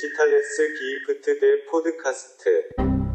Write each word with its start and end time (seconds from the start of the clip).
디지털레스 0.00 0.74
기프트 0.78 1.38
대 1.38 1.64
포드카스트. 1.70 2.68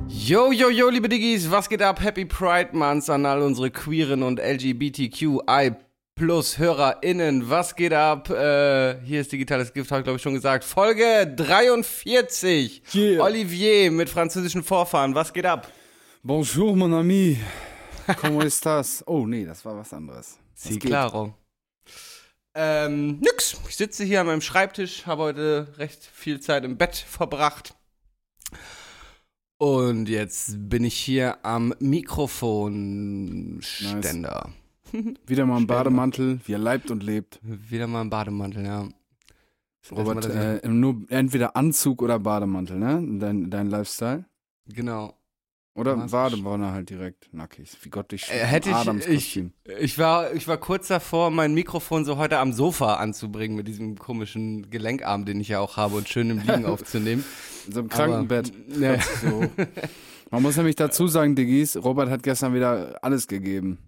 Yo, 0.08 0.52
yo, 0.52 0.70
yo, 0.70 0.90
liebe 0.90 1.10
Diggis, 1.10 1.50
was 1.50 1.68
geht 1.68 1.82
ab? 1.82 2.00
Happy 2.00 2.26
Pride 2.26 2.70
Months 2.74 3.10
an 3.10 3.26
all 3.26 3.42
unsere 3.42 3.72
queeren 3.72 4.24
und 4.24 4.40
LGBTQI 4.40 5.76
plus 6.16 6.58
HörerInnen. 6.60 7.50
Was 7.50 7.76
geht 7.76 7.94
ab? 7.94 8.30
Äh, 8.30 9.00
hier 9.04 9.22
ist 9.22 9.32
Digitales 9.32 9.74
Gift, 9.74 9.90
habe 9.92 10.02
ich 10.02 10.04
glaube 10.04 10.18
ich 10.18 10.22
schon 10.22 10.34
gesagt. 10.34 10.64
Folge 10.64 11.34
43. 11.36 12.84
Yeah. 12.94 13.24
Olivier 13.24 13.90
mit 13.92 14.10
französischen 14.10 14.64
Vorfahren. 14.64 15.16
Was 15.16 15.34
geht 15.34 15.46
ab? 15.46 15.72
Bonjour, 16.24 16.76
mon 16.76 16.94
ami. 16.94 17.40
Comment 18.20 18.44
estás? 18.44 19.04
Oh, 19.08 19.26
nee, 19.26 19.46
das 19.46 19.66
war 19.66 19.78
was 19.78 19.92
anderes. 19.94 20.38
Was 20.54 20.64
Sie 20.64 20.78
geht? 20.78 20.92
Ähm, 22.59 23.19
nix. 23.21 23.55
Ich 23.69 23.77
sitze 23.77 24.03
hier 24.03 24.23
an 24.23 24.29
meinem 24.29 24.41
Schreibtisch, 24.41 25.05
habe 25.05 25.25
heute 25.25 25.69
recht 25.77 26.03
viel 26.03 26.41
Zeit 26.41 26.65
im 26.65 26.79
Bett 26.79 26.97
verbracht. 26.97 27.75
Und 29.59 30.09
jetzt 30.09 30.71
bin 30.71 30.85
ich 30.85 30.97
hier 30.97 31.45
am 31.45 31.75
Mikrofonständer. 31.79 34.55
Wieder 35.27 35.45
mal 35.45 35.59
im 35.59 35.67
Bademantel, 35.67 36.41
wie 36.47 36.55
er 36.55 36.59
leibt 36.59 36.91
und 36.91 37.03
lebt. 37.03 37.41
Wieder 37.43 37.87
mal 37.87 38.01
im 38.01 38.09
Bademantel, 38.09 38.65
ja. 38.65 38.89
Robert, 39.91 40.25
dass 40.25 40.35
äh, 40.35 40.67
nur 40.67 41.03
entweder 41.09 41.57
Anzug 41.57 42.01
oder 42.01 42.19
Bademantel, 42.19 42.79
ne? 42.79 43.07
Dein, 43.21 43.51
dein 43.51 43.69
Lifestyle? 43.69 44.25
genau. 44.67 45.16
Oder 45.77 45.97
Badewanne 45.97 46.73
halt 46.73 46.91
direkt 46.91 47.33
nackig. 47.33 47.77
Wie 47.83 47.91
Gott 47.91 48.11
dich 48.13 48.31
Äh, 48.31 48.39
hätte 48.45 48.71
ich, 48.71 49.37
ich, 49.37 49.45
ich, 49.79 49.99
war, 49.99 50.33
ich 50.33 50.49
war 50.49 50.57
kurz 50.57 50.89
davor, 50.89 51.31
mein 51.31 51.55
Mikrofon 51.55 52.05
so 52.05 52.17
heute 52.17 52.39
am 52.39 52.53
Sofa 52.53 52.95
anzubringen 52.95 53.57
mit 53.57 53.69
diesem 53.69 53.97
komischen 53.99 54.71
Gelenkarm, 54.71 55.25
den 55.27 55.39
ich 55.41 55.49
ja 55.49 55.61
auch 55.61 55.77
habe 55.77 55.97
und 55.97 56.09
schön 56.09 56.31
im 56.31 56.39
Liegen 56.39 56.65
aufzunehmen. 56.67 57.25
In 57.67 57.73
so 57.73 57.81
einem 57.81 57.91
aber- 57.91 57.97
Krankenbett. 57.97 58.53
Nee. 58.69 58.99
So. 59.23 59.45
Man 60.31 60.43
muss 60.43 60.57
nämlich 60.57 60.75
dazu 60.75 61.07
sagen, 61.07 61.37
Diggis, 61.37 61.77
Robert 61.77 62.11
hat 62.11 62.25
gestern 62.25 62.53
wieder 62.53 62.99
alles 63.03 63.29
gegeben. 63.29 63.79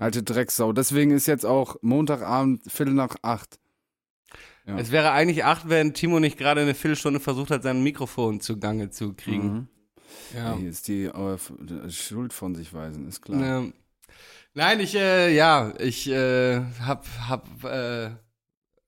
Alte 0.00 0.24
Drecksau. 0.24 0.72
Deswegen 0.72 1.12
ist 1.12 1.26
jetzt 1.26 1.46
auch 1.46 1.76
Montagabend, 1.82 2.62
Viertel 2.66 2.94
nach 2.94 3.14
acht. 3.22 3.60
Ja. 4.66 4.76
Es 4.76 4.90
wäre 4.90 5.12
eigentlich 5.12 5.44
acht, 5.44 5.68
wenn 5.68 5.94
Timo 5.94 6.18
nicht 6.20 6.36
gerade 6.36 6.62
eine 6.62 6.74
Viertelstunde 6.74 7.20
versucht 7.20 7.50
hat, 7.52 7.62
sein 7.62 7.82
Mikrofon 7.82 8.40
zugange 8.40 8.90
zu 8.90 9.14
kriegen. 9.14 9.52
Mhm. 9.52 9.68
Ja. 10.34 10.54
Ist 10.54 10.88
die 10.88 11.10
Schuld 11.90 12.32
von 12.32 12.54
sich 12.54 12.72
weisen, 12.74 13.08
ist 13.08 13.22
klar. 13.22 13.60
Ähm, 13.60 13.74
nein, 14.54 14.80
ich, 14.80 14.94
äh, 14.94 15.34
ja, 15.34 15.72
ich 15.78 16.08
äh, 16.08 16.60
hab, 16.80 17.06
hab 17.28 17.64
äh, 17.64 18.10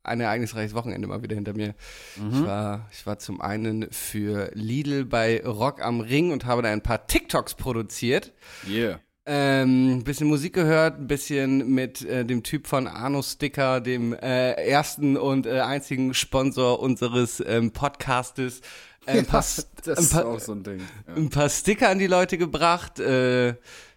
ein 0.03 0.21
ereignisreiches 0.21 0.75
Wochenende 0.75 1.07
mal 1.09 1.23
wieder 1.23 1.35
hinter 1.35 1.55
mir. 1.55 1.75
Mhm. 2.17 2.31
Ich, 2.33 2.45
war, 2.45 2.89
ich 2.93 3.07
war 3.07 3.19
zum 3.19 3.41
einen 3.41 3.91
für 3.91 4.51
Lidl 4.55 5.05
bei 5.05 5.45
Rock 5.45 5.83
am 5.83 6.01
Ring 6.01 6.33
und 6.33 6.45
habe 6.47 6.63
da 6.63 6.71
ein 6.71 6.83
paar 6.83 7.07
TikToks 7.07 7.55
produziert. 7.55 8.33
Yeah. 8.69 9.01
Ähm, 9.27 9.99
ein 9.99 10.05
bisschen 10.05 10.29
Musik 10.29 10.55
gehört, 10.55 10.99
ein 10.99 11.07
bisschen 11.07 11.69
mit 11.75 12.03
äh, 12.03 12.25
dem 12.25 12.43
Typ 12.43 12.67
von 12.67 12.87
Arno 12.87 13.23
Sticker, 13.23 13.81
dem 13.81 14.15
äh, 14.15 14.53
ersten 14.53 15.17
und 15.17 15.47
äh, 15.47 15.61
einzigen 15.61 16.15
Sponsor 16.15 16.81
unseres 16.81 17.43
ähm, 17.47 17.71
Podcastes. 17.71 18.63
Ein, 19.07 19.27
paar, 19.27 19.41
das 19.41 19.67
ein, 19.87 20.05
ist 20.05 20.13
paar, 20.13 20.27
auch 20.27 20.41
so 20.41 20.53
ein 20.53 20.63
Ding. 20.63 20.81
Ja. 21.07 21.15
ein 21.15 21.31
paar 21.31 21.49
Sticker 21.49 21.89
an 21.89 21.99
die 21.99 22.07
Leute 22.07 22.39
gebracht. 22.39 23.01
Äh, 23.01 23.55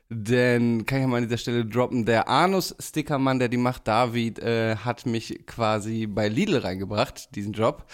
denn 0.09 0.85
kann 0.85 0.99
ich 0.99 1.01
ja 1.03 1.07
mal 1.07 1.17
an 1.17 1.23
dieser 1.23 1.37
Stelle 1.37 1.65
droppen, 1.65 2.05
der 2.05 2.27
Anus-Stickermann, 2.27 3.39
der 3.39 3.49
die 3.49 3.57
macht, 3.57 3.87
David, 3.87 4.39
äh, 4.39 4.75
hat 4.75 5.05
mich 5.05 5.45
quasi 5.47 6.07
bei 6.07 6.27
Lidl 6.27 6.57
reingebracht, 6.57 7.35
diesen 7.35 7.53
Job. 7.53 7.85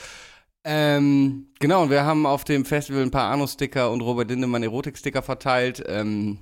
Ähm, 0.64 1.48
genau, 1.60 1.84
und 1.84 1.90
wir 1.90 2.04
haben 2.04 2.26
auf 2.26 2.44
dem 2.44 2.66
Festival 2.66 3.02
ein 3.02 3.12
paar 3.12 3.32
Anus-Sticker 3.32 3.90
und 3.90 4.02
Robert 4.02 4.30
Lindemann 4.30 4.64
Erotik-Sticker 4.64 5.22
verteilt. 5.22 5.82
Ähm, 5.88 6.40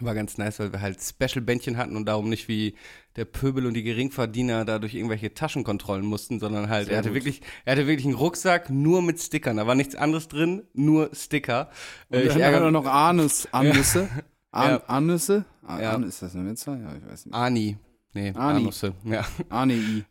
war 0.00 0.14
ganz 0.14 0.38
nice, 0.38 0.58
weil 0.58 0.72
wir 0.72 0.80
halt 0.80 0.98
Special-Bändchen 1.00 1.76
hatten 1.76 1.96
und 1.96 2.06
darum 2.06 2.28
nicht 2.28 2.48
wie 2.48 2.74
der 3.16 3.24
Pöbel 3.24 3.66
und 3.66 3.74
die 3.74 3.82
Geringverdiener 3.84 4.64
da 4.64 4.78
durch 4.78 4.94
irgendwelche 4.94 5.32
Taschenkontrollen 5.34 6.04
mussten, 6.04 6.40
sondern 6.40 6.68
halt, 6.68 6.86
Sehr 6.86 6.94
er 6.94 6.98
hatte 6.98 7.08
gut. 7.10 7.16
wirklich, 7.16 7.42
er 7.64 7.72
hatte 7.76 7.86
wirklich 7.86 8.06
einen 8.06 8.16
Rucksack 8.16 8.70
nur 8.70 9.02
mit 9.02 9.20
Stickern. 9.20 9.56
Da 9.56 9.66
war 9.66 9.74
nichts 9.74 9.94
anderes 9.94 10.28
drin, 10.28 10.62
nur 10.72 11.10
Sticker. 11.14 11.70
Und 12.08 12.18
Äh, 12.18 12.30
haben 12.30 12.38
wir 12.64 12.70
noch 12.70 12.86
Anus, 12.86 13.46
Anüsse. 13.52 14.08
An, 14.50 14.70
Ja. 14.70 14.76
Anüsse? 14.86 15.44
An, 15.62 15.80
Ja. 15.82 15.92
An, 15.94 16.02
ist 16.02 16.22
das 16.22 16.34
eine 16.34 16.50
Witzer? 16.50 16.76
Ja, 16.76 16.94
ich 16.96 17.06
weiß 17.06 17.26
nicht. 17.26 17.34
Ani. 17.34 17.76
Nee, 18.12 18.32
Ani. 18.36 18.60
Anusse. 18.62 18.94
Ja. 19.04 19.24
Ani. 19.48 20.04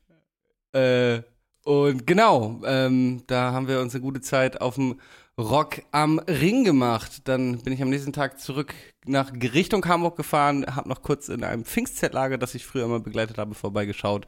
Äh, 0.74 1.22
und 1.66 2.06
genau, 2.06 2.62
ähm, 2.66 3.24
da 3.28 3.54
haben 3.54 3.68
wir 3.68 3.80
uns 3.80 3.94
eine 3.96 4.02
gute 4.02 4.20
Zeit 4.22 4.60
auf 4.60 4.76
dem 4.76 5.00
Rock 5.38 5.82
am 5.92 6.20
Ring 6.20 6.64
gemacht. 6.64 7.28
Dann 7.28 7.60
bin 7.60 7.74
ich 7.74 7.82
am 7.82 7.90
nächsten 7.90 8.14
Tag 8.14 8.40
zurück 8.40 8.74
nach 9.06 9.32
Richtung 9.34 9.86
Hamburg 9.86 10.16
gefahren, 10.16 10.66
habe 10.76 10.90
noch 10.90 11.02
kurz 11.02 11.30
in 11.30 11.44
einem 11.44 11.66
Pfingstzeltlager, 11.66 12.38
das 12.38 12.56
ich 12.56 12.66
früher 12.66 12.86
immer 12.86 13.00
begleitet 13.00 13.38
habe, 13.38 13.56
vorbeigeschaut. 13.56 14.28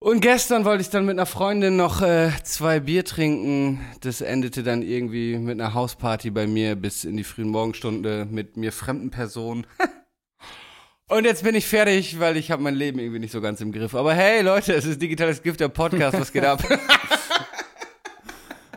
Und 0.00 0.20
gestern 0.20 0.64
wollte 0.64 0.82
ich 0.82 0.90
dann 0.90 1.06
mit 1.06 1.16
einer 1.16 1.26
Freundin 1.26 1.76
noch 1.76 2.02
äh, 2.02 2.30
zwei 2.44 2.78
Bier 2.78 3.04
trinken. 3.04 3.80
Das 4.00 4.20
endete 4.20 4.62
dann 4.62 4.82
irgendwie 4.82 5.36
mit 5.38 5.60
einer 5.60 5.74
Hausparty 5.74 6.30
bei 6.30 6.46
mir 6.46 6.76
bis 6.76 7.02
in 7.02 7.16
die 7.16 7.24
frühen 7.24 7.48
Morgenstunde 7.48 8.24
mit 8.30 8.56
mir 8.56 8.70
fremden 8.70 9.10
Personen. 9.10 9.66
Und 11.08 11.24
jetzt 11.24 11.42
bin 11.42 11.56
ich 11.56 11.66
fertig, 11.66 12.20
weil 12.20 12.36
ich 12.36 12.52
habe 12.52 12.62
mein 12.62 12.76
Leben 12.76 13.00
irgendwie 13.00 13.18
nicht 13.18 13.32
so 13.32 13.40
ganz 13.40 13.60
im 13.60 13.72
Griff. 13.72 13.94
Aber 13.96 14.14
hey 14.14 14.42
Leute, 14.42 14.74
es 14.74 14.84
ist 14.84 15.02
digitales 15.02 15.42
Gift, 15.42 15.58
der 15.58 15.68
Podcast, 15.68 16.20
was 16.20 16.32
geht 16.32 16.44
ab? 16.44 16.62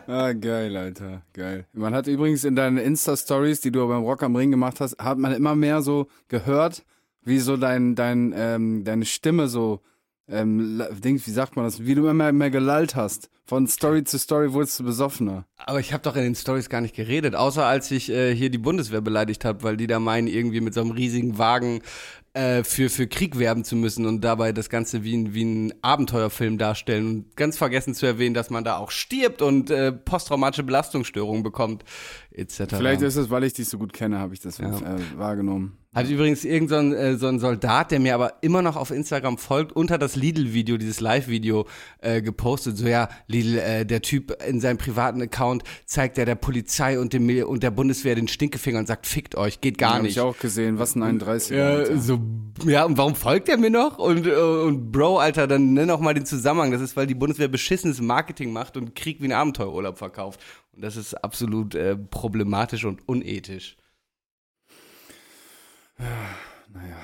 Ah, 0.06 0.32
geil, 0.32 0.76
Alter. 0.76 1.22
Geil. 1.32 1.66
Man 1.72 1.94
hat 1.94 2.06
übrigens 2.06 2.44
in 2.44 2.56
deinen 2.56 2.78
Insta-Stories, 2.78 3.60
die 3.60 3.70
du 3.70 3.86
beim 3.86 4.02
Rock 4.02 4.22
am 4.22 4.36
Ring 4.36 4.50
gemacht 4.50 4.80
hast, 4.80 4.98
hat 4.98 5.18
man 5.18 5.32
immer 5.32 5.54
mehr 5.54 5.82
so 5.82 6.08
gehört, 6.28 6.84
wie 7.22 7.38
so 7.38 7.56
dein, 7.56 7.94
dein, 7.94 8.34
ähm, 8.36 8.84
deine 8.84 9.04
Stimme 9.04 9.48
so, 9.48 9.80
ähm, 10.28 10.82
Dings, 11.04 11.26
wie 11.26 11.32
sagt 11.32 11.56
man 11.56 11.64
das, 11.64 11.84
wie 11.84 11.94
du 11.94 12.02
immer 12.02 12.14
mehr, 12.14 12.32
mehr 12.32 12.50
gelallt 12.50 12.94
hast. 12.94 13.28
Von 13.44 13.66
Story 13.66 14.04
zu 14.04 14.18
Story 14.18 14.52
wurdest 14.52 14.78
du 14.80 14.84
besoffener. 14.84 15.46
Aber 15.56 15.80
ich 15.80 15.92
habe 15.92 16.02
doch 16.02 16.16
in 16.16 16.22
den 16.22 16.34
Stories 16.34 16.68
gar 16.68 16.80
nicht 16.80 16.94
geredet, 16.94 17.34
außer 17.34 17.66
als 17.66 17.90
ich 17.90 18.10
äh, 18.10 18.34
hier 18.34 18.50
die 18.50 18.58
Bundeswehr 18.58 19.00
beleidigt 19.00 19.44
habe, 19.44 19.62
weil 19.62 19.76
die 19.76 19.86
da 19.86 19.98
meinen, 19.98 20.28
irgendwie 20.28 20.60
mit 20.60 20.74
so 20.74 20.80
einem 20.80 20.92
riesigen 20.92 21.38
Wagen 21.38 21.82
äh, 22.34 22.64
für, 22.64 22.88
für 22.88 23.06
Krieg 23.06 23.38
werben 23.38 23.64
zu 23.64 23.76
müssen 23.76 24.06
und 24.06 24.22
dabei 24.22 24.52
das 24.52 24.70
Ganze 24.70 25.04
wie 25.04 25.16
ein, 25.16 25.34
wie 25.34 25.44
ein 25.44 25.74
Abenteuerfilm 25.82 26.56
darstellen 26.58 27.06
und 27.06 27.36
ganz 27.36 27.58
vergessen 27.58 27.94
zu 27.94 28.06
erwähnen, 28.06 28.34
dass 28.34 28.48
man 28.48 28.64
da 28.64 28.78
auch 28.78 28.90
stirbt 28.90 29.42
und 29.42 29.70
äh, 29.70 29.92
posttraumatische 29.92 30.62
Belastungsstörungen 30.62 31.42
bekommt, 31.42 31.84
etc. 32.30 32.64
Vielleicht 32.70 33.02
ist 33.02 33.16
es, 33.16 33.28
weil 33.30 33.44
ich 33.44 33.52
dich 33.52 33.68
so 33.68 33.78
gut 33.78 33.92
kenne, 33.92 34.18
habe 34.18 34.32
ich 34.34 34.40
das 34.40 34.58
Ja. 34.58 34.78
äh, 34.78 35.18
Hat 35.94 36.08
übrigens 36.08 36.42
irgendein 36.42 36.68
so 36.68 36.76
ein, 36.76 36.92
äh, 36.94 37.16
so 37.18 37.26
ein 37.26 37.38
Soldat, 37.38 37.90
der 37.90 38.00
mir 38.00 38.14
aber 38.14 38.34
immer 38.40 38.62
noch 38.62 38.76
auf 38.76 38.90
Instagram 38.90 39.36
folgt, 39.36 39.72
unter 39.72 39.98
das 39.98 40.16
Lidl-Video, 40.16 40.78
dieses 40.78 41.00
Live-Video 41.00 41.66
äh, 42.00 42.22
gepostet. 42.22 42.78
So, 42.78 42.86
ja, 42.86 43.10
Lidl, 43.26 43.58
äh, 43.58 43.84
der 43.84 44.00
Typ 44.00 44.34
in 44.48 44.58
seinem 44.62 44.78
privaten 44.78 45.20
Account 45.20 45.64
zeigt 45.84 46.16
ja 46.16 46.24
der 46.24 46.34
Polizei 46.34 46.98
und, 46.98 47.12
dem, 47.12 47.26
Mil- 47.26 47.44
und 47.44 47.62
der 47.62 47.70
Bundeswehr 47.70 48.14
den 48.14 48.26
Stinkefinger 48.26 48.78
und 48.78 48.86
sagt, 48.86 49.06
fickt 49.06 49.34
euch, 49.34 49.60
geht 49.60 49.76
gar 49.76 49.96
Hab 49.96 50.02
nicht. 50.02 50.12
ich 50.12 50.20
auch 50.20 50.38
gesehen, 50.38 50.78
was 50.78 50.94
ein 50.96 51.20
31er. 51.20 51.54
Ja, 51.54 51.68
Alter. 51.68 51.98
so, 51.98 52.20
ja, 52.64 52.84
und 52.84 52.96
warum 52.96 53.14
folgt 53.14 53.50
er 53.50 53.58
mir 53.58 53.68
noch? 53.68 53.98
Und, 53.98 54.26
äh, 54.26 54.30
und 54.30 54.92
Bro, 54.92 55.18
Alter, 55.18 55.46
dann 55.46 55.74
nenn 55.74 55.90
auch 55.90 56.00
mal 56.00 56.14
den 56.14 56.24
Zusammenhang. 56.24 56.72
Das 56.72 56.80
ist, 56.80 56.96
weil 56.96 57.06
die 57.06 57.14
Bundeswehr 57.14 57.48
beschissenes 57.48 58.00
Marketing 58.00 58.50
macht 58.50 58.78
und 58.78 58.94
Krieg 58.94 59.20
wie 59.20 59.26
ein 59.26 59.32
Abenteuerurlaub 59.32 59.98
verkauft. 59.98 60.40
Und 60.74 60.82
das 60.82 60.96
ist 60.96 61.12
absolut 61.22 61.74
äh, 61.74 61.96
problematisch 61.96 62.86
und 62.86 63.06
unethisch. 63.06 63.76
Naja, 66.72 66.96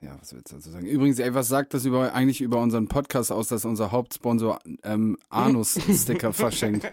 ja, 0.00 0.08
ja, 0.08 0.16
was 0.20 0.32
willst 0.34 0.52
du 0.52 0.56
dazu 0.56 0.70
sagen? 0.70 0.86
Übrigens, 0.86 1.18
ey, 1.18 1.34
was 1.34 1.48
sagt 1.48 1.74
das 1.74 1.84
über, 1.84 2.12
eigentlich 2.14 2.40
über 2.40 2.60
unseren 2.60 2.88
Podcast 2.88 3.32
aus, 3.32 3.48
dass 3.48 3.64
unser 3.64 3.92
Hauptsponsor 3.92 4.58
ähm, 4.82 5.18
Anus-Sticker 5.30 6.32
verschenkt? 6.32 6.86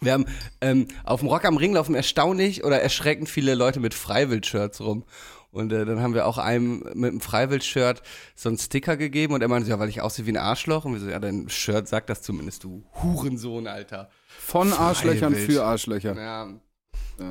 Wir 0.00 0.12
haben 0.12 0.26
ähm, 0.60 0.88
auf 1.04 1.20
dem 1.20 1.28
Rock 1.28 1.44
am 1.44 1.56
Ring 1.56 1.72
laufen 1.74 1.94
erstaunlich 1.94 2.64
oder 2.64 2.80
erschreckend 2.80 3.28
viele 3.28 3.54
Leute 3.54 3.80
mit 3.80 3.94
Freiwild-Shirts 3.94 4.80
rum. 4.80 5.04
Und 5.50 5.72
äh, 5.72 5.84
dann 5.84 6.00
haben 6.00 6.14
wir 6.14 6.26
auch 6.26 6.38
einem 6.38 6.78
mit 6.94 7.10
einem 7.10 7.20
Freiwild-Shirt 7.20 8.02
so 8.34 8.48
einen 8.48 8.56
Sticker 8.56 8.96
gegeben 8.96 9.34
und 9.34 9.42
er 9.42 9.48
meinte, 9.48 9.68
ja, 9.68 9.78
weil 9.78 9.90
ich 9.90 10.00
aussehe 10.00 10.24
wie 10.26 10.32
ein 10.32 10.38
Arschloch. 10.38 10.84
Und 10.84 10.94
wir 10.94 11.00
so, 11.00 11.08
ja, 11.08 11.18
dein 11.18 11.48
Shirt 11.50 11.88
sagt 11.88 12.08
das 12.08 12.22
zumindest, 12.22 12.64
du 12.64 12.84
Hurensohn, 13.02 13.66
Alter. 13.66 14.08
Von 14.26 14.72
Arschlöchern 14.72 15.34
Freiwild. 15.34 15.52
für 15.52 15.64
Arschlöcher. 15.64 16.16
Ja, 16.16 16.48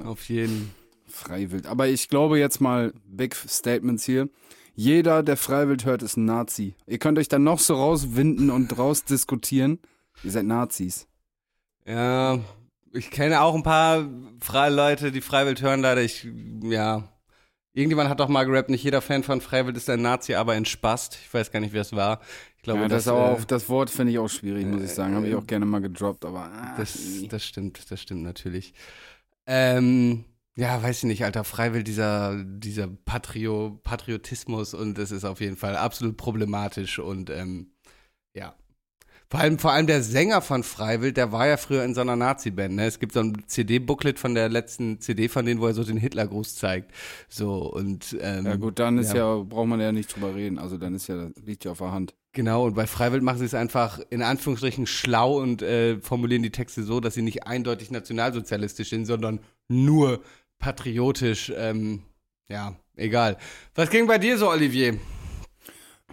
auf 0.05 0.29
jeden. 0.29 0.71
Freiwild. 1.11 1.65
Aber 1.67 1.87
ich 1.87 2.09
glaube 2.09 2.39
jetzt 2.39 2.61
mal, 2.61 2.93
Big 3.05 3.35
Statements 3.35 4.03
hier. 4.05 4.29
Jeder, 4.73 5.21
der 5.21 5.37
Freiwild 5.37 5.85
hört, 5.85 6.01
ist 6.01 6.17
ein 6.17 6.25
Nazi. 6.25 6.75
Ihr 6.87 6.97
könnt 6.97 7.19
euch 7.19 7.27
dann 7.27 7.43
noch 7.43 7.59
so 7.59 7.75
rauswinden 7.75 8.49
und 8.49 8.77
rausdiskutieren. 8.77 9.79
Ihr 10.23 10.31
seid 10.31 10.45
Nazis. 10.45 11.07
Ja, 11.85 12.39
ich 12.93 13.11
kenne 13.11 13.41
auch 13.41 13.55
ein 13.55 13.63
paar 13.63 14.07
freie 14.39 14.71
Leute, 14.73 15.11
die 15.11 15.21
Freiwild 15.21 15.61
hören 15.61 15.81
leider. 15.81 16.01
Ich, 16.01 16.27
ja, 16.63 17.07
Irgendjemand 17.73 18.09
hat 18.09 18.19
doch 18.19 18.27
mal 18.27 18.43
gerappt, 18.43 18.69
nicht 18.69 18.83
jeder 18.83 19.01
Fan 19.01 19.23
von 19.23 19.39
Freiwild 19.39 19.77
ist 19.77 19.89
ein 19.89 20.01
Nazi, 20.01 20.35
aber 20.35 20.51
ein 20.53 20.65
Spast. 20.65 21.17
Ich 21.23 21.33
weiß 21.33 21.51
gar 21.51 21.61
nicht, 21.61 21.71
wer 21.71 21.81
es 21.81 21.95
war. 21.95 22.19
Ich 22.57 22.63
glaube, 22.63 22.81
ja, 22.81 22.87
das, 22.89 23.05
das, 23.05 23.13
auch, 23.13 23.39
äh, 23.39 23.45
das 23.47 23.69
Wort 23.69 23.89
finde 23.89 24.11
ich 24.11 24.19
auch 24.19 24.27
schwierig, 24.27 24.65
muss 24.65 24.83
ich 24.83 24.91
sagen. 24.91 25.15
Habe 25.15 25.27
ich 25.27 25.33
äh, 25.33 25.37
auch 25.37 25.47
gerne 25.47 25.65
mal 25.65 25.79
gedroppt, 25.79 26.25
aber. 26.25 26.41
ah, 26.41 26.75
Das, 26.77 26.99
das 27.29 27.45
stimmt, 27.45 27.89
das 27.89 28.01
stimmt 28.01 28.23
natürlich. 28.23 28.73
Ähm, 29.47 30.25
ja, 30.55 30.81
weiß 30.83 30.99
ich 30.99 31.03
nicht, 31.05 31.23
Alter, 31.23 31.43
Freiwill, 31.43 31.83
dieser, 31.83 32.43
dieser 32.43 32.87
Patrio, 32.87 33.79
Patriotismus 33.83 34.73
und 34.73 34.97
das 34.97 35.11
ist 35.11 35.25
auf 35.25 35.39
jeden 35.39 35.55
Fall 35.55 35.75
absolut 35.75 36.17
problematisch 36.17 36.99
und 36.99 37.29
ähm, 37.29 37.71
ja. 38.33 38.55
Vor 39.29 39.39
allem, 39.39 39.59
vor 39.59 39.71
allem 39.71 39.87
der 39.87 40.03
Sänger 40.03 40.41
von 40.41 40.61
Freiwill, 40.61 41.13
der 41.13 41.31
war 41.31 41.47
ja 41.47 41.55
früher 41.55 41.85
in 41.85 41.95
so 41.95 42.01
einer 42.01 42.17
Nazi-Band, 42.17 42.75
ne? 42.75 42.85
Es 42.85 42.99
gibt 42.99 43.13
so 43.13 43.21
ein 43.21 43.43
CD-Booklet 43.47 44.19
von 44.19 44.35
der 44.35 44.49
letzten 44.49 44.99
CD 44.99 45.29
von 45.29 45.45
denen, 45.45 45.61
wo 45.61 45.67
er 45.67 45.73
so 45.73 45.85
den 45.85 45.95
Hitlergruß 45.95 46.55
zeigt. 46.55 46.91
So, 47.29 47.71
und 47.71 48.17
ähm, 48.19 48.45
ja, 48.45 48.57
gut, 48.57 48.77
dann 48.77 48.97
ist 48.97 49.13
ja. 49.13 49.37
ja. 49.37 49.41
braucht 49.41 49.67
man 49.67 49.79
ja 49.79 49.93
nicht 49.93 50.13
drüber 50.13 50.35
reden. 50.35 50.59
Also 50.59 50.77
dann 50.77 50.95
ist 50.95 51.07
ja, 51.07 51.29
liegt 51.45 51.63
ja 51.63 51.71
auf 51.71 51.77
der 51.77 51.93
Hand. 51.93 52.13
Genau, 52.33 52.65
und 52.65 52.75
bei 52.75 52.87
Freiwild 52.87 53.23
machen 53.23 53.39
sie 53.39 53.45
es 53.45 53.53
einfach 53.53 54.01
in 54.09 54.21
Anführungsstrichen 54.21 54.85
schlau 54.85 55.39
und 55.39 55.61
äh, 55.61 56.01
formulieren 56.01 56.43
die 56.43 56.51
Texte 56.51 56.83
so, 56.83 56.99
dass 56.99 57.13
sie 57.13 57.21
nicht 57.21 57.47
eindeutig 57.47 57.89
nationalsozialistisch 57.89 58.89
sind, 58.89 59.05
sondern 59.05 59.39
nur 59.69 60.21
patriotisch. 60.61 61.51
Ähm, 61.55 62.03
ja, 62.47 62.75
egal. 62.95 63.37
Was 63.75 63.89
ging 63.89 64.07
bei 64.07 64.17
dir 64.17 64.37
so, 64.37 64.49
Olivier? 64.49 64.97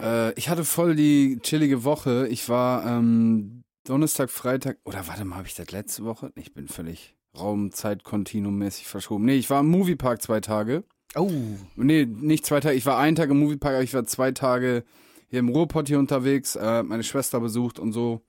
Äh, 0.00 0.33
ich 0.35 0.49
hatte 0.49 0.65
voll 0.65 0.97
die 0.97 1.39
chillige 1.43 1.85
Woche. 1.85 2.27
Ich 2.29 2.49
war 2.49 2.85
ähm, 2.85 3.62
Donnerstag, 3.85 4.31
Freitag, 4.31 4.79
oder 4.85 5.06
warte 5.06 5.25
mal, 5.25 5.37
habe 5.37 5.47
ich 5.47 5.55
das 5.55 5.71
letzte 5.71 6.05
Woche? 6.05 6.33
Ich 6.35 6.53
bin 6.53 6.67
völlig 6.67 7.15
Raum-Zeit-Kontinuum-mäßig 7.39 8.87
verschoben. 8.87 9.25
Nee, 9.25 9.37
ich 9.37 9.50
war 9.50 9.61
im 9.61 9.69
Moviepark 9.69 10.21
zwei 10.21 10.41
Tage. 10.41 10.85
Oh. 11.15 11.31
Nee, 11.77 12.05
nicht 12.05 12.45
zwei 12.45 12.61
Tage. 12.61 12.77
Ich 12.77 12.87
war 12.87 12.99
einen 12.99 13.17
Tag 13.17 13.31
im 13.31 13.39
Moviepark, 13.39 13.75
aber 13.75 13.85
ich 13.85 13.95
war 13.95 14.05
zwei 14.05 14.33
Tage 14.33 14.85
hier 15.29 15.41
im 15.41 15.49
Ruhrpott 15.49 15.89
hier 15.89 15.99
unterwegs, 15.99 16.56
äh, 16.56 16.83
meine 16.83 17.05
Schwester 17.05 17.41
besucht 17.41 17.79
und 17.79 17.93
so. 17.93 18.23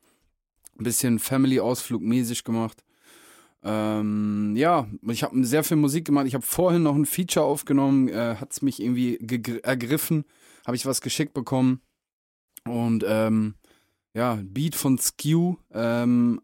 Ein 0.77 0.83
bisschen 0.83 1.19
Family-Ausflug 1.19 2.01
mäßig 2.01 2.44
gemacht. 2.44 2.83
Ähm, 3.61 4.56
ja, 4.56 4.88
ich 5.07 5.23
habe 5.23 5.44
sehr 5.45 5.63
viel 5.63 5.77
Musik 5.77 6.06
gemacht. 6.06 6.27
Ich 6.27 6.33
habe 6.33 6.45
vorhin 6.45 6.83
noch 6.83 6.95
ein 6.95 7.06
Feature 7.06 7.45
aufgenommen, 7.45 8.07
äh, 8.07 8.35
hat 8.35 8.51
es 8.51 8.61
mich 8.61 8.81
irgendwie 8.81 9.17
ergriffen, 9.63 10.25
habe 10.65 10.75
ich 10.75 10.85
was 10.85 11.01
geschickt 11.01 11.33
bekommen. 11.33 11.81
Und 12.65 13.03
ähm, 13.07 13.56
ja, 14.13 14.39
Beat 14.41 14.75
von 14.75 14.97
Skew, 14.97 15.56
ähm, 15.73 16.41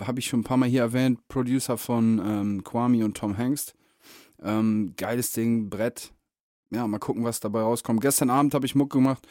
habe 0.00 0.18
ich 0.18 0.26
schon 0.26 0.40
ein 0.40 0.44
paar 0.44 0.56
Mal 0.56 0.68
hier 0.68 0.82
erwähnt, 0.82 1.26
Producer 1.28 1.78
von 1.78 2.20
ähm, 2.24 2.64
Kwame 2.64 3.04
und 3.04 3.16
Tom 3.16 3.36
Hengst. 3.36 3.74
Ähm, 4.42 4.94
geiles 4.96 5.32
Ding, 5.32 5.70
Brett. 5.70 6.12
Ja, 6.70 6.86
mal 6.86 6.98
gucken, 6.98 7.24
was 7.24 7.40
dabei 7.40 7.62
rauskommt. 7.62 8.00
Gestern 8.00 8.30
Abend 8.30 8.54
habe 8.54 8.66
ich 8.66 8.74
Muck 8.74 8.90
gemacht. 8.90 9.26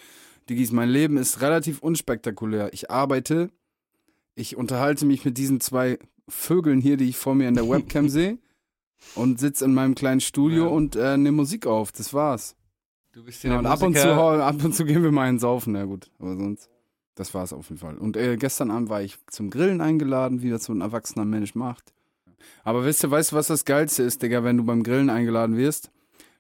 Diggis, 0.50 0.72
mein 0.72 0.90
Leben 0.90 1.18
ist 1.18 1.42
relativ 1.42 1.80
unspektakulär. 1.80 2.74
Ich 2.74 2.90
arbeite, 2.90 3.52
ich 4.36 4.56
unterhalte 4.56 5.06
mich 5.06 5.26
mit 5.26 5.38
diesen 5.38 5.60
zwei 5.60 6.00
Vögeln 6.28 6.80
hier, 6.82 6.98
die 6.98 7.10
ich 7.10 7.18
vor 7.18 7.36
mir 7.36 7.48
in 7.48 7.56
der 7.56 7.68
Webcam 7.70 8.10
sehe 8.10 8.38
und 9.16 9.40
sitze 9.40 9.66
in 9.66 9.74
meinem 9.74 9.96
kleinen 9.96 10.22
Studio 10.22 10.66
Ja. 10.66 10.70
und 10.72 10.96
äh, 10.96 11.18
nehme 11.18 11.38
Musik 11.38 11.66
auf. 11.68 11.92
Das 11.92 12.14
war's. 12.14 12.56
Du 13.14 13.24
bist 13.24 13.44
Ja, 13.44 13.58
und 13.58 13.66
ab 13.66 13.82
und, 13.82 13.98
zu, 13.98 14.08
ab 14.14 14.64
und 14.64 14.76
zu 14.76 14.86
gehen 14.86 15.04
wir 15.04 15.12
mal 15.12 15.24
einen 15.28 15.40
saufen. 15.40 15.74
Na 15.74 15.86
gut, 15.86 16.12
aber 16.20 16.36
sonst, 16.36 16.70
das 17.16 17.34
war's 17.34 17.54
auf 17.54 17.70
jeden 17.70 17.80
Fall. 17.80 17.98
Und 17.98 18.16
äh, 18.18 18.36
gestern 18.38 18.70
Abend 18.72 18.90
war 18.90 19.02
ich 19.02 19.18
zum 19.28 19.50
Grillen 19.50 19.82
eingeladen, 19.82 20.42
wie 20.42 20.50
das 20.50 20.66
so 20.66 20.74
ein 20.74 20.82
erwachsener 20.82 21.26
Mensch 21.26 21.56
macht. 21.56 21.94
Aber 22.64 22.86
wisst 22.86 23.04
ihr, 23.04 23.10
weißt 23.12 23.32
du, 23.32 23.36
was 23.36 23.48
das 23.48 23.66
Geilste 23.66 24.04
ist, 24.04 24.22
Digga, 24.22 24.44
wenn 24.44 24.58
du 24.58 24.64
beim 24.64 24.84
Grillen 24.84 25.10
eingeladen 25.10 25.58
wirst? 25.58 25.90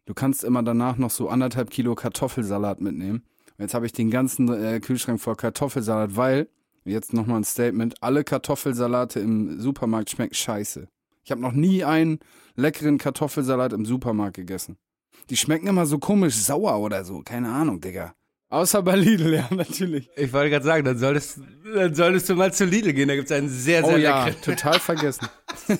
Du 0.05 0.13
kannst 0.13 0.43
immer 0.43 0.61
danach 0.63 0.97
noch 0.97 1.09
so 1.09 1.27
anderthalb 1.29 1.69
Kilo 1.69 1.95
Kartoffelsalat 1.95 2.79
mitnehmen. 2.79 3.23
Und 3.57 3.63
jetzt 3.63 3.73
habe 3.73 3.85
ich 3.87 3.91
den 3.91 4.11
ganzen 4.11 4.47
äh, 4.53 4.79
Kühlschrank 4.79 5.19
voll 5.19 5.35
Kartoffelsalat, 5.35 6.15
weil, 6.15 6.47
jetzt 6.87 7.13
nochmal 7.13 7.41
ein 7.41 7.43
Statement, 7.43 8.01
alle 8.01 8.23
Kartoffelsalate 8.23 9.19
im 9.19 9.59
Supermarkt 9.59 10.09
schmecken 10.09 10.33
scheiße. 10.33 10.87
Ich 11.23 11.31
habe 11.31 11.41
noch 11.41 11.51
nie 11.53 11.83
einen 11.83 12.19
leckeren 12.55 12.97
Kartoffelsalat 12.97 13.73
im 13.73 13.85
Supermarkt 13.85 14.35
gegessen. 14.37 14.77
Die 15.29 15.37
schmecken 15.37 15.67
immer 15.67 15.85
so 15.85 15.99
komisch 15.99 16.35
sauer 16.35 16.79
oder 16.79 17.03
so. 17.03 17.21
Keine 17.21 17.49
Ahnung, 17.49 17.81
Digga. 17.81 18.13
Außer 18.49 18.81
bei 18.81 18.95
Lidl, 18.95 19.33
ja, 19.35 19.47
natürlich. 19.51 20.09
Ich 20.15 20.31
wollte 20.31 20.51
gerade 20.51 20.65
sagen, 20.65 20.85
dann 20.85 20.97
solltest, 20.97 21.39
dann 21.75 21.93
solltest 21.93 22.29
du 22.29 22.35
mal 22.35 22.53
zu 22.53 22.63
Lidl 22.65 22.93
gehen. 22.93 23.09
Da 23.09 23.15
gibt 23.15 23.29
es 23.29 23.37
einen 23.37 23.49
sehr, 23.49 23.83
sehr 23.83 23.95
Oh 23.95 23.97
ja, 23.97 24.25
leckeren. 24.25 24.41
total 24.41 24.79
vergessen. 24.79 25.27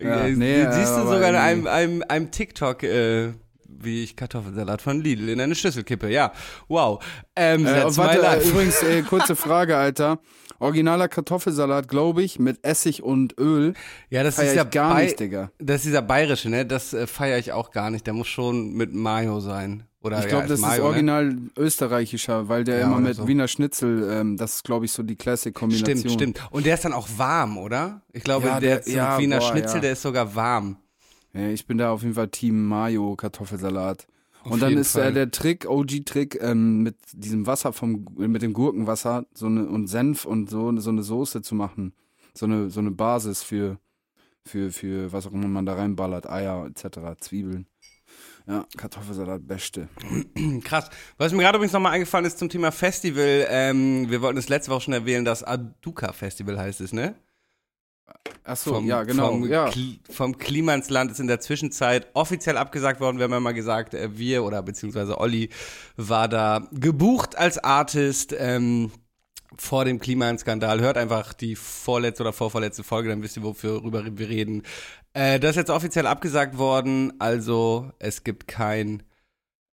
Ja, 0.00 0.26
Äh, 0.26 0.30
nee, 0.32 0.64
siehst 0.70 0.92
du 0.96 1.00
sogar 1.02 1.30
in 1.30 1.34
einem, 1.34 1.66
einem, 1.66 2.04
einem 2.08 2.30
TikTok, 2.30 2.84
äh, 2.84 3.32
wie 3.80 4.02
ich 4.04 4.16
Kartoffelsalat 4.16 4.82
von 4.82 5.00
Lidl 5.00 5.28
in 5.28 5.40
eine 5.40 5.54
Schüssel 5.54 5.84
kippe. 5.84 6.10
Ja, 6.10 6.32
wow. 6.68 7.02
Ähm, 7.36 7.66
Äh, 7.66 7.84
warte, 7.96 8.20
äh, 8.44 8.48
übrigens, 8.48 8.82
äh, 8.82 9.02
kurze 9.08 9.36
Frage, 9.36 9.76
Alter. 9.76 10.18
Originaler 10.60 11.06
Kartoffelsalat, 11.08 11.86
glaube 11.88 12.22
ich, 12.24 12.38
mit 12.40 12.64
Essig 12.64 13.02
und 13.02 13.38
Öl. 13.38 13.74
ja, 14.10 14.24
das 14.24 14.38
ist 14.40 14.56
ja 14.56 14.64
gar 14.64 14.94
bei- 14.94 15.04
nicht, 15.04 15.20
Digga. 15.20 15.50
Das 15.58 15.76
ist 15.76 15.84
dieser 15.84 16.02
bayerische, 16.02 16.50
ne? 16.50 16.66
Das 16.66 16.92
äh, 16.92 17.06
feiere 17.06 17.38
ich 17.38 17.52
auch 17.52 17.70
gar 17.70 17.90
nicht. 17.90 18.06
Der 18.08 18.14
muss 18.14 18.26
schon 18.26 18.72
mit 18.72 18.92
Mayo 18.92 19.38
sein. 19.38 19.84
Oder 20.00 20.18
Ich 20.18 20.24
ja, 20.24 20.28
glaube, 20.30 20.42
als 20.42 20.50
das 20.50 20.60
ist 20.60 20.66
Mayo, 20.66 20.82
Ne? 20.82 20.88
original 20.88 21.36
österreichischer, 21.56 22.48
weil 22.48 22.64
der 22.64 22.80
Ja, 22.80 22.86
immer 22.86 22.98
mit 22.98 23.16
so. 23.16 23.28
Wiener 23.28 23.46
Schnitzel, 23.48 24.08
ähm, 24.12 24.36
das 24.36 24.56
ist, 24.56 24.64
glaube 24.64 24.84
ich, 24.84 24.92
so 24.92 25.02
die 25.02 25.16
Classic-Kombination. 25.16 25.96
Stimmt, 25.98 26.12
stimmt. 26.38 26.40
Und 26.52 26.66
der 26.66 26.74
ist 26.74 26.84
dann 26.84 26.92
auch 26.92 27.08
warm, 27.16 27.58
oder? 27.58 28.02
Ich 28.12 28.24
glaube, 28.24 28.46
Ja, 28.48 28.58
der, 28.60 28.80
der- 28.80 28.92
ja, 28.94 29.18
Wiener 29.18 29.38
boah, 29.38 29.50
Schnitzel, 29.52 29.76
ja. 29.76 29.80
der 29.82 29.92
ist 29.92 30.02
sogar 30.02 30.34
warm. 30.34 30.76
Ja, 31.32 31.48
ich 31.48 31.66
bin 31.66 31.78
da 31.78 31.92
auf 31.92 32.02
jeden 32.02 32.14
Fall 32.14 32.28
Team 32.28 32.66
Mayo 32.66 33.16
Kartoffelsalat. 33.16 34.06
Auf 34.44 34.52
und 34.52 34.62
dann 34.62 34.76
ist 34.76 34.94
äh, 34.94 35.12
der 35.12 35.30
Trick, 35.30 35.68
OG-Trick, 35.68 36.40
ähm, 36.40 36.82
mit 36.82 36.96
diesem 37.12 37.46
Wasser 37.46 37.72
vom, 37.72 38.06
mit 38.16 38.42
dem 38.42 38.52
Gurkenwasser 38.52 39.26
so 39.34 39.46
eine, 39.46 39.66
und 39.66 39.88
Senf 39.88 40.24
und 40.24 40.48
so, 40.48 40.74
so 40.78 40.90
eine 40.90 41.02
Soße 41.02 41.42
zu 41.42 41.54
machen. 41.54 41.92
So 42.34 42.46
eine, 42.46 42.70
so 42.70 42.80
eine 42.80 42.92
Basis 42.92 43.42
für, 43.42 43.78
für, 44.44 44.70
für 44.70 45.12
was 45.12 45.26
auch 45.26 45.32
immer 45.32 45.48
man 45.48 45.66
da 45.66 45.74
reinballert, 45.74 46.28
Eier 46.28 46.66
etc., 46.66 47.20
Zwiebeln. 47.20 47.66
Ja, 48.46 48.64
Kartoffelsalat, 48.76 49.46
beste. 49.46 49.88
Krass. 50.64 50.88
Was 51.18 51.32
mir 51.32 51.42
gerade 51.42 51.56
übrigens 51.58 51.74
nochmal 51.74 51.92
eingefallen 51.92 52.24
ist 52.24 52.38
zum 52.38 52.48
Thema 52.48 52.72
Festival, 52.72 53.46
ähm, 53.50 54.08
wir 54.08 54.22
wollten 54.22 54.38
es 54.38 54.48
letzte 54.48 54.70
Woche 54.70 54.82
schon 54.82 54.94
erwähnen, 54.94 55.26
das 55.26 55.42
Aduka 55.42 56.12
Festival 56.12 56.58
heißt 56.58 56.80
es, 56.80 56.94
ne? 56.94 57.14
Ach 58.44 58.56
so, 58.56 58.80
ja, 58.80 59.02
genau. 59.02 59.28
Vom, 59.28 59.48
ja. 59.50 59.68
Kli- 59.68 59.98
vom 60.10 60.38
Klimansland 60.38 61.10
ist 61.10 61.20
in 61.20 61.26
der 61.26 61.40
Zwischenzeit 61.40 62.08
offiziell 62.14 62.56
abgesagt 62.56 63.00
worden. 63.00 63.18
Wir 63.18 63.24
haben 63.24 63.32
ja 63.32 63.40
mal 63.40 63.52
gesagt, 63.52 63.92
äh, 63.92 64.16
wir 64.16 64.42
oder 64.44 64.62
beziehungsweise 64.62 65.18
Olli 65.18 65.50
war 65.96 66.28
da 66.28 66.66
gebucht 66.72 67.36
als 67.36 67.58
Artist 67.58 68.34
ähm, 68.38 68.90
vor 69.56 69.84
dem 69.84 69.98
Klimaskandal. 69.98 70.80
Hört 70.80 70.96
einfach 70.96 71.34
die 71.34 71.56
vorletzte 71.56 72.22
oder 72.22 72.32
vorvorletzte 72.32 72.84
Folge, 72.84 73.10
dann 73.10 73.22
wisst 73.22 73.36
ihr, 73.36 73.42
worüber 73.42 74.04
wir 74.04 74.28
reden. 74.28 74.62
Äh, 75.12 75.38
das 75.40 75.50
ist 75.50 75.56
jetzt 75.56 75.70
offiziell 75.70 76.06
abgesagt 76.06 76.56
worden, 76.56 77.12
also 77.18 77.92
es 77.98 78.24
gibt 78.24 78.48
kein 78.48 79.02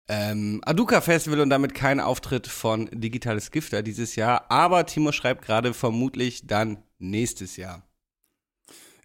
ähm, 0.07 0.61
Aduka 0.65 0.99
Festival 1.01 1.41
und 1.41 1.49
damit 1.49 1.73
kein 1.75 1.99
Auftritt 1.99 2.47
von 2.47 2.89
Digitales 2.91 3.51
Gifter 3.51 3.83
dieses 3.83 4.15
Jahr. 4.15 4.49
Aber 4.49 4.85
Timo 4.85 5.11
schreibt 5.11 5.45
gerade 5.45 5.73
vermutlich 5.73 6.47
dann 6.47 6.83
nächstes 6.97 7.55
Jahr. 7.55 7.83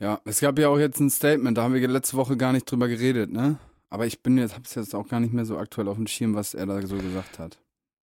Ja, 0.00 0.21
es 0.25 0.40
gab 0.40 0.59
ja 0.59 0.69
auch 0.69 0.78
jetzt 0.78 1.00
ein 1.00 1.11
Statement, 1.11 1.59
da 1.59 1.62
haben 1.62 1.75
wir 1.75 1.88
letzte 1.88 2.17
Woche 2.17 2.37
gar 2.37 2.52
nicht 2.52 2.71
drüber 2.71 2.88
geredet, 2.88 3.33
ne? 3.33 3.59
Aber 3.90 4.07
ich 4.07 4.23
bin 4.23 4.38
jetzt, 4.38 4.55
hab's 4.55 4.75
jetzt 4.75 4.95
auch 4.95 5.09
gar 5.09 5.19
nicht 5.21 5.33
mehr 5.33 5.45
so 5.45 5.57
aktuell 5.59 5.88
auf 5.88 5.97
dem 5.97 6.07
Schirm, 6.07 6.35
was 6.35 6.55
er 6.55 6.67
da 6.67 6.81
so 6.87 6.97
gesagt 6.97 7.38
hat. 7.38 7.59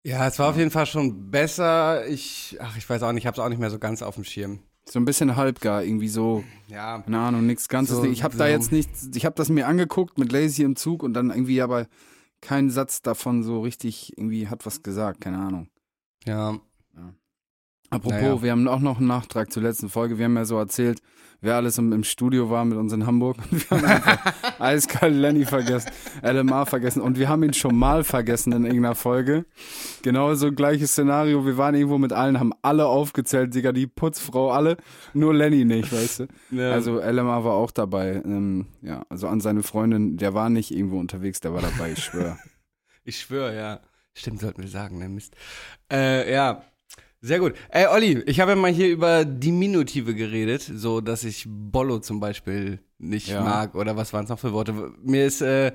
Ja, 0.06 0.26
es 0.26 0.38
war 0.38 0.50
auf 0.50 0.56
jeden 0.56 0.70
Fall 0.70 0.86
schon 0.86 1.30
besser. 1.30 2.06
Ich, 2.06 2.56
ach, 2.60 2.76
ich 2.76 2.88
weiß 2.88 3.02
auch 3.02 3.12
nicht, 3.12 3.22
ich 3.22 3.26
habe 3.26 3.34
es 3.36 3.44
auch 3.44 3.48
nicht 3.48 3.58
mehr 3.58 3.70
so 3.70 3.78
ganz 3.78 4.02
auf 4.02 4.14
dem 4.14 4.24
Schirm. 4.24 4.60
So 4.86 4.98
ein 4.98 5.06
bisschen 5.06 5.34
halbgar, 5.36 5.82
irgendwie 5.82 6.08
so, 6.08 6.44
Ja, 6.68 7.00
keine 7.00 7.18
Ahnung, 7.18 7.46
nichts 7.46 7.68
Ganzes. 7.68 7.96
So- 7.96 8.04
ich 8.04 8.22
habe 8.22 8.36
da 8.36 8.44
so. 8.44 8.50
jetzt 8.50 8.70
nichts, 8.70 9.08
ich 9.14 9.24
habe 9.24 9.34
das 9.34 9.48
mir 9.48 9.66
angeguckt 9.66 10.18
mit 10.18 10.30
Lazy 10.30 10.62
im 10.62 10.76
Zug 10.76 11.02
und 11.02 11.14
dann 11.14 11.30
irgendwie 11.30 11.62
aber 11.62 11.86
kein 12.42 12.68
Satz 12.68 13.00
davon 13.00 13.42
so 13.42 13.62
richtig 13.62 14.12
irgendwie 14.18 14.48
hat 14.48 14.66
was 14.66 14.82
gesagt, 14.82 15.22
keine 15.22 15.38
Ahnung. 15.38 15.68
ja. 16.26 16.58
Apropos, 17.94 18.20
Naja. 18.20 18.42
wir 18.42 18.50
haben 18.50 18.68
auch 18.68 18.80
noch 18.80 18.98
einen 18.98 19.06
Nachtrag 19.06 19.52
zur 19.52 19.62
letzten 19.62 19.88
Folge. 19.88 20.18
Wir 20.18 20.24
haben 20.24 20.36
ja 20.36 20.44
so 20.44 20.58
erzählt, 20.58 21.00
wer 21.40 21.56
alles 21.56 21.78
im, 21.78 21.92
im 21.92 22.02
Studio 22.04 22.50
war 22.50 22.64
mit 22.64 22.76
uns 22.76 22.92
in 22.92 23.06
Hamburg. 23.06 23.36
Und 23.50 23.70
wir 23.70 23.80
haben 24.04 24.18
eiskalt 24.58 25.14
Lenny 25.14 25.44
vergessen, 25.44 25.90
LMA 26.22 26.64
vergessen. 26.66 27.00
Und 27.02 27.18
wir 27.18 27.28
haben 27.28 27.42
ihn 27.44 27.54
schon 27.54 27.76
mal 27.76 28.02
vergessen 28.02 28.52
in 28.52 28.64
irgendeiner 28.64 28.94
Folge. 28.94 29.44
Genauso 30.02 30.50
gleiches 30.52 30.90
Szenario. 30.92 31.46
Wir 31.46 31.56
waren 31.56 31.74
irgendwo 31.74 31.98
mit 31.98 32.12
allen, 32.12 32.40
haben 32.40 32.52
alle 32.62 32.86
aufgezählt, 32.86 33.54
Digga, 33.54 33.72
die 33.72 33.86
Putzfrau, 33.86 34.50
alle. 34.50 34.76
Nur 35.12 35.32
Lenny 35.34 35.64
nicht, 35.64 35.92
weißt 35.92 36.20
du. 36.20 36.26
ja. 36.50 36.72
Also 36.72 36.98
LMA 37.00 37.44
war 37.44 37.52
auch 37.54 37.70
dabei. 37.70 38.22
Ähm, 38.24 38.66
ja, 38.82 39.04
also 39.08 39.28
an 39.28 39.40
seine 39.40 39.62
Freundin, 39.62 40.16
der 40.16 40.34
war 40.34 40.50
nicht 40.50 40.70
irgendwo 40.74 40.98
unterwegs, 40.98 41.40
der 41.40 41.54
war 41.54 41.62
dabei, 41.62 41.92
ich 41.92 42.02
schwöre. 42.02 42.38
ich 43.04 43.20
schwöre, 43.20 43.54
ja. 43.56 43.80
Stimmt, 44.14 44.40
sollten 44.40 44.62
wir 44.62 44.68
sagen, 44.68 44.98
ne 44.98 45.08
Mist. 45.08 45.34
Äh, 45.92 46.32
ja. 46.32 46.62
Sehr 47.26 47.38
gut. 47.38 47.54
Ey, 47.70 47.86
Olli, 47.86 48.20
ich 48.26 48.38
habe 48.40 48.50
ja 48.50 48.56
mal 48.56 48.70
hier 48.70 48.88
über 48.90 49.24
Diminutive 49.24 50.14
geredet, 50.14 50.60
so 50.74 51.00
dass 51.00 51.24
ich 51.24 51.46
Bollo 51.48 51.98
zum 52.00 52.20
Beispiel 52.20 52.80
nicht 52.98 53.28
Ja. 53.28 53.40
mag 53.40 53.74
oder 53.74 53.96
was 53.96 54.12
waren 54.12 54.24
es 54.24 54.28
noch 54.30 54.38
für 54.38 54.52
Worte. 54.52 54.92
Mir 55.02 55.24
ist 55.24 55.40
äh, 55.40 55.72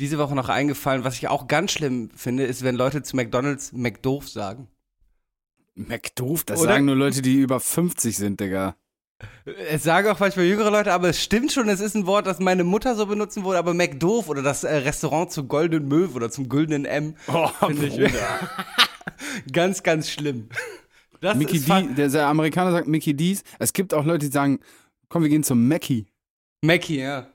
diese 0.00 0.18
Woche 0.18 0.34
noch 0.34 0.48
eingefallen, 0.48 1.04
was 1.04 1.14
ich 1.14 1.28
auch 1.28 1.46
ganz 1.46 1.70
schlimm 1.70 2.10
finde, 2.16 2.42
ist, 2.42 2.64
wenn 2.64 2.74
Leute 2.74 3.04
zu 3.04 3.14
McDonalds 3.14 3.72
McDoof 3.72 4.28
sagen. 4.28 4.66
McDoof, 5.76 6.42
das 6.42 6.58
Oder? 6.60 6.70
sagen 6.72 6.86
nur 6.86 6.96
Leute, 6.96 7.22
die 7.22 7.36
über 7.36 7.60
50 7.60 8.16
sind, 8.16 8.40
Digga. 8.40 8.74
Es 9.70 9.84
sagen 9.84 10.08
auch 10.08 10.18
manchmal 10.18 10.46
jüngere 10.46 10.72
Leute, 10.72 10.92
aber 10.92 11.10
es 11.10 11.22
stimmt 11.22 11.52
schon, 11.52 11.68
es 11.68 11.78
ist 11.80 11.94
ein 11.94 12.06
Wort, 12.06 12.26
das 12.26 12.40
meine 12.40 12.64
Mutter 12.64 12.96
so 12.96 13.06
benutzen 13.06 13.44
würde, 13.44 13.58
aber 13.58 13.74
McDoof 13.74 14.28
oder 14.28 14.42
das 14.42 14.64
äh, 14.64 14.74
Restaurant 14.74 15.30
zum 15.30 15.46
Goldenen 15.46 15.86
Möw 15.86 16.16
oder 16.16 16.30
zum 16.32 16.48
Güldenen 16.48 16.84
M, 16.84 17.14
Oh, 17.28 17.46
finde 17.66 17.86
ich 17.86 17.94
ganz, 19.52 19.82
ganz 19.82 20.10
schlimm. 20.10 20.48
Das 21.20 21.36
Mickey 21.36 21.60
D, 21.60 21.88
der, 21.94 22.08
der 22.08 22.26
Amerikaner 22.26 22.72
sagt 22.72 22.88
Mickey 22.88 23.14
D's. 23.14 23.42
Es 23.58 23.72
gibt 23.72 23.92
auch 23.92 24.04
Leute, 24.04 24.26
die 24.26 24.32
sagen, 24.32 24.60
komm, 25.08 25.22
wir 25.22 25.28
gehen 25.28 25.44
zum 25.44 25.68
Mackie. 25.68 26.06
Mackie, 26.62 27.00
ja. 27.00 27.26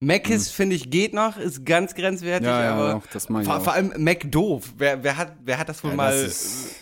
Macis, 0.00 0.50
finde 0.50 0.76
ich, 0.76 0.90
geht 0.90 1.14
noch, 1.14 1.36
ist 1.36 1.64
ganz 1.64 1.94
grenzwertig, 1.94 2.46
Hm. 2.46 2.54
Ja, 2.54 2.64
ja, 2.64 2.74
aber 2.74 2.96
auch, 2.96 3.06
das 3.12 3.26
vor, 3.26 3.60
vor 3.60 3.72
allem 3.72 3.92
McDoof. 3.96 4.74
Wer, 4.76 5.02
wer, 5.02 5.16
hat, 5.16 5.36
wer 5.42 5.58
hat 5.58 5.68
das 5.68 5.82
wohl 5.82 5.90
Ja, 5.90 5.96
mal. 5.96 6.22
das, 6.22 6.44
ist, 6.44 6.74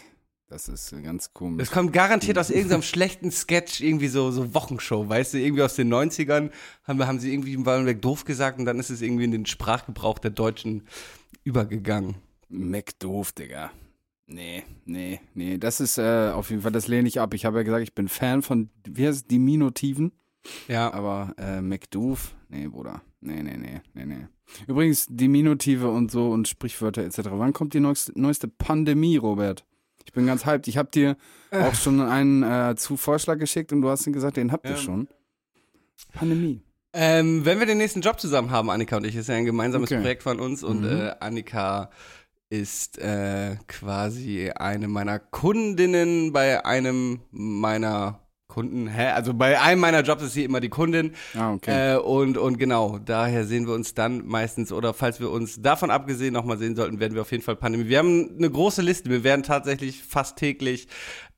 das 0.48 0.68
ist 0.68 1.02
ganz 1.02 1.32
komisch. 1.32 1.62
Es 1.62 1.70
kommt 1.70 1.92
garantiert 1.92 2.38
aus 2.38 2.50
irgendeinem 2.50 2.82
schlechten 2.82 3.30
Sketch, 3.30 3.80
irgendwie 3.80 4.08
so, 4.08 4.30
so 4.30 4.54
Wochenshow, 4.54 5.08
weißt 5.08 5.34
du, 5.34 5.38
irgendwie 5.38 5.62
aus 5.62 5.76
den 5.76 5.92
90ern 5.92 6.50
haben, 6.84 7.06
haben 7.06 7.20
sie 7.20 7.32
irgendwie 7.32 7.56
mal 7.56 7.82
McDoof 7.82 8.24
gesagt 8.24 8.58
und 8.58 8.64
dann 8.64 8.78
ist 8.78 8.90
es 8.90 9.02
irgendwie 9.02 9.24
in 9.24 9.30
den 9.30 9.46
Sprachgebrauch 9.46 10.18
der 10.18 10.32
Deutschen 10.32 10.86
übergegangen. 11.44 12.16
McDoof, 12.48 13.32
Digga. 13.32 13.70
Nee, 14.32 14.64
nee, 14.86 15.20
nee. 15.34 15.58
Das 15.58 15.80
ist 15.80 15.98
äh, 15.98 16.30
auf 16.32 16.50
jeden 16.50 16.62
Fall, 16.62 16.72
das 16.72 16.88
lehne 16.88 17.06
ich 17.08 17.20
ab. 17.20 17.34
Ich 17.34 17.44
habe 17.44 17.58
ja 17.58 17.62
gesagt, 17.64 17.82
ich 17.82 17.94
bin 17.94 18.08
Fan 18.08 18.42
von, 18.42 18.70
wie 18.88 19.06
heißt 19.06 19.16
es, 19.18 19.26
Diminutiven. 19.26 20.12
Ja. 20.68 20.92
Aber 20.92 21.34
äh, 21.38 21.60
McDoof, 21.60 22.34
nee, 22.48 22.66
Bruder. 22.66 23.02
Nee, 23.20 23.42
nee, 23.42 23.56
nee, 23.56 23.80
nee, 23.94 24.04
nee. 24.06 24.26
Übrigens, 24.66 25.06
Diminutive 25.08 25.88
und 25.88 26.10
so 26.10 26.30
und 26.30 26.48
Sprichwörter 26.48 27.02
etc. 27.04 27.20
Wann 27.32 27.52
kommt 27.52 27.74
die 27.74 27.80
neueste, 27.80 28.12
neueste 28.18 28.48
Pandemie, 28.48 29.16
Robert? 29.16 29.64
Ich 30.04 30.12
bin 30.12 30.26
ganz 30.26 30.44
hyped. 30.44 30.66
Ich 30.66 30.76
habe 30.78 30.90
dir 30.90 31.16
auch 31.52 31.74
schon 31.74 32.00
einen 32.00 32.42
äh, 32.42 32.74
zu 32.76 32.96
Vorschlag 32.96 33.38
geschickt 33.38 33.72
und 33.72 33.82
du 33.82 33.88
hast 33.88 34.04
gesagt, 34.12 34.36
den 34.36 34.50
habt 34.50 34.64
ihr 34.66 34.72
Ja. 34.72 34.76
schon. 34.78 35.08
Pandemie. 36.12 36.62
Ähm, 36.94 37.44
wenn 37.46 37.58
wir 37.58 37.66
den 37.66 37.78
nächsten 37.78 38.02
Job 38.02 38.20
zusammen 38.20 38.50
haben, 38.50 38.68
Annika 38.68 38.96
und 38.98 39.06
ich, 39.06 39.16
ist 39.16 39.28
ja 39.28 39.34
ein 39.36 39.46
gemeinsames 39.46 39.90
Okay. 39.90 40.00
Projekt 40.00 40.22
von 40.22 40.40
uns 40.40 40.62
und 40.62 40.80
Mhm. 40.82 40.86
äh, 41.00 41.14
Annika 41.20 41.90
ist 42.52 42.98
äh, 42.98 43.56
quasi 43.66 44.50
eine 44.50 44.86
meiner 44.86 45.18
Kundinnen 45.18 46.34
bei 46.34 46.62
einem 46.66 47.22
meiner 47.30 48.20
Kunden, 48.46 48.88
hä? 48.88 49.06
Also 49.06 49.32
bei 49.32 49.58
einem 49.58 49.80
meiner 49.80 50.02
Jobs 50.02 50.22
ist 50.22 50.34
sie 50.34 50.44
immer 50.44 50.60
die 50.60 50.68
Kundin. 50.68 51.12
Ah, 51.34 51.54
okay. 51.54 51.94
Äh, 51.94 51.96
und, 51.96 52.36
und 52.36 52.58
genau, 52.58 52.98
daher 52.98 53.46
sehen 53.46 53.66
wir 53.66 53.72
uns 53.72 53.94
dann 53.94 54.26
meistens, 54.26 54.70
oder 54.70 54.92
falls 54.92 55.18
wir 55.18 55.30
uns 55.30 55.62
davon 55.62 55.90
abgesehen 55.90 56.34
nochmal 56.34 56.58
sehen 56.58 56.76
sollten, 56.76 57.00
werden 57.00 57.14
wir 57.14 57.22
auf 57.22 57.32
jeden 57.32 57.42
Fall 57.42 57.56
Pandemie. 57.56 57.88
Wir 57.88 58.00
haben 58.00 58.34
eine 58.36 58.50
große 58.50 58.82
Liste, 58.82 59.08
wir 59.08 59.24
werden 59.24 59.42
tatsächlich 59.42 60.02
fast 60.02 60.36
täglich 60.36 60.88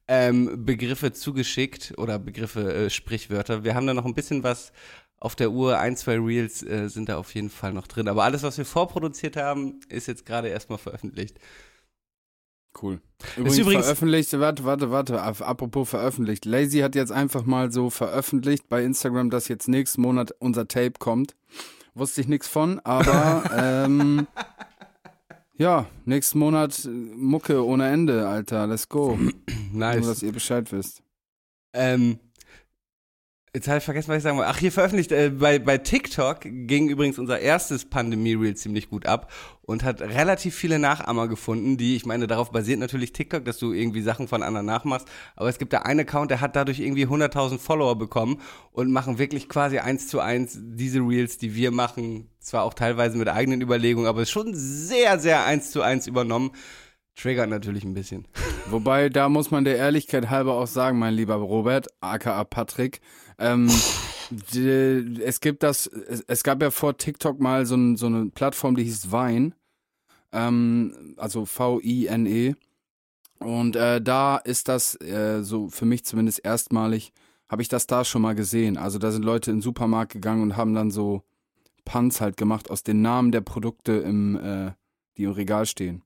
ähm, 0.09 0.65
Begriffe 0.65 1.13
zugeschickt 1.13 1.95
oder 1.97 2.19
Begriffe, 2.19 2.75
äh, 2.75 2.91
Sprichwörter. 2.91 3.63
Wir 3.63 3.77
haben 3.77 3.87
da 3.87 3.95
noch 3.95 4.05
ein 4.05 4.15
bisschen 4.15 4.43
was 4.43 4.73
auf 5.25 5.35
der 5.37 5.51
Uhr, 5.51 5.79
ein, 5.79 5.97
zwei 5.97 6.19
Reels 6.19 6.63
äh, 6.63 6.89
sind 6.89 7.09
da 7.09 7.17
auf 7.17 7.35
jeden 7.35 7.49
Fall 7.51 7.73
noch 7.73 7.87
drin. 7.87 8.09
Aber 8.09 8.25
alles, 8.25 8.43
was 8.43 8.59
wir 8.59 8.65
vorproduziert 8.67 9.37
haben, 9.37 9.81
ist 9.89 10.07
jetzt 10.07 10.27
gerade 10.27 10.49
erstmal 10.49 10.79
veröffentlicht. 10.79 11.39
Cool. 12.81 13.01
Übrigens, 13.37 13.59
übrigens- 13.59 13.85
veröffentlicht, 13.85 14.39
warte, 14.41 14.65
warte, 14.65 14.91
warte, 14.91 15.23
ap- 15.23 15.41
apropos 15.49 15.89
veröffentlicht. 15.89 16.45
Lazy 16.45 16.81
hat 16.81 16.95
jetzt 16.95 17.13
einfach 17.13 17.45
mal 17.47 17.71
so 17.73 17.89
veröffentlicht 17.89 18.69
bei 18.69 18.83
Instagram, 18.85 19.31
dass 19.31 19.49
jetzt 19.49 19.69
nächsten 19.69 20.03
Monat 20.03 20.33
unser 20.41 20.67
Tape 20.69 20.95
kommt. 20.99 21.37
Wusste 21.95 22.21
ich 22.21 22.29
nichts 22.29 22.49
von, 22.49 22.81
aber 22.81 23.45
ähm, 23.57 24.27
ja, 25.57 25.87
nächsten 26.05 26.41
Monat 26.41 26.85
äh, 26.85 26.89
Mucke 26.89 27.65
ohne 27.65 27.89
Ende, 27.89 28.29
Alter. 28.29 28.67
Let's 28.67 28.89
go. 28.89 29.19
Nice. 29.73 30.01
Nur, 30.01 30.09
dass 30.09 30.23
ihr 30.23 30.33
Bescheid 30.33 30.71
wisst. 30.71 31.03
Ähm, 31.73 32.19
jetzt 33.55 33.69
habe 33.69 33.79
ich 33.79 33.85
vergessen, 33.85 34.09
was 34.09 34.19
ich 34.19 34.23
sagen 34.25 34.37
wollte. 34.37 34.51
Ach, 34.51 34.59
hier 34.59 34.73
veröffentlicht, 34.73 35.13
äh, 35.13 35.31
bei, 35.31 35.61
bei 35.61 35.79
TikTok 35.79 36.41
ging 36.43 36.89
übrigens 36.89 37.19
unser 37.19 37.39
erstes 37.39 37.85
Pandemie-Reel 37.85 38.57
ziemlich 38.57 38.91
gut 38.91 39.07
ab 39.07 39.31
und 39.63 39.85
hat 39.85 40.01
relativ 40.01 40.57
viele 40.57 40.81
Nachahmer 40.81 41.29
gefunden, 41.29 41.77
die, 41.77 41.95
ich 41.95 42.05
meine, 42.05 42.27
darauf 42.27 42.51
basiert 42.51 42.81
natürlich 42.81 43.13
TikTok, 43.13 43.45
dass 43.45 43.59
du 43.59 43.73
irgendwie 43.73 44.03
Sachen 44.03 44.27
von 44.27 44.43
anderen 44.43 44.67
nachmachst, 44.67 45.07
aber 45.37 45.49
es 45.49 45.59
gibt 45.59 45.73
da 45.73 45.83
einen 45.83 46.01
Account, 46.01 46.33
der 46.33 46.41
hat 46.41 46.57
dadurch 46.57 46.81
irgendwie 46.81 47.07
100.000 47.07 47.59
Follower 47.59 47.97
bekommen 47.97 48.41
und 48.73 48.91
machen 48.91 49.19
wirklich 49.19 49.49
quasi 49.49 49.79
eins 49.79 50.09
zu 50.09 50.21
eins 50.21 50.59
diese 50.61 50.99
Reels, 50.99 51.39
die 51.39 51.55
wir 51.55 51.71
machen, 51.71 52.29
zwar 52.41 52.65
auch 52.65 52.75
teilweise 52.75 53.17
mit 53.17 53.29
eigenen 53.29 53.63
Überlegungen, 53.63 54.09
aber 54.09 54.23
ist 54.23 54.31
schon 54.31 54.53
sehr, 54.55 55.19
sehr 55.21 55.45
eins 55.45 55.71
zu 55.71 55.81
eins 55.81 56.09
übernommen. 56.09 56.51
Triggert 57.17 57.49
natürlich 57.49 57.85
ein 57.85 57.95
bisschen. 57.95 58.27
Wobei, 58.71 59.09
da 59.09 59.29
muss 59.29 59.51
man 59.51 59.65
der 59.65 59.77
Ehrlichkeit 59.77 60.31
halber 60.31 60.55
auch 60.55 60.67
sagen, 60.67 60.99
mein 60.99 61.15
lieber 61.15 61.37
Robert, 61.37 61.89
aka 62.01 62.43
Patrick, 62.45 63.01
ähm, 63.39 63.71
die, 64.31 65.21
es 65.23 65.41
gibt 65.41 65.63
das, 65.63 65.87
es, 65.87 66.25
es 66.27 66.43
gab 66.43 66.61
ja 66.63 66.71
vor 66.71 66.97
TikTok 66.97 67.41
mal 67.41 67.67
so, 67.67 67.77
ein, 67.77 67.97
so 67.97 68.07
eine 68.07 68.27
Plattform, 68.27 68.77
die 68.77 68.85
hieß 68.85 69.13
Vine, 69.13 69.53
ähm, 70.33 71.15
also 71.17 71.45
V-I-N-E. 71.45 72.55
Und 73.39 73.77
äh, 73.77 74.01
da 74.01 74.37
ist 74.39 74.69
das 74.69 75.01
äh, 75.01 75.43
so 75.43 75.69
für 75.69 75.85
mich 75.85 76.05
zumindest 76.05 76.45
erstmalig, 76.45 77.13
habe 77.49 77.63
ich 77.63 77.69
das 77.69 77.87
da 77.87 78.05
schon 78.05 78.23
mal 78.23 78.35
gesehen. 78.35 78.77
Also 78.77 78.99
da 78.99 79.11
sind 79.11 79.25
Leute 79.25 79.51
in 79.51 79.59
den 79.59 79.63
Supermarkt 79.63 80.13
gegangen 80.13 80.43
und 80.43 80.57
haben 80.57 80.75
dann 80.75 80.91
so 80.91 81.23
Punts 81.85 82.21
halt 82.21 82.37
gemacht 82.37 82.71
aus 82.71 82.83
den 82.83 83.03
Namen 83.03 83.33
der 83.33 83.43
Produkte, 83.43 83.93
im, 83.93 84.37
äh, 84.37 84.73
die 85.17 85.25
im 85.25 85.33
Regal 85.33 85.67
stehen. 85.67 86.03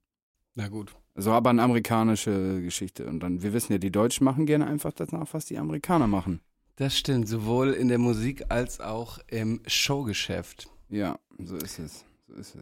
Na 0.58 0.66
gut. 0.66 0.92
So, 1.14 1.30
aber 1.30 1.50
eine 1.50 1.62
amerikanische 1.62 2.60
Geschichte. 2.60 3.06
Und 3.06 3.20
dann, 3.20 3.42
wir 3.42 3.52
wissen 3.52 3.70
ja, 3.70 3.78
die 3.78 3.92
Deutschen 3.92 4.24
machen 4.24 4.44
gerne 4.44 4.66
einfach 4.66 4.92
das 4.92 5.12
nach, 5.12 5.32
was 5.32 5.44
die 5.44 5.56
Amerikaner 5.56 6.08
machen. 6.08 6.40
Das 6.74 6.98
stimmt, 6.98 7.28
sowohl 7.28 7.70
in 7.74 7.86
der 7.86 7.98
Musik 7.98 8.46
als 8.48 8.80
auch 8.80 9.20
im 9.28 9.60
Showgeschäft. 9.68 10.68
Ja, 10.88 11.16
so 11.38 11.54
ist 11.54 11.78
es. 11.78 12.04
So 12.26 12.34
ist 12.34 12.54
es. 12.56 12.60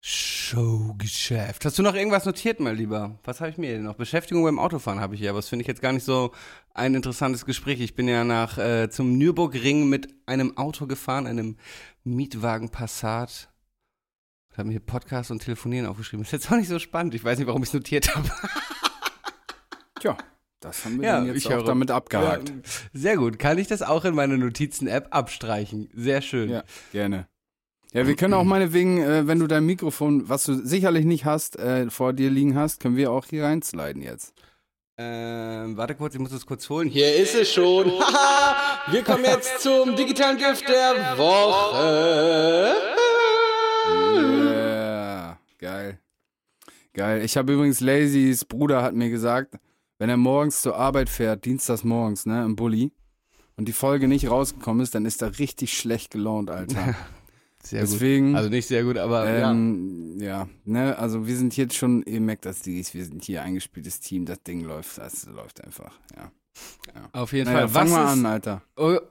Showgeschäft. 0.00 1.64
Hast 1.64 1.76
du 1.76 1.82
noch 1.82 1.96
irgendwas 1.96 2.24
notiert, 2.24 2.60
mein 2.60 2.76
Lieber? 2.76 3.18
Was 3.24 3.40
habe 3.40 3.50
ich 3.50 3.58
mir 3.58 3.72
denn 3.72 3.82
noch? 3.82 3.96
Beschäftigung 3.96 4.44
beim 4.44 4.60
Autofahren 4.60 5.00
habe 5.00 5.14
ich 5.14 5.20
hier, 5.20 5.30
aber 5.30 5.40
das 5.40 5.48
finde 5.48 5.62
ich 5.62 5.68
jetzt 5.68 5.82
gar 5.82 5.92
nicht 5.92 6.04
so 6.04 6.30
ein 6.72 6.94
interessantes 6.94 7.44
Gespräch. 7.44 7.80
Ich 7.80 7.96
bin 7.96 8.06
ja 8.06 8.22
nach 8.22 8.58
äh, 8.58 8.90
zum 8.90 9.18
Nürburgring 9.18 9.88
mit 9.88 10.14
einem 10.26 10.56
Auto 10.56 10.86
gefahren, 10.86 11.26
einem 11.26 11.56
Mietwagen 12.04 12.68
Passat. 12.68 13.48
Ich 14.54 14.58
habe 14.58 14.68
mir 14.68 14.74
hier 14.74 14.86
Podcast 14.86 15.32
und 15.32 15.42
Telefonieren 15.42 15.84
aufgeschrieben. 15.84 16.24
Ist 16.24 16.30
jetzt 16.30 16.48
auch 16.52 16.56
nicht 16.56 16.68
so 16.68 16.78
spannend. 16.78 17.12
Ich 17.16 17.24
weiß 17.24 17.38
nicht, 17.38 17.48
warum 17.48 17.64
ich 17.64 17.70
es 17.70 17.74
notiert 17.74 18.14
habe. 18.14 18.30
Tja, 20.00 20.16
das 20.60 20.84
haben 20.84 21.00
wir 21.00 21.08
Ja, 21.08 21.24
jetzt 21.24 21.38
ich 21.38 21.52
auch 21.52 21.64
damit 21.64 21.90
abgehakt. 21.90 22.50
Ja, 22.50 22.54
sehr 22.92 23.16
gut. 23.16 23.40
Kann 23.40 23.58
ich 23.58 23.66
das 23.66 23.82
auch 23.82 24.04
in 24.04 24.14
meine 24.14 24.38
Notizen-App 24.38 25.08
abstreichen? 25.10 25.90
Sehr 25.92 26.22
schön. 26.22 26.50
Ja, 26.50 26.62
gerne. 26.92 27.26
Ja, 27.92 28.06
wir 28.06 28.14
können 28.14 28.32
auch 28.34 28.44
meinetwegen, 28.44 29.02
äh, 29.02 29.26
wenn 29.26 29.40
du 29.40 29.48
dein 29.48 29.66
Mikrofon, 29.66 30.28
was 30.28 30.44
du 30.44 30.54
sicherlich 30.54 31.04
nicht 31.04 31.24
hast, 31.24 31.58
äh, 31.58 31.90
vor 31.90 32.12
dir 32.12 32.30
liegen 32.30 32.56
hast, 32.56 32.78
können 32.78 32.96
wir 32.96 33.10
auch 33.10 33.24
hier 33.28 33.42
reinsliden 33.42 34.02
jetzt. 34.02 34.34
Ähm, 34.96 35.76
warte 35.76 35.96
kurz, 35.96 36.14
ich 36.14 36.20
muss 36.20 36.30
es 36.30 36.46
kurz 36.46 36.70
holen. 36.70 36.88
Hier 36.88 37.16
ist 37.16 37.34
es 37.34 37.52
schon. 37.52 37.86
Wir 38.86 39.02
kommen 39.02 39.24
jetzt 39.24 39.60
zum 39.60 39.96
digitalen 39.96 40.36
Gift 40.38 40.68
der 40.68 41.18
Woche. 41.18 42.76
Ja, 45.64 45.72
geil. 45.72 45.98
Geil. 46.92 47.24
Ich 47.24 47.36
habe 47.36 47.54
übrigens 47.54 47.80
Lazys 47.80 48.44
Bruder 48.44 48.82
hat 48.82 48.94
mir 48.94 49.08
gesagt, 49.08 49.56
wenn 49.98 50.10
er 50.10 50.18
morgens 50.18 50.60
zur 50.60 50.76
Arbeit 50.76 51.08
fährt, 51.08 51.46
dienstags 51.46 51.84
morgens, 51.84 52.26
ne, 52.26 52.44
im 52.44 52.54
Bulli, 52.54 52.92
und 53.56 53.66
die 53.66 53.72
Folge 53.72 54.06
nicht 54.06 54.28
rausgekommen 54.28 54.82
ist, 54.82 54.94
dann 54.94 55.06
ist 55.06 55.22
er 55.22 55.38
richtig 55.38 55.78
schlecht 55.78 56.10
gelaunt, 56.10 56.50
Alter. 56.50 56.94
Sehr 57.62 57.80
Deswegen, 57.80 58.32
gut. 58.32 58.36
Also 58.36 58.50
nicht 58.50 58.66
sehr 58.66 58.84
gut, 58.84 58.98
aber 58.98 59.26
ähm, 59.26 60.18
ja. 60.20 60.46
ne, 60.66 60.98
also 60.98 61.26
wir 61.26 61.34
sind 61.34 61.56
jetzt 61.56 61.74
schon, 61.74 62.02
ihr 62.02 62.20
merkt 62.20 62.44
das, 62.44 62.66
wir 62.66 62.84
sind 62.84 63.24
hier 63.24 63.40
eingespieltes 63.42 64.00
Team, 64.00 64.26
das 64.26 64.42
Ding 64.42 64.60
läuft, 64.60 64.98
das 64.98 65.24
läuft 65.24 65.64
einfach, 65.64 65.98
ja. 66.14 66.30
ja, 66.94 67.08
auf 67.12 67.32
jeden 67.32 67.46
Naja, 67.46 67.60
Fall. 67.60 67.68
fang 67.70 67.84
Was 67.86 67.90
mal 67.90 68.04
ist, 68.04 68.10
an, 68.10 68.26
Alter. 68.26 68.62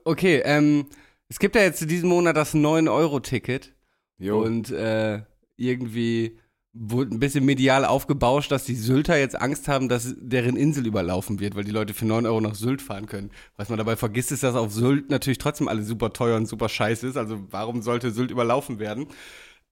Okay, 0.03 0.43
ähm, 0.45 0.85
es 1.29 1.39
gibt 1.39 1.55
ja 1.55 1.63
jetzt 1.63 1.79
zu 1.79 1.87
diesem 1.87 2.09
Monat 2.09 2.37
das 2.37 2.53
9-Euro-Ticket. 2.53 3.73
Jo. 4.19 4.43
Und 4.43 4.69
äh, 4.69 5.23
irgendwie 5.57 6.37
wurde 6.73 7.15
ein 7.15 7.19
bisschen 7.19 7.45
medial 7.45 7.85
aufgebauscht, 7.85 8.51
dass 8.51 8.65
die 8.65 8.75
Sylter 8.75 9.17
jetzt 9.17 9.39
Angst 9.39 9.67
haben, 9.67 9.89
dass 9.89 10.15
deren 10.17 10.55
Insel 10.55 10.87
überlaufen 10.87 11.39
wird, 11.39 11.55
weil 11.55 11.63
die 11.63 11.71
Leute 11.71 11.93
für 11.93 12.05
9 12.05 12.25
Euro 12.25 12.41
nach 12.41 12.55
Sylt 12.55 12.81
fahren 12.81 13.05
können. 13.05 13.29
Was 13.57 13.69
man 13.69 13.77
dabei 13.77 13.95
vergisst, 13.95 14.31
ist, 14.31 14.41
dass 14.41 14.55
auf 14.55 14.73
Sylt 14.73 15.11
natürlich 15.11 15.37
trotzdem 15.37 15.67
alles 15.67 15.87
super 15.87 16.13
teuer 16.13 16.35
und 16.35 16.47
super 16.47 16.69
scheiße 16.69 17.07
ist. 17.07 17.17
Also 17.17 17.39
warum 17.51 17.83
sollte 17.83 18.09
Sylt 18.09 18.31
überlaufen 18.31 18.79
werden? 18.79 19.05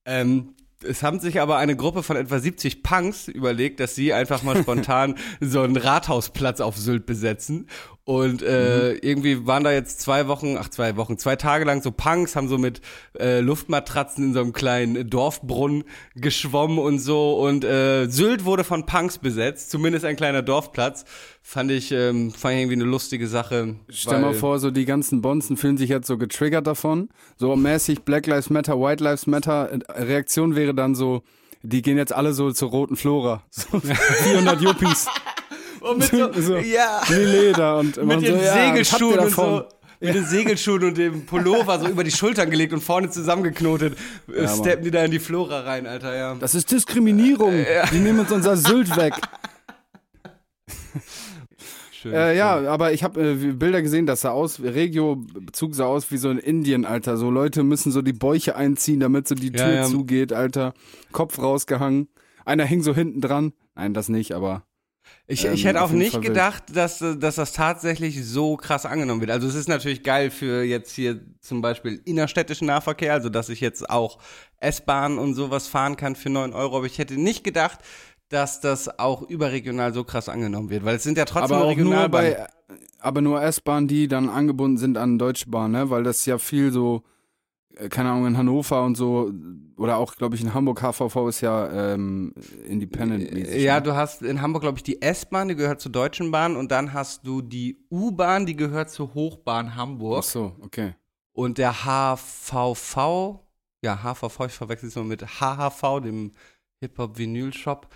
Ähm, 0.05 0.53
es 0.83 1.03
haben 1.03 1.19
sich 1.19 1.39
aber 1.39 1.57
eine 1.57 1.75
Gruppe 1.75 2.03
von 2.03 2.17
etwa 2.17 2.39
70 2.39 2.83
Punks 2.83 3.27
überlegt, 3.27 3.79
dass 3.79 3.95
sie 3.95 4.13
einfach 4.13 4.43
mal 4.43 4.57
spontan 4.61 5.15
so 5.39 5.61
einen 5.61 5.77
Rathausplatz 5.77 6.59
auf 6.59 6.77
Sylt 6.77 7.05
besetzen. 7.05 7.67
Und 8.03 8.41
äh, 8.41 8.93
irgendwie 8.93 9.45
waren 9.45 9.63
da 9.63 9.71
jetzt 9.71 10.01
zwei 10.01 10.27
Wochen, 10.27 10.57
ach 10.57 10.69
zwei 10.69 10.97
Wochen, 10.97 11.19
zwei 11.19 11.35
Tage 11.35 11.65
lang 11.65 11.83
so 11.83 11.91
Punks, 11.91 12.35
haben 12.35 12.47
so 12.47 12.57
mit 12.57 12.81
äh, 13.19 13.41
Luftmatratzen 13.41 14.25
in 14.25 14.33
so 14.33 14.41
einem 14.41 14.53
kleinen 14.53 15.07
Dorfbrunnen 15.07 15.83
geschwommen 16.15 16.79
und 16.79 16.97
so. 16.97 17.35
Und 17.39 17.63
äh, 17.63 18.07
Sylt 18.07 18.43
wurde 18.43 18.63
von 18.63 18.87
Punks 18.87 19.19
besetzt, 19.19 19.69
zumindest 19.69 20.03
ein 20.05 20.15
kleiner 20.15 20.41
Dorfplatz. 20.41 21.05
Fand 21.43 21.69
ich, 21.69 21.91
ähm, 21.91 22.31
fand 22.31 22.55
ich 22.55 22.61
irgendwie 22.61 22.75
eine 22.75 22.85
lustige 22.85 23.27
Sache. 23.27 23.75
Stell 23.89 24.19
mal 24.19 24.33
vor, 24.33 24.57
so 24.57 24.71
die 24.71 24.85
ganzen 24.85 25.21
Bonzen 25.21 25.55
fühlen 25.55 25.77
sich 25.77 25.89
jetzt 25.89 26.07
so 26.07 26.17
getriggert 26.17 26.65
davon. 26.65 27.09
So 27.37 27.55
mäßig 27.55 28.01
Black 28.01 28.25
Lives 28.25 28.49
Matter, 28.49 28.79
White 28.79 29.03
Lives 29.03 29.27
Matter. 29.27 29.71
Äh, 29.71 30.01
Reaktion 30.01 30.55
wäre 30.55 30.73
dann 30.73 30.95
so, 30.95 31.21
die 31.61 31.83
gehen 31.83 31.97
jetzt 31.97 32.13
alle 32.13 32.33
so 32.33 32.51
zur 32.51 32.71
roten 32.71 32.95
Flora. 32.95 33.43
So 33.51 33.79
400 33.79 34.59
Yuppies. 34.59 35.07
Und 35.81 35.97
mit 35.99 36.09
so, 36.09 36.41
So. 36.41 36.57
ja. 36.57 37.01
Wie 37.07 37.13
Leder 37.25 37.77
und 37.79 37.97
mit 37.97 38.17
und 38.17 38.21
den 38.23 38.37
so, 38.37 38.41
ja, 38.43 38.53
Segelschuhen 38.53 39.19
und 39.19 39.31
so. 39.31 39.63
Mit 39.99 40.15
den 40.15 40.25
Segelschuhen 40.25 40.83
und 40.83 40.97
dem 40.97 41.25
Pullover 41.27 41.79
so 41.79 41.87
über 41.87 42.03
die 42.03 42.09
Schultern 42.11 42.49
gelegt 42.49 42.73
und 42.73 42.81
vorne 42.81 43.09
zusammengeknotet. 43.11 43.95
äh, 44.33 44.43
Mann. 44.43 44.55
steppen 44.57 44.83
die 44.83 44.91
da 44.91 45.03
in 45.05 45.11
die 45.11 45.19
Flora 45.19 45.59
rein, 45.61 45.85
Alter, 45.85 46.15
ja. 46.15 46.35
Das 46.39 46.55
ist 46.55 46.71
Diskriminierung. 46.71 47.53
Die 47.93 47.99
nehmen 47.99 48.19
uns 48.21 48.31
unser 48.31 48.57
Sylt 48.57 48.95
weg. 48.97 49.13
Schön. 51.91 52.13
Äh, 52.13 52.35
ja, 52.35 52.57
aber 52.67 52.93
ich 52.93 53.03
habe 53.03 53.21
äh, 53.21 53.51
Bilder 53.53 53.83
gesehen, 53.83 54.07
das 54.07 54.21
sah 54.21 54.31
aus, 54.31 54.59
Regio-Bezug 54.59 55.75
sah 55.75 55.85
aus 55.85 56.09
wie 56.09 56.17
so 56.17 56.31
in 56.31 56.39
Indien, 56.39 56.83
Alter. 56.83 57.15
So 57.17 57.29
Leute 57.29 57.61
müssen 57.63 57.91
so 57.91 58.01
die 58.01 58.13
Bäuche 58.13 58.55
einziehen, 58.55 58.99
damit 58.99 59.27
so 59.27 59.35
die 59.35 59.51
Ja, 59.55 59.65
Tür 59.65 59.73
ja. 59.75 59.83
zugeht, 59.83 60.33
Alter. 60.33 60.73
Kopf 61.11 61.37
rausgehangen. 61.37 62.07
Einer 62.43 62.65
hing 62.65 62.81
so 62.81 62.95
hinten 62.95 63.21
dran. 63.21 63.53
Nein, 63.75 63.93
das 63.93 64.09
nicht, 64.09 64.31
aber 64.31 64.63
Ich, 65.31 65.45
Ähm, 65.45 65.53
ich 65.53 65.65
hätte 65.65 65.81
auch 65.81 65.91
nicht 65.91 66.11
Fall 66.11 66.21
gedacht, 66.21 66.63
dass, 66.73 66.99
dass 66.99 67.35
das 67.35 67.53
tatsächlich 67.53 68.25
so 68.25 68.57
krass 68.57 68.85
angenommen 68.85 69.21
wird. 69.21 69.31
Also 69.31 69.47
es 69.47 69.55
ist 69.55 69.69
natürlich 69.69 70.03
geil 70.03 70.29
für 70.29 70.63
jetzt 70.63 70.93
hier 70.93 71.21
zum 71.39 71.61
Beispiel 71.61 72.01
innerstädtischen 72.05 72.67
Nahverkehr, 72.67 73.13
also 73.13 73.29
dass 73.29 73.49
ich 73.49 73.61
jetzt 73.61 73.89
auch 73.89 74.19
S-Bahn 74.59 75.17
und 75.17 75.33
sowas 75.33 75.67
fahren 75.67 75.95
kann 75.95 76.15
für 76.15 76.29
9 76.29 76.53
Euro. 76.53 76.77
Aber 76.77 76.85
ich 76.85 76.97
hätte 76.97 77.15
nicht 77.15 77.43
gedacht, 77.43 77.79
dass 78.29 78.59
das 78.59 78.99
auch 78.99 79.23
überregional 79.23 79.93
so 79.93 80.03
krass 80.03 80.29
angenommen 80.29 80.69
wird, 80.69 80.85
weil 80.85 80.95
es 80.95 81.03
sind 81.03 81.17
ja 81.17 81.25
trotzdem 81.25 81.57
aber 81.57 81.69
Regionalbahnen. 81.69 82.33
bei, 82.33 82.47
aber 82.99 83.21
nur 83.21 83.41
S-Bahn, 83.41 83.87
die 83.87 84.07
dann 84.07 84.29
angebunden 84.29 84.77
sind 84.77 84.97
an 84.97 85.17
Deutsche 85.17 85.49
Bahn, 85.49 85.71
ne? 85.71 85.89
Weil 85.89 86.03
das 86.03 86.25
ja 86.25 86.37
viel 86.37 86.71
so, 86.71 87.03
keine 87.89 88.11
Ahnung, 88.11 88.27
in 88.27 88.37
Hannover 88.37 88.83
und 88.83 88.95
so, 88.95 89.31
oder 89.77 89.97
auch, 89.97 90.15
glaube 90.15 90.35
ich, 90.35 90.41
in 90.41 90.53
Hamburg, 90.53 90.81
HVV 90.81 91.27
ist 91.27 91.41
ja 91.41 91.93
ähm, 91.93 92.33
independent-mäßig. 92.67 93.63
Ja, 93.63 93.75
ne? 93.75 93.81
du 93.83 93.95
hast 93.95 94.21
in 94.21 94.41
Hamburg, 94.41 94.61
glaube 94.61 94.77
ich, 94.77 94.83
die 94.83 95.01
S-Bahn, 95.01 95.47
die 95.47 95.55
gehört 95.55 95.81
zur 95.81 95.91
Deutschen 95.91 96.31
Bahn 96.31 96.55
und 96.55 96.71
dann 96.71 96.93
hast 96.93 97.25
du 97.25 97.41
die 97.41 97.77
U-Bahn, 97.89 98.45
die 98.45 98.55
gehört 98.55 98.91
zur 98.91 99.13
Hochbahn 99.13 99.75
Hamburg. 99.75 100.19
Ach 100.19 100.29
so, 100.29 100.55
okay. 100.61 100.93
Und 101.33 101.57
der 101.57 101.85
HVV, 101.85 103.39
ja, 103.81 104.03
HVV, 104.03 104.45
ich 104.47 104.53
verwechsel 104.53 104.89
es 104.89 104.95
mal 104.95 105.05
mit 105.05 105.23
HHV, 105.39 106.01
dem 106.03 106.31
Hip-Hop-Vinyl-Shop. 106.81 107.87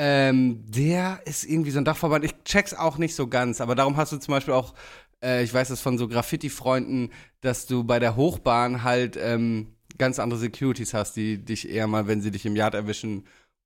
Ähm, 0.00 0.64
der 0.64 1.20
ist 1.24 1.44
irgendwie 1.44 1.72
so 1.72 1.78
ein 1.78 1.84
Dachverband. 1.84 2.24
Ich 2.24 2.34
check's 2.44 2.72
auch 2.72 2.98
nicht 2.98 3.14
so 3.14 3.26
ganz, 3.26 3.60
aber 3.60 3.74
darum 3.74 3.96
hast 3.96 4.12
du 4.12 4.18
zum 4.18 4.32
Beispiel 4.32 4.54
auch, 4.54 4.74
äh, 5.22 5.42
ich 5.44 5.52
weiß 5.52 5.68
das 5.68 5.80
von 5.80 5.98
so 5.98 6.08
Graffiti-Freunden, 6.08 7.10
dass 7.40 7.66
du 7.66 7.84
bei 7.84 7.98
der 7.98 8.16
Hochbahn 8.16 8.82
halt 8.82 9.16
ähm, 9.20 9.74
ganz 9.98 10.18
andere 10.18 10.38
Securities 10.40 10.94
hast, 10.94 11.14
die 11.16 11.44
dich 11.44 11.68
eher 11.68 11.86
mal, 11.86 12.06
wenn 12.06 12.20
sie 12.20 12.30
dich 12.30 12.46
im 12.46 12.56
Yard 12.56 12.74
erwischen, 12.74 13.24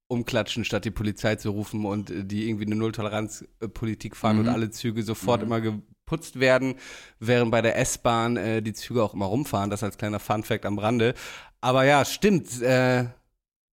umklatschen, 0.08 0.64
statt 0.64 0.84
die 0.84 0.90
Polizei 0.90 1.36
zu 1.36 1.50
rufen 1.50 1.84
und 1.86 2.10
äh, 2.10 2.24
die 2.24 2.48
irgendwie 2.48 2.66
eine 2.66 2.74
Nulltoleranz-Politik 2.76 4.16
fahren 4.16 4.36
Mhm. 4.36 4.42
und 4.42 4.48
alle 4.48 4.70
Züge 4.70 5.02
sofort 5.02 5.40
Mhm. 5.40 5.46
immer 5.46 5.60
geputzt 5.60 6.38
werden, 6.40 6.74
während 7.18 7.50
bei 7.50 7.62
der 7.62 7.78
S-Bahn 7.78 8.36
äh, 8.36 8.62
die 8.62 8.72
Züge 8.74 9.02
auch 9.02 9.14
immer 9.14 9.26
rumfahren. 9.26 9.70
Das 9.70 9.82
als 9.82 9.96
kleiner 9.98 10.20
Fun-Fact 10.20 10.66
am 10.66 10.78
Rande. 10.78 11.14
Aber 11.60 11.84
ja, 11.84 12.04
stimmt. 12.04 12.60
Äh, 12.60 13.06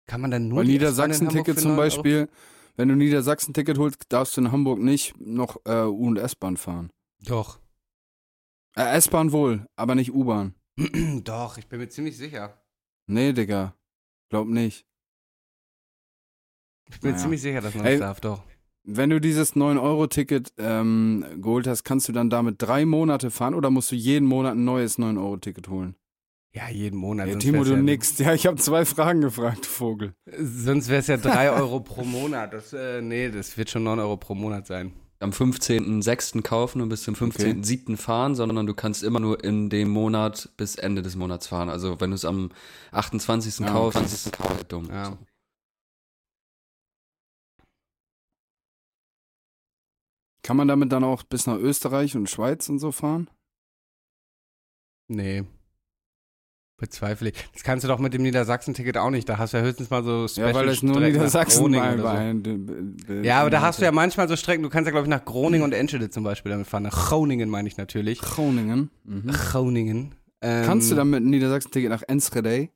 kann 0.07 0.21
man 0.21 0.31
dann 0.31 0.49
nur 0.49 0.63
in 0.63 0.69
Niedersachsen-Ticket 0.69 1.59
zum 1.61 1.73
9 1.73 1.79
Euro- 1.79 1.87
Beispiel, 1.87 2.29
wenn 2.77 2.89
du 2.89 2.97
Niedersachsen-Ticket 2.97 3.79
holst, 3.79 4.05
darfst 4.09 4.37
du 4.37 4.41
in 4.43 4.53
Hamburg 4.53 4.79
nicht 4.81 5.15
noch 5.21 5.57
äh, 5.67 5.83
U- 5.85 6.07
und 6.09 6.17
S-Bahn 6.17 6.57
fahren. 6.57 6.91
Doch. 7.25 7.59
Äh, 8.77 8.97
S-Bahn 8.97 9.33
wohl, 9.33 9.67
aber 9.77 9.95
nicht 9.95 10.13
U-Bahn. 10.13 10.55
Doch, 11.25 11.59
ich 11.59 11.67
bin 11.69 11.81
mir 11.81 11.89
ziemlich 11.89 12.17
sicher. 12.17 12.63
Nee, 13.07 13.33
Digga. 13.33 13.75
Glaub 14.31 14.49
nicht. 14.49 14.87
Ich 16.89 17.01
bin 17.01 17.11
mir 17.11 17.13
Naja. 17.13 17.23
ziemlich 17.23 17.43
sicher, 17.43 17.61
dass 17.61 17.75
man 17.75 17.85
Ey, 17.85 17.93
das 17.93 18.01
darf, 18.01 18.21
doch. 18.21 18.43
Wenn 18.85 19.11
du 19.11 19.21
dieses 19.21 19.55
9-Euro-Ticket 19.55 20.55
ähm, 20.59 21.25
geholt 21.41 21.67
hast, 21.67 21.85
kannst 21.85 22.09
du 22.09 22.13
dann 22.13 22.31
damit 22.31 22.57
drei 22.59 22.85
Monate 22.85 23.31
fahren 23.31 23.55
oder 23.55 23.71
musst 23.71 23.93
du 23.93 23.97
jeden 23.97 24.27
Monat 24.27 24.55
ein 24.57 24.65
neues 24.65 24.99
9-Euro-Ticket 24.99 25.69
holen? 25.69 25.95
Ja, 26.55 26.69
jeden 26.69 26.99
Monat. 26.99 27.29
Ja, 27.29 27.37
Timo, 27.37 27.65
du 27.65 27.73
ja, 27.73 27.77
nix. 27.77 28.19
Ja, 28.19 28.35
ich 28.35 28.47
habe 28.47 28.57
zwei 28.57 28.85
Fragen 28.85 29.21
gefragt, 29.23 29.65
Vogel. 29.65 30.15
Sonst 30.39 30.89
wäre 30.89 31.01
es 31.01 31.07
ja 31.07 31.17
3 31.17 31.51
Euro 31.53 31.81
pro 31.81 32.05
Monat. 32.05 32.53
Das, 32.53 32.73
äh, 32.75 33.01
nee, 33.01 33.31
das 33.31 33.57
wird 33.57 33.71
schon 33.71 33.85
9 33.85 33.99
Euro 34.01 34.17
pro 34.19 34.35
Monat 34.35 34.67
sein. 34.67 34.93
Am 35.23 35.31
15.06. 35.31 36.43
kaufen 36.43 36.81
und 36.81 36.89
bis 36.89 37.05
zum 37.05 37.15
15.07. 37.15 37.97
fahren, 37.97 38.35
sondern 38.35 38.67
du 38.67 38.75
kannst 38.75 39.03
immer 39.03 39.21
nur 39.21 39.43
in 39.43 39.71
dem 39.71 39.91
Monat 39.91 40.51
bis 40.57 40.77
Ende 40.77 41.03
des 41.03 41.17
Monats 41.17 41.47
fahren. 41.47 41.69
Also 41.69 42.01
wenn 42.01 42.11
du 42.11 42.15
es 42.17 42.25
am 42.25 42.51
28. 42.93 43.61
Ja, 43.61 43.73
kaufst, 43.73 43.97
okay. 43.97 44.07
ist 44.07 44.27
es 44.27 44.67
dumm. 44.69 44.87
Ja. 44.91 45.07
So. 45.07 45.19
Kann 50.43 50.57
man 50.57 50.67
damit 50.69 50.91
dann 50.91 51.05
auch 51.05 51.23
bis 51.23 51.47
nach 51.47 51.57
Österreich 51.57 52.17
und 52.17 52.29
Schweiz 52.29 52.69
und 52.69 52.81
so 52.81 52.91
fahren? 52.91 53.31
Nee. 55.09 55.45
Bezweifle 56.83 57.31
ich. 57.31 57.35
Das 57.55 57.63
kannst 57.63 57.85
du 57.85 57.89
doch 57.89 58.01
mit 58.01 58.13
dem 58.13 58.23
Niedersachsen-Ticket 58.23 58.99
auch 58.99 59.11
nicht. 59.11 59.29
Da 59.29 59.39
hast 59.39 59.55
du 59.55 59.59
ja 59.59 59.63
höchstens 59.63 59.89
mal 59.89 60.03
so 60.03 60.27
Ja, 60.39 60.53
weil 60.53 60.67
das 60.67 60.83
nur 60.83 61.01
Niedersachsen 61.01 61.71
mal 61.71 61.97
so. 61.97 63.13
Ja, 63.23 63.41
aber 63.41 63.51
da 63.51 63.63
hast 63.63 63.81
du 63.81 63.85
ja 63.85 63.93
manchmal 63.93 64.29
so 64.29 64.37
Strecken, 64.37 64.65
du 64.65 64.69
kannst 64.69 64.87
ja, 64.87 64.91
glaube 64.91 65.07
ich, 65.07 65.11
nach 65.11 65.25
Groningen 65.25 65.63
und 65.63 65.73
Enschede 65.73 66.11
zum 66.11 66.25
Beispiel 66.25 66.51
damit 66.51 66.67
fahren. 66.67 66.83
Nach 66.83 67.09
Groningen 67.09 67.49
meine 67.49 67.69
ich 67.69 67.77
natürlich. 67.77 68.21
Groningen. 68.21 68.91
Mhm. 69.05 69.31
Groningen. 69.31 70.15
Ähm, 70.43 70.67
Kannst 70.67 70.91
du 70.91 70.97
dann 70.97 71.09
mit 71.09 71.19
einem 71.19 71.31
Niedersachsen-Ticket 71.31 71.89
nach 71.89 72.03
Enschede? 72.09 72.69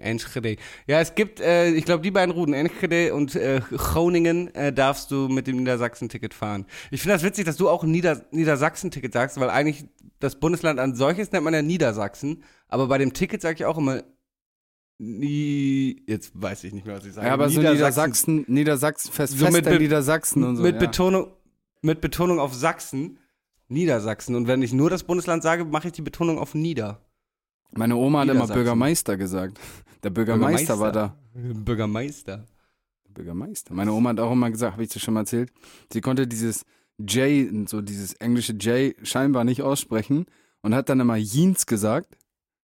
Enschede. 0.00 0.56
Ja, 0.86 1.00
es 1.00 1.14
gibt, 1.14 1.40
äh, 1.40 1.70
ich 1.70 1.84
glaube, 1.84 2.02
die 2.02 2.10
beiden 2.10 2.32
Routen, 2.34 2.54
Enschede 2.54 3.14
und 3.14 3.34
äh, 3.36 3.60
Groningen, 3.70 4.54
äh, 4.54 4.72
darfst 4.72 5.10
du 5.10 5.28
mit 5.28 5.46
dem 5.46 5.56
Niedersachsen-Ticket 5.58 6.34
fahren. 6.34 6.66
Ich 6.90 7.00
finde 7.02 7.14
das 7.14 7.22
witzig, 7.22 7.44
dass 7.44 7.56
du 7.56 7.68
auch 7.68 7.84
Nieder 7.84 8.24
Niedersachsen-Ticket 8.30 9.12
sagst, 9.12 9.38
weil 9.40 9.50
eigentlich 9.50 9.84
das 10.18 10.38
Bundesland 10.40 10.78
an 10.80 10.94
solches 10.94 11.32
nennt 11.32 11.44
man 11.44 11.54
ja 11.54 11.62
Niedersachsen, 11.62 12.42
aber 12.68 12.88
bei 12.88 12.98
dem 12.98 13.12
Ticket 13.12 13.40
sage 13.42 13.54
ich 13.56 13.64
auch 13.64 13.78
immer 13.78 14.02
Nie, 15.02 16.02
jetzt 16.06 16.32
weiß 16.34 16.64
ich 16.64 16.74
nicht 16.74 16.84
mehr, 16.86 16.96
was 16.96 17.06
ich 17.06 17.14
sage. 17.14 17.26
Ja, 17.26 17.32
aber 17.32 17.48
so 17.48 17.58
Niedersachsen, 17.62 18.44
Niedersachsen, 18.48 19.10
fest, 19.10 19.38
So 19.38 19.48
mit 19.48 19.64
Be- 19.64 19.78
Niedersachsen 19.78 20.44
und 20.44 20.56
so. 20.56 20.62
mit 20.62 20.74
ja. 20.74 20.78
Betonung, 20.80 21.28
mit 21.80 22.02
Betonung 22.02 22.38
auf 22.38 22.52
Sachsen, 22.52 23.18
Niedersachsen. 23.68 24.34
Und 24.34 24.46
wenn 24.46 24.60
ich 24.60 24.74
nur 24.74 24.90
das 24.90 25.04
Bundesland 25.04 25.42
sage, 25.42 25.64
mache 25.64 25.86
ich 25.88 25.94
die 25.94 26.02
Betonung 26.02 26.38
auf 26.38 26.54
Nieder. 26.54 27.00
Meine 27.72 27.96
Oma 27.96 28.20
hat 28.20 28.28
immer. 28.28 28.46
Bürgermeister 28.46 29.16
gesagt. 29.16 29.58
Der 30.02 30.10
Bürgermeister, 30.10 30.78
war 30.78 30.92
da. 30.92 31.16
Bürgermeister. 31.34 32.44
Bürgermeister. 33.12 33.74
Meine 33.74 33.92
Oma 33.92 34.10
hat 34.10 34.20
auch 34.20 34.32
immer 34.32 34.50
gesagt, 34.50 34.72
habe 34.72 34.82
ich 34.82 34.90
dir 34.90 35.00
schon 35.00 35.14
mal 35.14 35.20
erzählt, 35.20 35.52
sie 35.92 36.00
konnte 36.00 36.26
dieses 36.26 36.64
J, 36.98 37.68
so 37.68 37.80
dieses 37.80 38.14
englische 38.14 38.52
J 38.52 38.94
scheinbar 39.06 39.44
nicht 39.44 39.62
aussprechen 39.62 40.26
und 40.62 40.74
hat 40.74 40.88
dann 40.88 41.00
immer 41.00 41.18
Jeans 41.18 41.66
gesagt. 41.66 42.16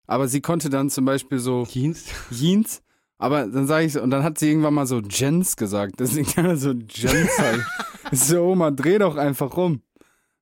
Aber 0.06 0.28
sie 0.28 0.42
konnte 0.42 0.70
dann 0.70 0.90
zum 0.90 1.06
Beispiel 1.06 1.40
so 1.40 1.66
Dienst? 1.66 2.10
Jeans, 2.32 2.82
aber 3.18 3.48
dann 3.48 3.68
sage 3.68 3.86
ich 3.86 3.94
so, 3.94 4.02
und 4.02 4.12
dann 4.12 4.24
hat 4.24 4.38
sie 4.38 4.50
irgendwann 4.50 4.74
mal 4.74 4.86
so 4.86 5.00
Jens 5.00 5.56
gesagt. 5.56 6.00
Deswegen 6.00 6.28
kann 6.28 6.46
er 6.46 6.58
so 6.58 6.72
Jens 6.72 7.38
halt. 7.38 7.62
so, 8.12 8.44
Oma, 8.44 8.72
dreh 8.72 9.00
doch 9.00 9.16
einfach 9.18 9.58
rum. 9.58 9.82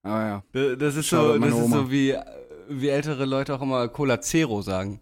Aber 0.03 0.43
ja, 0.53 0.75
Das 0.75 0.95
ist 0.95 1.09
so, 1.09 1.37
das 1.37 1.49
ist 1.49 1.71
so 1.71 1.89
wie, 1.89 2.15
wie 2.69 2.89
ältere 2.89 3.25
Leute 3.25 3.55
auch 3.55 3.61
immer 3.61 3.87
Cola 3.87 4.21
Zero 4.21 4.61
sagen. 4.61 5.01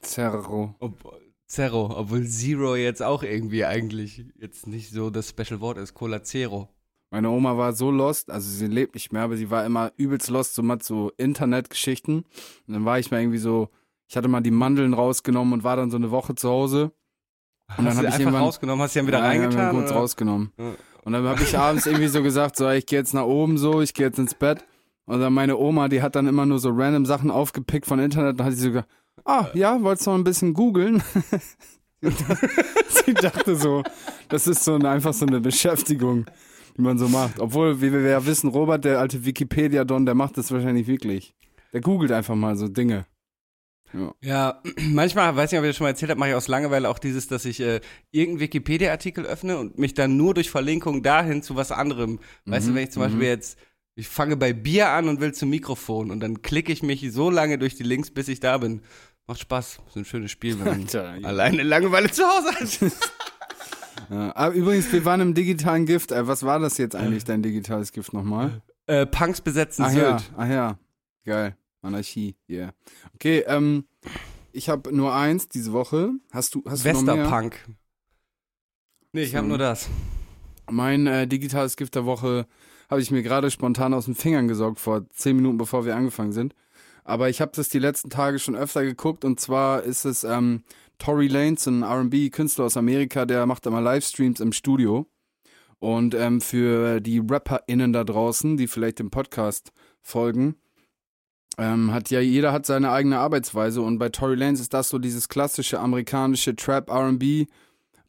Zerro. 0.00 0.74
Ob, 0.80 1.20
Zero, 1.46 1.92
obwohl 1.96 2.26
Zero 2.26 2.76
jetzt 2.76 3.02
auch 3.02 3.22
irgendwie 3.22 3.64
eigentlich 3.64 4.24
jetzt 4.38 4.66
nicht 4.66 4.90
so 4.90 5.10
das 5.10 5.28
Special 5.30 5.60
Wort 5.60 5.78
ist. 5.78 5.94
Cola 5.94 6.22
Zero. 6.22 6.68
Meine 7.10 7.30
Oma 7.30 7.56
war 7.56 7.72
so 7.74 7.90
lost, 7.92 8.30
also 8.30 8.50
sie 8.50 8.66
lebt 8.66 8.94
nicht 8.94 9.12
mehr, 9.12 9.22
aber 9.22 9.36
sie 9.36 9.48
war 9.50 9.64
immer 9.64 9.92
übelst 9.96 10.30
lost, 10.30 10.54
so 10.54 10.62
mit 10.62 10.82
so 10.82 11.12
Internetgeschichten. 11.16 12.24
Und 12.66 12.74
dann 12.74 12.84
war 12.84 12.98
ich 12.98 13.10
mal 13.10 13.20
irgendwie 13.20 13.38
so, 13.38 13.68
ich 14.08 14.16
hatte 14.16 14.26
mal 14.28 14.40
die 14.40 14.50
Mandeln 14.50 14.94
rausgenommen 14.94 15.52
und 15.52 15.64
war 15.64 15.76
dann 15.76 15.90
so 15.90 15.96
eine 15.96 16.10
Woche 16.10 16.34
zu 16.34 16.48
Hause. 16.48 16.92
Und 17.78 17.84
dann 17.84 17.86
hast 17.86 17.96
hab 17.96 18.02
du 18.02 18.08
ich 18.08 18.14
einfach 18.14 18.20
irgendwann- 18.24 18.42
rausgenommen, 18.42 18.82
hast 18.82 18.94
du 18.96 18.98
dann 18.98 19.06
wieder 19.06 19.18
Ja, 19.20 19.24
ja, 19.24 19.30
reingetan? 19.42 19.70
kurz 19.74 19.90
oder? 19.90 20.00
rausgenommen. 20.00 20.52
Ja. 20.58 20.72
Und 21.04 21.12
dann 21.12 21.24
habe 21.24 21.42
ich 21.42 21.56
abends 21.56 21.86
irgendwie 21.86 22.08
so 22.08 22.22
gesagt, 22.22 22.56
so, 22.56 22.68
ich 22.70 22.84
gehe 22.86 22.98
jetzt 22.98 23.14
nach 23.14 23.24
oben 23.24 23.58
so, 23.58 23.80
ich 23.80 23.94
gehe 23.94 24.06
jetzt 24.06 24.18
ins 24.18 24.34
Bett. 24.34 24.64
Und 25.06 25.20
dann 25.20 25.32
meine 25.32 25.58
Oma, 25.58 25.88
die 25.88 26.02
hat 26.02 26.16
dann 26.16 26.26
immer 26.26 26.46
nur 26.46 26.58
so 26.58 26.70
random 26.70 27.04
Sachen 27.06 27.30
aufgepickt 27.30 27.86
von 27.86 27.98
Internet. 27.98 28.40
Dann 28.40 28.46
hat 28.46 28.54
sie 28.54 28.60
so 28.60 28.68
gesagt, 28.68 28.88
ah, 29.24 29.48
ja, 29.54 29.82
wolltest 29.82 30.06
du 30.06 30.10
noch 30.10 30.18
ein 30.18 30.24
bisschen 30.24 30.54
googeln? 30.54 31.02
Sie 32.88 33.14
dachte 33.14 33.56
so, 33.56 33.82
das 34.28 34.46
ist 34.46 34.64
so 34.64 34.74
eine, 34.74 34.88
einfach 34.90 35.14
so 35.14 35.26
eine 35.26 35.40
Beschäftigung, 35.40 36.26
die 36.76 36.82
man 36.82 36.98
so 36.98 37.08
macht. 37.08 37.40
Obwohl, 37.40 37.80
wie 37.80 37.92
wir 37.92 38.00
ja 38.00 38.26
wissen, 38.26 38.48
Robert, 38.48 38.84
der 38.84 39.00
alte 39.00 39.24
Wikipedia-Don, 39.24 40.06
der 40.06 40.14
macht 40.14 40.36
das 40.36 40.52
wahrscheinlich 40.52 40.86
wirklich. 40.86 41.34
Der 41.72 41.80
googelt 41.80 42.12
einfach 42.12 42.34
mal 42.34 42.56
so 42.56 42.68
Dinge. 42.68 43.06
Ja, 44.22 44.60
manchmal, 44.90 45.34
weiß 45.36 45.52
nicht, 45.52 45.58
ob 45.58 45.64
ich 45.64 45.70
das 45.70 45.76
schon 45.76 45.84
mal 45.84 45.90
erzählt 45.90 46.10
habe, 46.10 46.18
mache 46.18 46.30
ich 46.30 46.34
aus 46.34 46.48
Langeweile 46.48 46.88
auch 46.88 46.98
dieses, 46.98 47.28
dass 47.28 47.44
ich 47.44 47.60
äh, 47.60 47.80
irgendeinen 48.10 48.40
Wikipedia-Artikel 48.40 49.24
öffne 49.24 49.58
und 49.58 49.78
mich 49.78 49.94
dann 49.94 50.16
nur 50.16 50.34
durch 50.34 50.50
Verlinkung 50.50 51.02
dahin 51.02 51.42
zu 51.42 51.56
was 51.56 51.72
anderem. 51.72 52.18
Weißt 52.44 52.66
du, 52.66 52.72
Mhm, 52.72 52.76
wenn 52.76 52.84
ich 52.84 52.90
zum 52.90 53.02
Beispiel 53.02 53.22
jetzt, 53.22 53.58
ich 53.96 54.08
fange 54.08 54.36
bei 54.36 54.52
Bier 54.52 54.90
an 54.90 55.08
und 55.08 55.20
will 55.20 55.32
zum 55.32 55.50
Mikrofon 55.50 56.10
und 56.10 56.20
dann 56.20 56.42
klicke 56.42 56.72
ich 56.72 56.82
mich 56.82 57.12
so 57.12 57.30
lange 57.30 57.58
durch 57.58 57.74
die 57.76 57.82
Links, 57.84 58.10
bis 58.10 58.28
ich 58.28 58.40
da 58.40 58.58
bin. 58.58 58.82
Macht 59.26 59.40
Spaß. 59.40 59.80
Ist 59.88 59.96
ein 59.96 60.04
schönes 60.04 60.30
Spiel, 60.30 60.58
wenn 60.58 60.66
man 60.66 60.80
Alter, 60.82 61.16
ja. 61.16 61.26
alleine 61.28 61.62
Langeweile 61.62 62.10
zu 62.10 62.22
Hause 62.24 62.54
hat. 62.54 62.92
Ja, 64.10 64.36
aber 64.36 64.54
übrigens, 64.54 64.92
wir 64.92 65.04
waren 65.06 65.20
im 65.22 65.32
digitalen 65.34 65.86
Gift. 65.86 66.12
Äh, 66.12 66.26
was 66.26 66.42
war 66.42 66.58
das 66.58 66.76
jetzt 66.76 66.94
eigentlich, 66.94 67.24
dein 67.24 67.42
digitales 67.42 67.90
Gift 67.90 68.12
nochmal? 68.12 68.60
äh, 68.86 69.06
Punks 69.06 69.40
besetzen 69.40 69.82
Ach 69.86 69.90
Sylt. 69.90 70.02
ja, 70.04 70.20
ach 70.36 70.48
ja. 70.48 70.78
Geil. 71.24 71.56
Anarchie, 71.80 72.36
yeah. 72.50 72.74
Okay, 73.14 73.44
ähm, 73.46 73.86
ich 74.52 74.68
habe 74.68 74.94
nur 74.94 75.14
eins 75.14 75.48
diese 75.48 75.72
Woche. 75.72 76.10
Hast 76.32 76.54
du, 76.54 76.62
hast 76.66 76.84
du 76.84 76.88
noch 76.92 77.02
mehr? 77.02 77.16
Westerpunk. 77.16 77.66
Nee, 79.12 79.22
ich 79.22 79.34
habe 79.36 79.44
So. 79.46 79.48
nur 79.48 79.58
das. 79.58 79.88
Mein 80.70 81.06
äh, 81.06 81.26
digitales 81.26 81.76
Gift 81.76 81.94
der 81.94 82.04
Woche 82.04 82.46
habe 82.90 83.00
ich 83.00 83.10
mir 83.10 83.22
gerade 83.22 83.50
spontan 83.50 83.94
aus 83.94 84.06
den 84.06 84.14
Fingern 84.14 84.48
gesaugt, 84.48 84.80
vor 84.80 85.08
zehn 85.10 85.36
Minuten 85.36 85.58
bevor 85.58 85.84
wir 85.84 85.96
angefangen 85.96 86.32
sind. 86.32 86.54
Aber 87.04 87.28
ich 87.28 87.40
habe 87.40 87.52
das 87.54 87.68
die 87.68 87.78
letzten 87.78 88.10
Tage 88.10 88.38
schon 88.38 88.56
öfter 88.56 88.84
geguckt 88.84 89.24
und 89.24 89.38
zwar 89.38 89.82
ist 89.82 90.04
es 90.04 90.24
ähm, 90.24 90.64
Tory 90.98 91.28
Lanez, 91.28 91.66
ein 91.66 91.82
RB-Künstler 91.82 92.64
aus 92.64 92.76
Amerika, 92.76 93.26
der 93.26 93.46
macht 93.46 93.66
immer 93.66 93.80
Livestreams 93.80 94.40
im 94.40 94.52
Studio. 94.52 95.06
Und 95.80 96.14
ähm, 96.14 96.40
für 96.40 97.00
die 97.00 97.18
RapperInnen 97.18 97.92
da 97.92 98.04
draußen, 98.04 98.56
die 98.56 98.68
vielleicht 98.68 99.00
dem 99.00 99.10
Podcast 99.10 99.72
folgen, 100.00 100.56
ähm, 101.58 101.92
hat 101.92 102.10
ja 102.10 102.20
jeder 102.20 102.52
hat 102.52 102.64
seine 102.66 102.90
eigene 102.90 103.18
Arbeitsweise 103.18 103.82
und 103.82 103.98
bei 103.98 104.08
Tory 104.08 104.34
Lanez 104.34 104.60
ist 104.60 104.74
das 104.74 104.88
so 104.88 104.98
dieses 104.98 105.28
klassische 105.28 105.78
amerikanische 105.78 106.56
Trap 106.56 106.88
R&B 106.88 107.46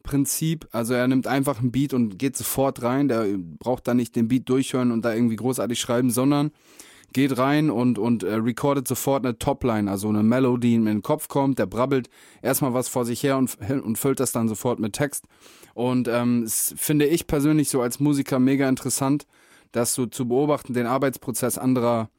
Prinzip. 0.06 0.68
Also 0.72 0.94
er 0.94 1.08
nimmt 1.08 1.28
einfach 1.28 1.60
einen 1.60 1.72
Beat 1.72 1.94
und 1.94 2.18
geht 2.18 2.38
sofort 2.38 2.82
rein. 2.82 3.10
Der 3.10 3.26
braucht 3.60 3.88
dann 3.88 3.98
nicht 3.98 4.16
den 4.16 4.30
Beat 4.30 4.48
durchhören 4.48 4.92
und 4.92 5.04
da 5.04 5.14
irgendwie 5.14 5.36
großartig 5.36 5.80
schreiben, 5.80 6.10
sondern 6.10 6.52
geht 7.12 7.38
rein 7.38 7.70
und, 7.70 7.98
und 7.98 8.24
äh, 8.24 8.36
recordet 8.36 8.88
sofort 8.88 9.26
eine 9.26 9.40
Topline, 9.40 9.90
also 9.90 10.10
eine 10.10 10.22
Melodie, 10.22 10.70
die 10.70 10.76
in 10.76 10.86
den 10.86 11.02
Kopf 11.02 11.28
kommt. 11.30 11.60
Der 11.60 11.66
brabbelt 11.66 12.10
erstmal 12.42 12.74
was 12.74 12.90
vor 12.90 13.06
sich 13.06 13.24
her 13.24 13.38
und, 13.38 13.58
und 13.70 13.98
füllt 13.98 14.20
das 14.20 14.32
dann 14.32 14.48
sofort 14.50 14.80
mit 14.80 14.94
Text. 14.94 15.26
Und 15.74 16.08
ähm, 16.08 16.46
finde 16.48 17.06
ich 17.06 17.26
persönlich 17.26 17.70
so 17.70 17.82
als 17.82 18.00
Musiker 18.00 18.40
mega 18.40 18.68
interessant, 18.68 19.26
das 19.72 19.94
so 19.94 20.06
zu 20.06 20.28
beobachten, 20.28 20.74
den 20.74 20.88
Arbeitsprozess 20.88 21.58
anderer, 21.58 22.10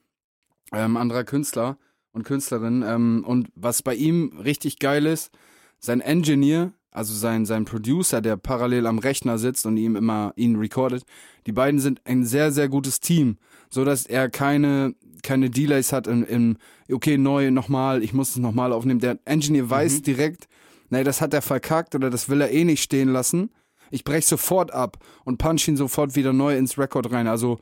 ähm, 0.72 0.96
anderer 0.96 1.24
Künstler 1.24 1.78
und 2.12 2.24
Künstlerinnen. 2.24 2.82
Ähm, 2.82 3.24
und 3.26 3.48
was 3.54 3.82
bei 3.82 3.94
ihm 3.94 4.38
richtig 4.42 4.78
geil 4.78 5.04
ist, 5.04 5.30
sein 5.78 6.00
Engineer, 6.00 6.72
also 6.96 7.12
sein, 7.12 7.44
sein 7.44 7.66
Producer, 7.66 8.22
der 8.22 8.38
parallel 8.38 8.86
am 8.86 8.98
Rechner 8.98 9.36
sitzt 9.36 9.66
und 9.66 9.76
ihm 9.76 9.96
immer 9.96 10.32
ihn 10.36 10.56
recordet, 10.56 11.04
die 11.46 11.52
beiden 11.52 11.78
sind 11.78 12.00
ein 12.04 12.24
sehr, 12.24 12.52
sehr 12.52 12.68
gutes 12.68 13.00
Team, 13.00 13.36
so 13.68 13.84
dass 13.84 14.06
er 14.06 14.30
keine, 14.30 14.94
keine 15.22 15.50
Delays 15.50 15.92
hat 15.92 16.06
im, 16.06 16.24
im 16.24 16.56
okay, 16.90 17.18
neu, 17.18 17.50
nochmal, 17.50 18.02
ich 18.02 18.14
muss 18.14 18.30
es 18.30 18.36
nochmal 18.36 18.72
aufnehmen. 18.72 19.00
Der 19.00 19.18
Engineer 19.26 19.68
weiß 19.68 20.00
direkt, 20.02 20.48
nee, 20.88 21.04
das 21.04 21.20
hat 21.20 21.34
er 21.34 21.42
verkackt 21.42 21.94
oder 21.94 22.08
das 22.08 22.30
will 22.30 22.40
er 22.40 22.50
eh 22.50 22.64
nicht 22.64 22.82
stehen 22.82 23.10
lassen. 23.10 23.50
Ich 23.90 24.02
brech 24.02 24.26
sofort 24.26 24.72
ab 24.72 24.96
und 25.24 25.36
punch 25.36 25.68
ihn 25.68 25.76
sofort 25.76 26.16
wieder 26.16 26.32
neu 26.32 26.56
ins 26.56 26.78
Record 26.78 27.12
rein. 27.12 27.28
Also 27.28 27.58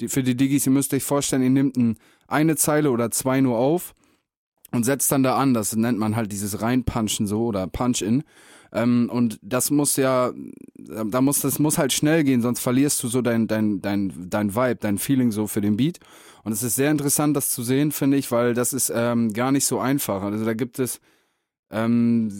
die, 0.00 0.08
für 0.08 0.22
die 0.22 0.34
Diggis, 0.34 0.64
ihr 0.64 0.72
müsst 0.72 0.94
euch 0.94 1.04
vorstellen, 1.04 1.42
ihr 1.42 1.50
nehmt 1.50 1.76
ein, 1.76 1.98
eine 2.26 2.56
Zeile 2.56 2.90
oder 2.90 3.10
zwei 3.10 3.42
nur 3.42 3.58
auf 3.58 3.94
und 4.72 4.84
setzt 4.84 5.12
dann 5.12 5.22
da 5.22 5.36
an. 5.36 5.52
Das 5.52 5.76
nennt 5.76 5.98
man 5.98 6.16
halt 6.16 6.32
dieses 6.32 6.62
Reinpunchen 6.62 7.26
so 7.26 7.44
oder 7.44 7.66
Punch-In. 7.66 8.24
Ähm, 8.72 9.08
und 9.10 9.38
das 9.42 9.70
muss 9.70 9.96
ja, 9.96 10.32
da 10.76 11.20
muss, 11.20 11.40
das 11.40 11.58
muss 11.58 11.78
halt 11.78 11.92
schnell 11.92 12.24
gehen, 12.24 12.42
sonst 12.42 12.60
verlierst 12.60 13.02
du 13.02 13.08
so 13.08 13.22
dein, 13.22 13.46
dein, 13.46 13.80
dein, 13.80 14.12
dein 14.28 14.54
Vibe, 14.54 14.76
dein 14.76 14.98
Feeling 14.98 15.30
so 15.30 15.46
für 15.46 15.60
den 15.60 15.76
Beat. 15.76 16.00
Und 16.44 16.52
es 16.52 16.62
ist 16.62 16.76
sehr 16.76 16.90
interessant, 16.90 17.36
das 17.36 17.50
zu 17.50 17.62
sehen, 17.62 17.92
finde 17.92 18.16
ich, 18.16 18.30
weil 18.30 18.54
das 18.54 18.72
ist 18.72 18.92
ähm, 18.94 19.32
gar 19.32 19.52
nicht 19.52 19.66
so 19.66 19.80
einfach. 19.80 20.22
Also 20.22 20.44
da 20.44 20.54
gibt 20.54 20.78
es, 20.78 21.00
ähm, 21.70 22.30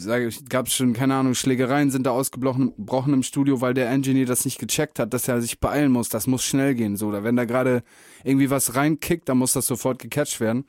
gab 0.48 0.66
es 0.66 0.74
schon, 0.74 0.92
keine 0.92 1.14
Ahnung, 1.14 1.34
Schlägereien 1.34 1.90
sind 1.90 2.06
da 2.06 2.10
ausgebrochen 2.10 2.74
gebrochen 2.76 3.12
im 3.12 3.22
Studio, 3.22 3.60
weil 3.60 3.74
der 3.74 3.90
Engineer 3.90 4.26
das 4.26 4.44
nicht 4.44 4.58
gecheckt 4.58 4.98
hat, 4.98 5.12
dass 5.12 5.28
er 5.28 5.42
sich 5.42 5.60
beeilen 5.60 5.92
muss. 5.92 6.08
Das 6.08 6.26
muss 6.26 6.44
schnell 6.44 6.74
gehen. 6.74 6.96
So, 6.96 7.08
oder 7.08 7.24
wenn 7.24 7.36
da 7.36 7.44
gerade 7.44 7.82
irgendwie 8.24 8.50
was 8.50 8.74
reinkickt, 8.74 9.28
dann 9.28 9.38
muss 9.38 9.52
das 9.52 9.66
sofort 9.66 9.98
gecatcht 9.98 10.40
werden. 10.40 10.64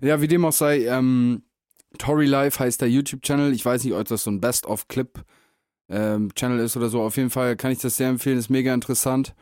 Ja, 0.00 0.22
wie 0.22 0.28
dem 0.28 0.44
auch 0.46 0.52
sei, 0.52 0.86
ähm, 0.86 1.42
Tory 1.98 2.26
Life 2.26 2.58
heißt 2.58 2.80
der 2.80 2.90
YouTube-Channel. 2.90 3.52
Ich 3.52 3.64
weiß 3.64 3.84
nicht, 3.84 3.94
ob 3.94 4.06
das 4.06 4.24
so 4.24 4.30
ein 4.30 4.40
Best-of-Clip 4.40 5.24
ähm, 5.88 6.32
Channel 6.34 6.60
ist 6.60 6.76
oder 6.76 6.88
so. 6.88 7.02
Auf 7.02 7.16
jeden 7.16 7.30
Fall 7.30 7.56
kann 7.56 7.72
ich 7.72 7.78
das 7.78 7.96
sehr 7.96 8.08
empfehlen, 8.08 8.38
ist 8.38 8.50
mega 8.50 8.72
interessant. 8.72 9.34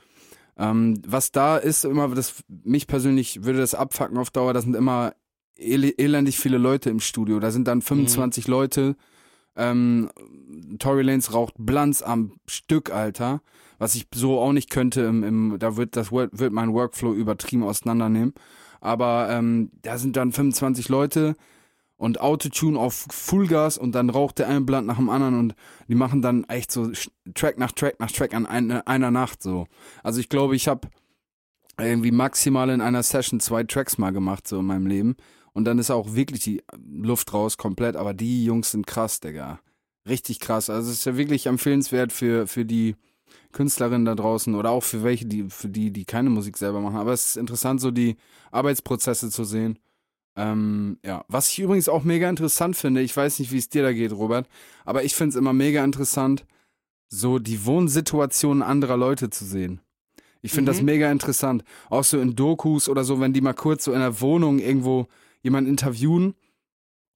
Ähm, 0.56 1.00
was 1.06 1.30
da 1.30 1.56
ist, 1.56 1.84
immer, 1.84 2.08
das, 2.08 2.42
mich 2.48 2.86
persönlich 2.86 3.44
würde 3.44 3.60
das 3.60 3.74
abfacken 3.74 4.18
auf 4.18 4.30
Dauer, 4.30 4.54
das 4.54 4.64
sind 4.64 4.74
immer 4.74 5.14
el 5.56 5.92
elendig 5.98 6.38
viele 6.38 6.58
Leute 6.58 6.90
im 6.90 7.00
Studio. 7.00 7.38
Da 7.40 7.50
sind 7.50 7.68
dann 7.68 7.82
25 7.82 8.48
Leute. 8.48 8.96
Ähm, 9.56 10.08
Tory 10.78 11.02
Lanez 11.02 11.32
raucht 11.32 11.54
Blanz 11.58 12.02
am 12.02 12.38
Stück, 12.46 12.90
Alter. 12.90 13.42
Was 13.78 13.94
ich 13.94 14.06
so 14.14 14.40
auch 14.40 14.52
nicht 14.52 14.70
könnte, 14.70 15.02
im, 15.02 15.22
im, 15.22 15.56
da 15.58 15.76
wird 15.76 15.96
das 15.96 16.10
wird 16.12 16.52
mein 16.52 16.72
Workflow 16.72 17.12
übertrieben 17.12 17.64
auseinandernehmen. 17.64 18.34
Aber 18.80 19.28
ähm, 19.30 19.70
da 19.82 19.98
sind 19.98 20.16
dann 20.16 20.32
25 20.32 20.88
Leute 20.88 21.34
und 21.98 22.20
Autotune 22.20 22.78
auf 22.78 23.06
Fullgas 23.10 23.76
und 23.76 23.92
dann 23.92 24.08
raucht 24.08 24.38
der 24.38 24.48
ein 24.48 24.64
Blatt 24.64 24.84
nach 24.84 24.96
dem 24.96 25.10
anderen 25.10 25.38
und 25.38 25.54
die 25.88 25.96
machen 25.96 26.22
dann 26.22 26.44
echt 26.44 26.72
so 26.72 26.90
Track 27.34 27.58
nach 27.58 27.72
Track 27.72 28.00
nach 28.00 28.10
Track 28.10 28.34
an 28.34 28.46
eine, 28.46 28.86
einer 28.86 29.10
Nacht 29.10 29.42
so. 29.42 29.66
Also 30.02 30.20
ich 30.20 30.28
glaube, 30.28 30.56
ich 30.56 30.68
habe 30.68 30.88
irgendwie 31.78 32.12
maximal 32.12 32.70
in 32.70 32.80
einer 32.80 33.02
Session 33.02 33.40
zwei 33.40 33.64
Tracks 33.64 33.98
mal 33.98 34.12
gemacht 34.12 34.48
so 34.48 34.60
in 34.60 34.66
meinem 34.66 34.86
Leben 34.86 35.16
und 35.52 35.64
dann 35.64 35.78
ist 35.78 35.90
auch 35.90 36.14
wirklich 36.14 36.40
die 36.40 36.62
Luft 36.88 37.34
raus 37.34 37.58
komplett, 37.58 37.96
aber 37.96 38.14
die 38.14 38.44
Jungs 38.44 38.70
sind 38.70 38.86
krass, 38.86 39.20
Digga. 39.20 39.60
Richtig 40.08 40.40
krass. 40.40 40.70
Also 40.70 40.90
es 40.90 40.98
ist 40.98 41.04
ja 41.04 41.16
wirklich 41.16 41.46
empfehlenswert 41.46 42.12
für, 42.12 42.46
für 42.46 42.64
die 42.64 42.94
Künstlerinnen 43.52 44.04
da 44.04 44.14
draußen 44.14 44.54
oder 44.54 44.70
auch 44.70 44.84
für 44.84 45.02
welche, 45.02 45.26
die, 45.26 45.50
für 45.50 45.68
die, 45.68 45.92
die 45.92 46.04
keine 46.04 46.30
Musik 46.30 46.56
selber 46.56 46.80
machen. 46.80 46.96
Aber 46.96 47.12
es 47.12 47.30
ist 47.30 47.36
interessant, 47.36 47.80
so 47.80 47.90
die 47.90 48.16
Arbeitsprozesse 48.52 49.30
zu 49.30 49.44
sehen. 49.44 49.78
Ähm, 50.38 50.98
ja, 51.04 51.24
was 51.26 51.50
ich 51.50 51.58
übrigens 51.58 51.88
auch 51.88 52.04
mega 52.04 52.30
interessant 52.30 52.76
finde, 52.76 53.00
ich 53.02 53.16
weiß 53.16 53.40
nicht, 53.40 53.50
wie 53.50 53.58
es 53.58 53.68
dir 53.68 53.82
da 53.82 53.92
geht, 53.92 54.12
Robert, 54.12 54.48
aber 54.84 55.02
ich 55.02 55.14
finde 55.16 55.30
es 55.30 55.36
immer 55.36 55.52
mega 55.52 55.82
interessant, 55.84 56.46
so 57.08 57.40
die 57.40 57.66
Wohnsituationen 57.66 58.62
anderer 58.62 58.96
Leute 58.96 59.30
zu 59.30 59.44
sehen. 59.44 59.80
Ich 60.40 60.52
finde 60.52 60.70
das 60.70 60.78
Mhm. 60.80 60.86
mega 60.86 61.10
interessant. 61.10 61.64
Auch 61.90 62.04
so 62.04 62.20
in 62.20 62.36
Dokus 62.36 62.88
oder 62.88 63.02
so, 63.02 63.18
wenn 63.18 63.32
die 63.32 63.40
mal 63.40 63.54
kurz 63.54 63.84
so 63.84 63.92
in 63.92 63.98
der 63.98 64.20
Wohnung 64.20 64.60
irgendwo 64.60 65.08
jemanden 65.42 65.70
interviewen, 65.70 66.34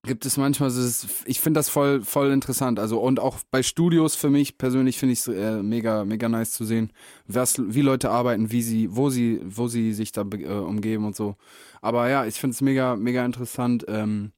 gibt 0.04 0.26
es 0.26 0.36
manchmal 0.36 0.70
so, 0.70 1.08
ich 1.26 1.40
finde 1.40 1.58
das 1.58 1.68
voll, 1.68 2.02
voll 2.02 2.30
interessant. 2.32 2.78
Also 2.78 3.00
und 3.00 3.20
auch 3.20 3.38
bei 3.50 3.62
Studios 3.62 4.16
für 4.16 4.30
mich 4.30 4.58
persönlich 4.58 4.98
finde 4.98 5.12
ich 5.12 5.20
es 5.20 5.28
äh, 5.28 5.62
mega, 5.62 6.04
mega 6.04 6.28
nice 6.28 6.50
zu 6.50 6.64
sehen, 6.64 6.92
was, 7.26 7.60
wie 7.72 7.82
Leute 7.82 8.10
arbeiten, 8.10 8.50
wie 8.50 8.62
sie, 8.62 8.94
wo 8.94 9.10
sie, 9.10 9.40
wo 9.44 9.68
sie 9.68 9.92
sich 9.92 10.12
da 10.12 10.22
äh, 10.22 10.46
umgeben 10.46 11.04
und 11.04 11.14
so. 11.14 11.36
Aber 11.80 12.08
ja, 12.08 12.26
ich 12.26 12.34
finde 12.34 12.54
es 12.54 12.60
mega, 12.60 12.96
mega 12.96 13.24
interessant, 13.24 13.84
ähm, 13.88 14.32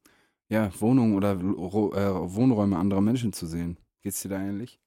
ja, 0.48 0.70
Wohnungen 0.80 1.14
oder 1.14 1.32
äh, 1.32 2.34
Wohnräume 2.34 2.76
anderer 2.76 3.00
Menschen 3.00 3.32
zu 3.32 3.46
sehen. 3.46 3.78
Geht's 4.02 4.20
dir 4.20 4.28
da 4.28 4.40
ähnlich? 4.40 4.78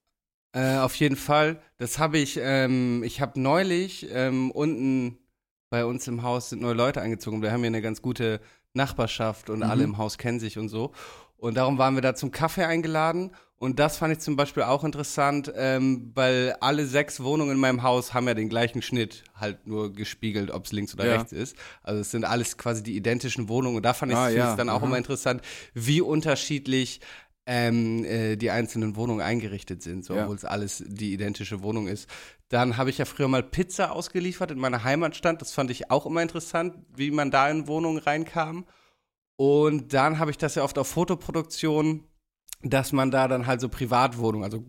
Äh, 0.54 0.78
auf 0.78 0.96
jeden 0.96 1.16
Fall. 1.16 1.60
Das 1.78 1.98
habe 1.98 2.20
ich, 2.20 2.40
ähm, 2.42 3.02
ich 3.04 3.20
habe 3.20 3.40
neulich 3.40 4.08
ähm, 4.12 4.52
unten 4.52 5.18
bei 5.70 5.86
uns 5.86 6.08
im 6.08 6.24
Haus 6.24 6.50
sind 6.50 6.62
neue 6.62 6.74
Leute 6.74 7.02
eingezogen. 7.02 7.42
Wir 7.42 7.52
haben 7.52 7.60
hier 7.60 7.68
eine 7.68 7.82
ganz 7.82 8.02
gute 8.02 8.40
Nachbarschaft 8.74 9.50
und 9.50 9.60
Mhm. 9.60 9.64
alle 9.70 9.84
im 9.84 9.98
Haus 9.98 10.18
kennen 10.18 10.40
sich 10.40 10.58
und 10.58 10.70
so. 10.70 10.92
Und 11.38 11.56
darum 11.56 11.78
waren 11.78 11.96
wir 11.96 12.02
da 12.02 12.16
zum 12.16 12.32
Kaffee 12.32 12.64
eingeladen. 12.66 13.32
Und 13.60 13.80
das 13.80 13.98
fand 13.98 14.14
ich 14.14 14.20
zum 14.20 14.36
Beispiel 14.36 14.64
auch 14.64 14.84
interessant, 14.84 15.52
ähm, 15.56 16.12
weil 16.14 16.56
alle 16.62 16.86
sechs 16.86 17.24
Wohnungen 17.24 17.54
in 17.54 17.58
meinem 17.60 17.82
Haus 17.82 18.14
haben 18.14 18.28
ja 18.28 18.36
den 18.36 18.50
gleichen 18.50 18.84
Schnitt, 18.84 19.24
halt 19.36 19.66
nur 19.66 19.94
gespiegelt, 19.94 20.52
ob 20.52 20.66
es 20.66 20.72
links 20.72 20.94
oder 20.94 21.06
Ja. 21.08 21.14
rechts 21.16 21.32
ist. 21.32 21.56
Also 21.82 22.02
es 22.02 22.12
sind 22.12 22.24
alles 22.24 22.58
quasi 22.58 22.84
die 22.84 22.96
identischen 22.96 23.50
Wohnungen. 23.50 23.78
Und 23.78 23.84
da 23.84 23.94
fand 23.96 24.12
ich 24.12 24.18
Ah, 24.18 24.30
es 24.30 24.36
ja. 24.36 24.56
dann 24.56 24.70
auch 24.70 24.78
Aha. 24.82 24.86
immer 24.86 24.98
interessant, 24.98 25.42
wie 25.74 26.02
unterschiedlich 26.02 27.02
ähm, 27.50 28.04
äh, 28.04 28.36
die 28.36 28.52
einzelnen 28.52 28.98
Wohnungen 28.98 29.22
eingerichtet 29.22 29.82
sind, 29.82 30.04
so, 30.04 30.16
Ja. 30.16 30.24
obwohl 30.24 30.36
es 30.36 30.44
alles 30.44 30.84
die 30.86 31.14
identische 31.14 31.64
Wohnung 31.64 31.88
ist. 31.88 32.10
Dann 32.50 32.78
habe 32.78 32.90
ich 32.90 32.98
ja 32.98 33.06
früher 33.06 33.28
mal 33.28 33.44
Pizza 33.44 33.92
ausgeliefert 33.92 34.52
in 34.52 34.60
meiner 34.60 34.84
Heimatstadt. 34.84 35.42
Das 35.42 35.52
fand 35.52 35.70
ich 35.72 35.92
auch 35.92 36.06
immer 36.06 36.22
interessant, 36.22 36.76
wie 36.96 37.12
man 37.12 37.32
da 37.32 37.50
in 37.50 37.68
Wohnungen 37.68 37.98
reinkam. 37.98 38.66
Und 39.36 39.94
dann 39.94 40.18
habe 40.20 40.32
ich 40.32 40.38
das 40.38 40.56
ja 40.56 40.64
oft 40.64 40.78
auf 40.80 40.88
Fotoproduktionen 40.88 42.08
dass 42.64 42.92
man 42.92 43.12
da 43.12 43.28
dann 43.28 43.46
halt 43.46 43.62
so 43.62 43.70
Privatwohnungen, 43.70 44.44
also 44.44 44.66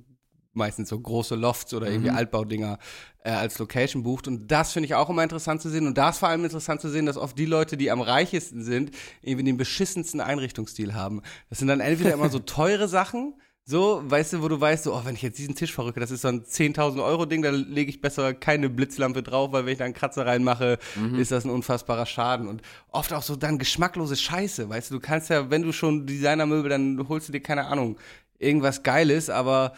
meistens 0.53 0.89
so 0.89 0.99
große 0.99 1.37
Lofts 1.37 1.73
oder 1.73 1.89
irgendwie 1.89 2.11
Mhm. 2.11 2.17
Altbaudinger 2.17 2.79
äh, 3.23 3.31
als 3.31 3.59
Location 3.59 4.03
bucht. 4.03 4.27
Und 4.27 4.49
das 4.49 4.73
finde 4.73 4.87
ich 4.87 4.95
auch 4.95 5.09
immer 5.09 5.23
interessant 5.23 5.63
zu 5.63 5.71
sehen. 5.71 5.87
Und 5.87 5.97
da 5.97 6.11
ist 6.11 6.19
vor 6.19 6.29
allem 6.29 6.45
interessant 6.45 6.81
zu 6.81 6.89
sehen, 6.89 7.07
dass 7.07 7.17
oft 7.17 7.39
die 7.39 7.47
Leute, 7.47 7.77
die 7.77 7.91
am 7.91 8.01
reichesten 8.01 8.65
sind, 8.65 8.91
irgendwie 9.23 9.45
den 9.45 9.57
beschissensten 9.57 10.21
Einrichtungsstil 10.21 10.95
haben. 10.95 11.23
Das 11.49 11.59
sind 11.59 11.69
dann 11.69 11.81
entweder 11.81 12.13
immer 12.13 12.29
so 12.29 12.39
teure 12.41 12.89
Sachen, 12.89 13.35
so, 13.71 14.03
weißt 14.03 14.33
du, 14.33 14.43
wo 14.43 14.49
du 14.49 14.59
weißt, 14.59 14.85
so, 14.85 14.95
oh, 14.95 15.03
wenn 15.05 15.15
ich 15.15 15.21
jetzt 15.21 15.39
diesen 15.39 15.55
Tisch 15.55 15.75
verrücke, 15.75 16.01
das 16.01 16.11
ist 16.11 16.23
so 16.23 16.29
ein 16.29 16.43
10.000 16.43 17.05
Euro 17.05 17.27
Ding, 17.27 17.43
da 17.43 17.51
lege 17.51 17.91
ich 17.91 18.01
besser 18.01 18.33
keine 18.33 18.71
Blitzlampe 18.71 19.23
drauf, 19.23 19.53
weil 19.53 19.67
wenn 19.67 19.73
ich 19.73 19.79
da 19.79 19.85
einen 19.85 19.93
Kratzer 19.93 20.25
reinmache, 20.25 20.79
ist 21.19 21.33
das 21.33 21.45
ein 21.45 21.51
unfassbarer 21.51 22.07
Schaden. 22.07 22.49
Und 22.49 22.63
oft 22.91 23.13
auch 23.13 23.23
so 23.23 23.37
dann 23.37 23.59
geschmacklose 23.59 24.17
Scheiße, 24.17 24.71
weißt 24.71 24.91
du, 24.91 24.95
du 24.95 25.01
kannst 25.01 25.29
ja, 25.29 25.51
wenn 25.51 25.61
du 25.61 25.73
schon 25.73 26.07
Designermöbel, 26.07 26.71
dann 26.71 27.09
holst 27.11 27.29
du 27.29 27.33
dir, 27.33 27.41
keine 27.41 27.67
Ahnung, 27.67 27.99
irgendwas 28.39 28.83
Geiles, 28.83 29.29
aber 29.29 29.75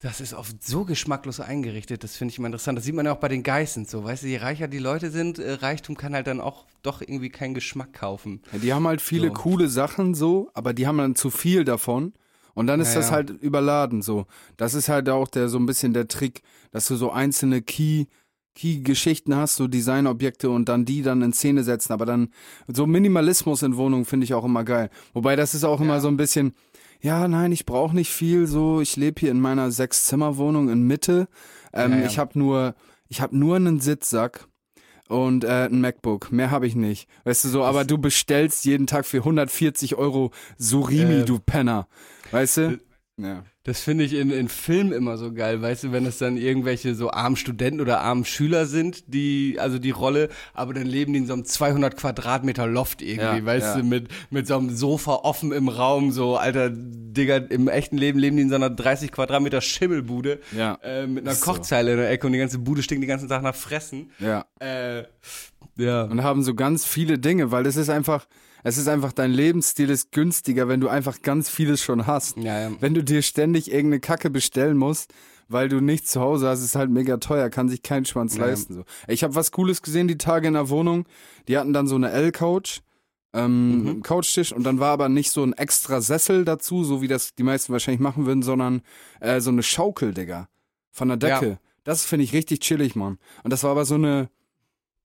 das 0.00 0.20
ist 0.20 0.34
oft 0.34 0.64
so 0.64 0.84
geschmacklos 0.84 1.38
eingerichtet, 1.38 2.02
das 2.02 2.16
finde 2.16 2.32
ich 2.32 2.38
immer 2.38 2.46
interessant. 2.46 2.76
Das 2.76 2.84
sieht 2.84 2.94
man 2.96 3.06
ja 3.06 3.12
auch 3.12 3.20
bei 3.20 3.28
den 3.28 3.44
Geissens 3.44 3.88
so, 3.88 4.02
weißt 4.02 4.24
du, 4.24 4.26
je 4.26 4.38
reicher 4.38 4.66
die 4.66 4.78
Leute 4.78 5.12
sind, 5.12 5.38
äh, 5.38 5.52
Reichtum 5.52 5.96
kann 5.96 6.12
halt 6.12 6.26
dann 6.26 6.40
auch 6.40 6.66
doch 6.82 7.02
irgendwie 7.02 7.30
keinen 7.30 7.54
Geschmack 7.54 7.92
kaufen. 7.92 8.42
Ja, 8.52 8.58
die 8.58 8.72
haben 8.74 8.86
halt 8.88 9.00
viele 9.00 9.28
So. 9.28 9.34
coole 9.34 9.68
Sachen 9.68 10.14
so, 10.14 10.50
aber 10.54 10.74
die 10.74 10.88
haben 10.88 10.98
dann 10.98 11.14
zu 11.14 11.30
viel 11.30 11.64
davon. 11.64 12.12
Und 12.56 12.66
dann 12.66 12.80
ist 12.80 12.94
Ja, 12.94 13.00
das 13.00 13.12
halt 13.12 13.30
überladen 13.30 14.02
so. 14.02 14.26
Das 14.56 14.74
ist 14.74 14.88
halt 14.88 15.08
auch 15.08 15.28
der 15.28 15.48
so 15.48 15.58
ein 15.58 15.66
bisschen 15.66 15.92
der 15.92 16.08
Trick, 16.08 16.42
dass 16.72 16.88
du 16.88 16.96
so 16.96 17.12
einzelne 17.12 17.62
Key 17.62 18.06
Key-Geschichten 18.54 19.36
hast, 19.36 19.56
so 19.56 19.68
Designobjekte 19.68 20.48
und 20.48 20.70
dann 20.70 20.86
die 20.86 21.02
dann 21.02 21.20
in 21.20 21.34
Szene 21.34 21.62
setzen. 21.62 21.92
Aber 21.92 22.06
dann 22.06 22.30
so 22.66 22.86
Minimalismus 22.86 23.62
in 23.62 23.76
Wohnungen 23.76 24.06
finde 24.06 24.24
ich 24.24 24.32
auch 24.32 24.44
immer 24.46 24.64
geil. 24.64 24.88
Wobei 25.12 25.36
das 25.36 25.54
ist 25.54 25.64
auch 25.64 25.78
immer 25.82 26.00
so 26.00 26.08
ein 26.08 26.16
bisschen, 26.16 26.54
ja, 27.02 27.28
nein, 27.28 27.52
ich 27.52 27.66
brauche 27.66 27.94
nicht 27.94 28.10
viel. 28.10 28.46
So, 28.46 28.80
ich 28.80 28.96
lebe 28.96 29.20
hier 29.20 29.30
in 29.30 29.40
meiner 29.40 29.70
Sechs-Zimmer-Wohnung 29.70 30.70
in 30.70 30.82
Mitte. 30.86 31.28
Ähm. 31.74 32.02
Ich 32.06 32.18
habe 32.18 32.38
nur, 32.38 32.74
ich 33.08 33.20
habe 33.20 33.36
nur 33.36 33.56
einen 33.56 33.78
Sitzsack 33.80 34.48
und 35.08 35.44
äh, 35.44 35.66
ein 35.66 35.82
MacBook. 35.82 36.32
Mehr 36.32 36.50
habe 36.50 36.66
ich 36.66 36.74
nicht. 36.74 37.08
Weißt 37.24 37.44
du 37.44 37.48
so, 37.48 37.62
aber 37.62 37.84
du 37.84 37.98
bestellst 37.98 38.64
jeden 38.64 38.86
Tag 38.86 39.04
für 39.04 39.18
140 39.18 39.96
Euro 39.96 40.30
Surimi, 40.56 41.20
Äh, 41.20 41.24
du 41.26 41.38
Penner. 41.38 41.88
Weißt 42.30 42.56
du? 42.58 42.80
Ja. 43.18 43.44
Das 43.64 43.80
finde 43.80 44.04
ich 44.04 44.12
in, 44.12 44.30
in 44.30 44.48
Filmen 44.50 44.92
immer 44.92 45.16
so 45.16 45.32
geil, 45.32 45.62
weißt 45.62 45.84
du, 45.84 45.92
wenn 45.92 46.04
es 46.04 46.18
dann 46.18 46.36
irgendwelche 46.36 46.94
so 46.94 47.10
armen 47.10 47.36
Studenten 47.36 47.80
oder 47.80 48.00
armen 48.00 48.26
Schüler 48.26 48.66
sind, 48.66 49.04
die, 49.12 49.56
also 49.58 49.78
die 49.78 49.90
Rolle, 49.90 50.28
aber 50.52 50.74
dann 50.74 50.86
leben 50.86 51.14
die 51.14 51.20
in 51.20 51.26
so 51.26 51.32
einem 51.32 51.46
200 51.46 51.96
Quadratmeter 51.96 52.66
Loft 52.66 53.00
irgendwie, 53.00 53.38
Ja, 53.38 53.44
weißt 53.44 53.66
ja. 53.74 53.76
du, 53.78 53.84
mit, 53.84 54.08
mit 54.30 54.46
so 54.46 54.58
einem 54.58 54.68
Sofa 54.76 55.14
offen 55.14 55.50
im 55.52 55.68
Raum, 55.68 56.12
so, 56.12 56.36
alter 56.36 56.68
Digga, 56.70 57.36
im 57.38 57.68
echten 57.68 57.96
Leben 57.96 58.18
leben 58.18 58.36
die 58.36 58.42
in 58.42 58.50
so 58.50 58.54
einer 58.56 58.68
30 58.70 59.10
Quadratmeter 59.10 59.62
Schimmelbude, 59.62 60.38
Ja. 60.54 60.78
äh, 60.82 61.06
mit 61.06 61.24
einer 61.24 61.32
Ist 61.32 61.40
so. 61.42 61.52
Kochzeile 61.52 61.92
in 61.92 61.96
der 61.96 62.10
Ecke 62.10 62.26
und 62.26 62.34
die 62.34 62.38
ganze 62.38 62.58
Bude 62.58 62.82
stinkt 62.82 63.02
den 63.02 63.08
ganzen 63.08 63.30
Tag 63.30 63.42
nach 63.42 63.54
Fressen. 63.54 64.10
Ja. 64.18 64.44
Äh, 64.60 65.04
ja. 65.78 66.02
Und 66.02 66.22
haben 66.22 66.42
so 66.42 66.54
ganz 66.54 66.84
viele 66.84 67.18
Dinge, 67.18 67.50
weil 67.50 67.64
es 67.66 67.76
ist 67.76 67.88
einfach, 67.88 68.26
es 68.62 68.78
ist 68.78 68.88
einfach, 68.88 69.12
dein 69.12 69.30
Lebensstil 69.32 69.90
ist 69.90 70.12
günstiger, 70.12 70.68
wenn 70.68 70.80
du 70.80 70.88
einfach 70.88 71.22
ganz 71.22 71.48
vieles 71.48 71.82
schon 71.82 72.06
hast. 72.06 72.36
Ja, 72.36 72.60
ja. 72.68 72.70
Wenn 72.80 72.94
du 72.94 73.02
dir 73.04 73.22
ständig 73.22 73.70
irgendeine 73.70 74.00
Kacke 74.00 74.30
bestellen 74.30 74.76
musst, 74.76 75.12
weil 75.48 75.68
du 75.68 75.80
nichts 75.80 76.10
zu 76.10 76.20
Hause 76.20 76.48
hast, 76.48 76.62
ist 76.64 76.74
halt 76.74 76.90
mega 76.90 77.18
teuer, 77.18 77.50
kann 77.50 77.68
sich 77.68 77.82
kein 77.82 78.04
Schwanz 78.04 78.36
Ja. 78.36 78.46
leisten. 78.46 78.74
So. 78.74 78.84
Ich 79.06 79.22
habe 79.22 79.34
was 79.36 79.52
Cooles 79.52 79.82
gesehen 79.82 80.08
die 80.08 80.18
Tage 80.18 80.48
in 80.48 80.54
der 80.54 80.68
Wohnung. 80.70 81.06
Die 81.48 81.56
hatten 81.56 81.72
dann 81.72 81.86
so 81.86 81.94
eine 81.94 82.10
L-Couch, 82.10 82.80
ähm, 83.32 83.82
Mhm. 83.84 84.02
Couchtisch 84.02 84.52
und 84.52 84.64
dann 84.64 84.80
war 84.80 84.90
aber 84.92 85.08
nicht 85.08 85.30
so 85.30 85.42
ein 85.44 85.52
extra 85.52 86.00
Sessel 86.00 86.44
dazu, 86.44 86.84
so 86.84 87.02
wie 87.02 87.08
das 87.08 87.34
die 87.34 87.42
meisten 87.42 87.72
wahrscheinlich 87.72 88.00
machen 88.00 88.26
würden, 88.26 88.42
sondern 88.42 88.82
äh, 89.20 89.40
so 89.40 89.50
eine 89.50 89.62
Schaukel, 89.62 90.14
Digga, 90.14 90.48
von 90.90 91.08
der 91.08 91.16
Decke. 91.16 91.46
Ja. 91.48 91.58
Das 91.84 92.04
finde 92.04 92.24
ich 92.24 92.32
richtig 92.32 92.60
chillig, 92.60 92.96
Mann. 92.96 93.18
Und 93.44 93.52
das 93.52 93.62
war 93.62 93.70
aber 93.70 93.84
so 93.84 93.94
eine, 93.94 94.28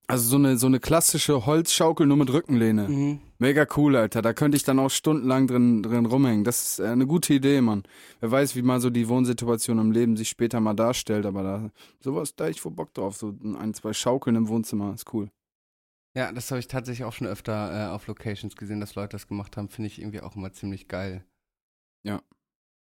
also 0.07 0.29
so 0.29 0.35
eine 0.35 0.57
so 0.57 0.67
eine 0.67 0.79
klassische 0.79 1.45
Holzschaukel 1.45 2.05
nur 2.05 2.17
mit 2.17 2.31
Rückenlehne. 2.31 2.89
Mhm. 2.89 3.19
Mega 3.39 3.65
cool, 3.75 3.95
Alter. 3.95 4.21
Da 4.21 4.33
könnte 4.33 4.55
ich 4.55 4.63
dann 4.63 4.77
auch 4.77 4.89
stundenlang 4.89 5.47
drin, 5.47 5.81
drin 5.81 6.05
rumhängen. 6.05 6.43
Das 6.43 6.61
ist 6.63 6.79
äh, 6.79 6.87
eine 6.87 7.07
gute 7.07 7.33
Idee, 7.33 7.61
Mann. 7.61 7.83
Wer 8.19 8.29
weiß, 8.29 8.55
wie 8.55 8.61
mal 8.61 8.79
so 8.79 8.89
die 8.89 9.07
Wohnsituation 9.07 9.79
im 9.79 9.91
Leben 9.91 10.17
sich 10.17 10.29
später 10.29 10.59
mal 10.59 10.73
darstellt, 10.73 11.25
aber 11.25 11.43
da 11.43 11.71
sowas, 11.99 12.35
da 12.35 12.49
ich 12.49 12.61
voll 12.61 12.73
Bock 12.73 12.93
drauf. 12.93 13.17
So 13.17 13.33
ein, 13.57 13.73
zwei 13.73 13.93
Schaukeln 13.93 14.35
im 14.35 14.47
Wohnzimmer 14.47 14.93
ist 14.93 15.11
cool. 15.13 15.31
Ja, 16.13 16.31
das 16.33 16.51
habe 16.51 16.59
ich 16.59 16.67
tatsächlich 16.67 17.05
auch 17.05 17.13
schon 17.13 17.27
öfter 17.27 17.87
äh, 17.87 17.89
auf 17.89 18.07
Locations 18.07 18.55
gesehen, 18.55 18.81
dass 18.81 18.95
Leute 18.95 19.13
das 19.13 19.27
gemacht 19.27 19.55
haben. 19.55 19.69
Finde 19.69 19.87
ich 19.87 19.99
irgendwie 19.99 20.21
auch 20.21 20.35
immer 20.35 20.51
ziemlich 20.51 20.87
geil. 20.87 21.23
Ja. 22.03 22.21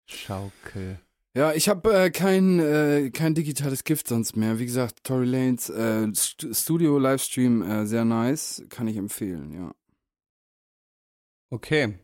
Schaukel. 0.08 1.00
Ja, 1.36 1.54
ich 1.54 1.70
habe 1.70 1.94
äh, 1.94 2.10
kein, 2.10 2.60
äh, 2.60 3.12
kein 3.12 3.36
digitales 3.36 3.84
Gift 3.84 4.08
sonst 4.08 4.36
mehr. 4.36 4.58
Wie 4.58 4.66
gesagt, 4.66 5.04
Tory 5.04 5.26
Lanes 5.26 5.70
äh, 5.70 6.08
St 6.16 6.48
Studio 6.54 6.98
Livestream 6.98 7.62
äh, 7.62 7.86
sehr 7.86 8.04
nice, 8.04 8.64
kann 8.70 8.88
ich 8.88 8.98
empfehlen, 8.98 9.54
ja. 9.54 9.72
Okay. 11.52 12.00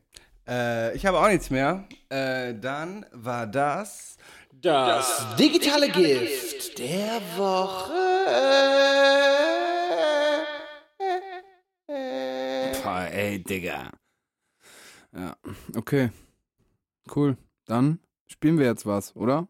Äh, 0.47 0.95
ich 0.95 1.05
habe 1.07 1.19
auch 1.19 1.27
nichts 1.27 1.49
mehr. 1.49 1.87
Äh, 2.09 2.53
dann 2.53 3.05
war 3.13 3.47
das. 3.47 4.17
Das 4.61 5.35
digitale 5.37 5.89
Gift 5.89 6.77
der 6.77 7.21
Woche. 7.35 7.93
Boah, 12.83 13.07
ey, 13.11 13.43
Digga. 13.43 13.91
Ja, 15.15 15.35
okay. 15.75 16.11
Cool. 17.13 17.37
Dann 17.65 17.99
spielen 18.27 18.57
wir 18.59 18.65
jetzt 18.65 18.85
was, 18.85 19.15
oder? 19.15 19.47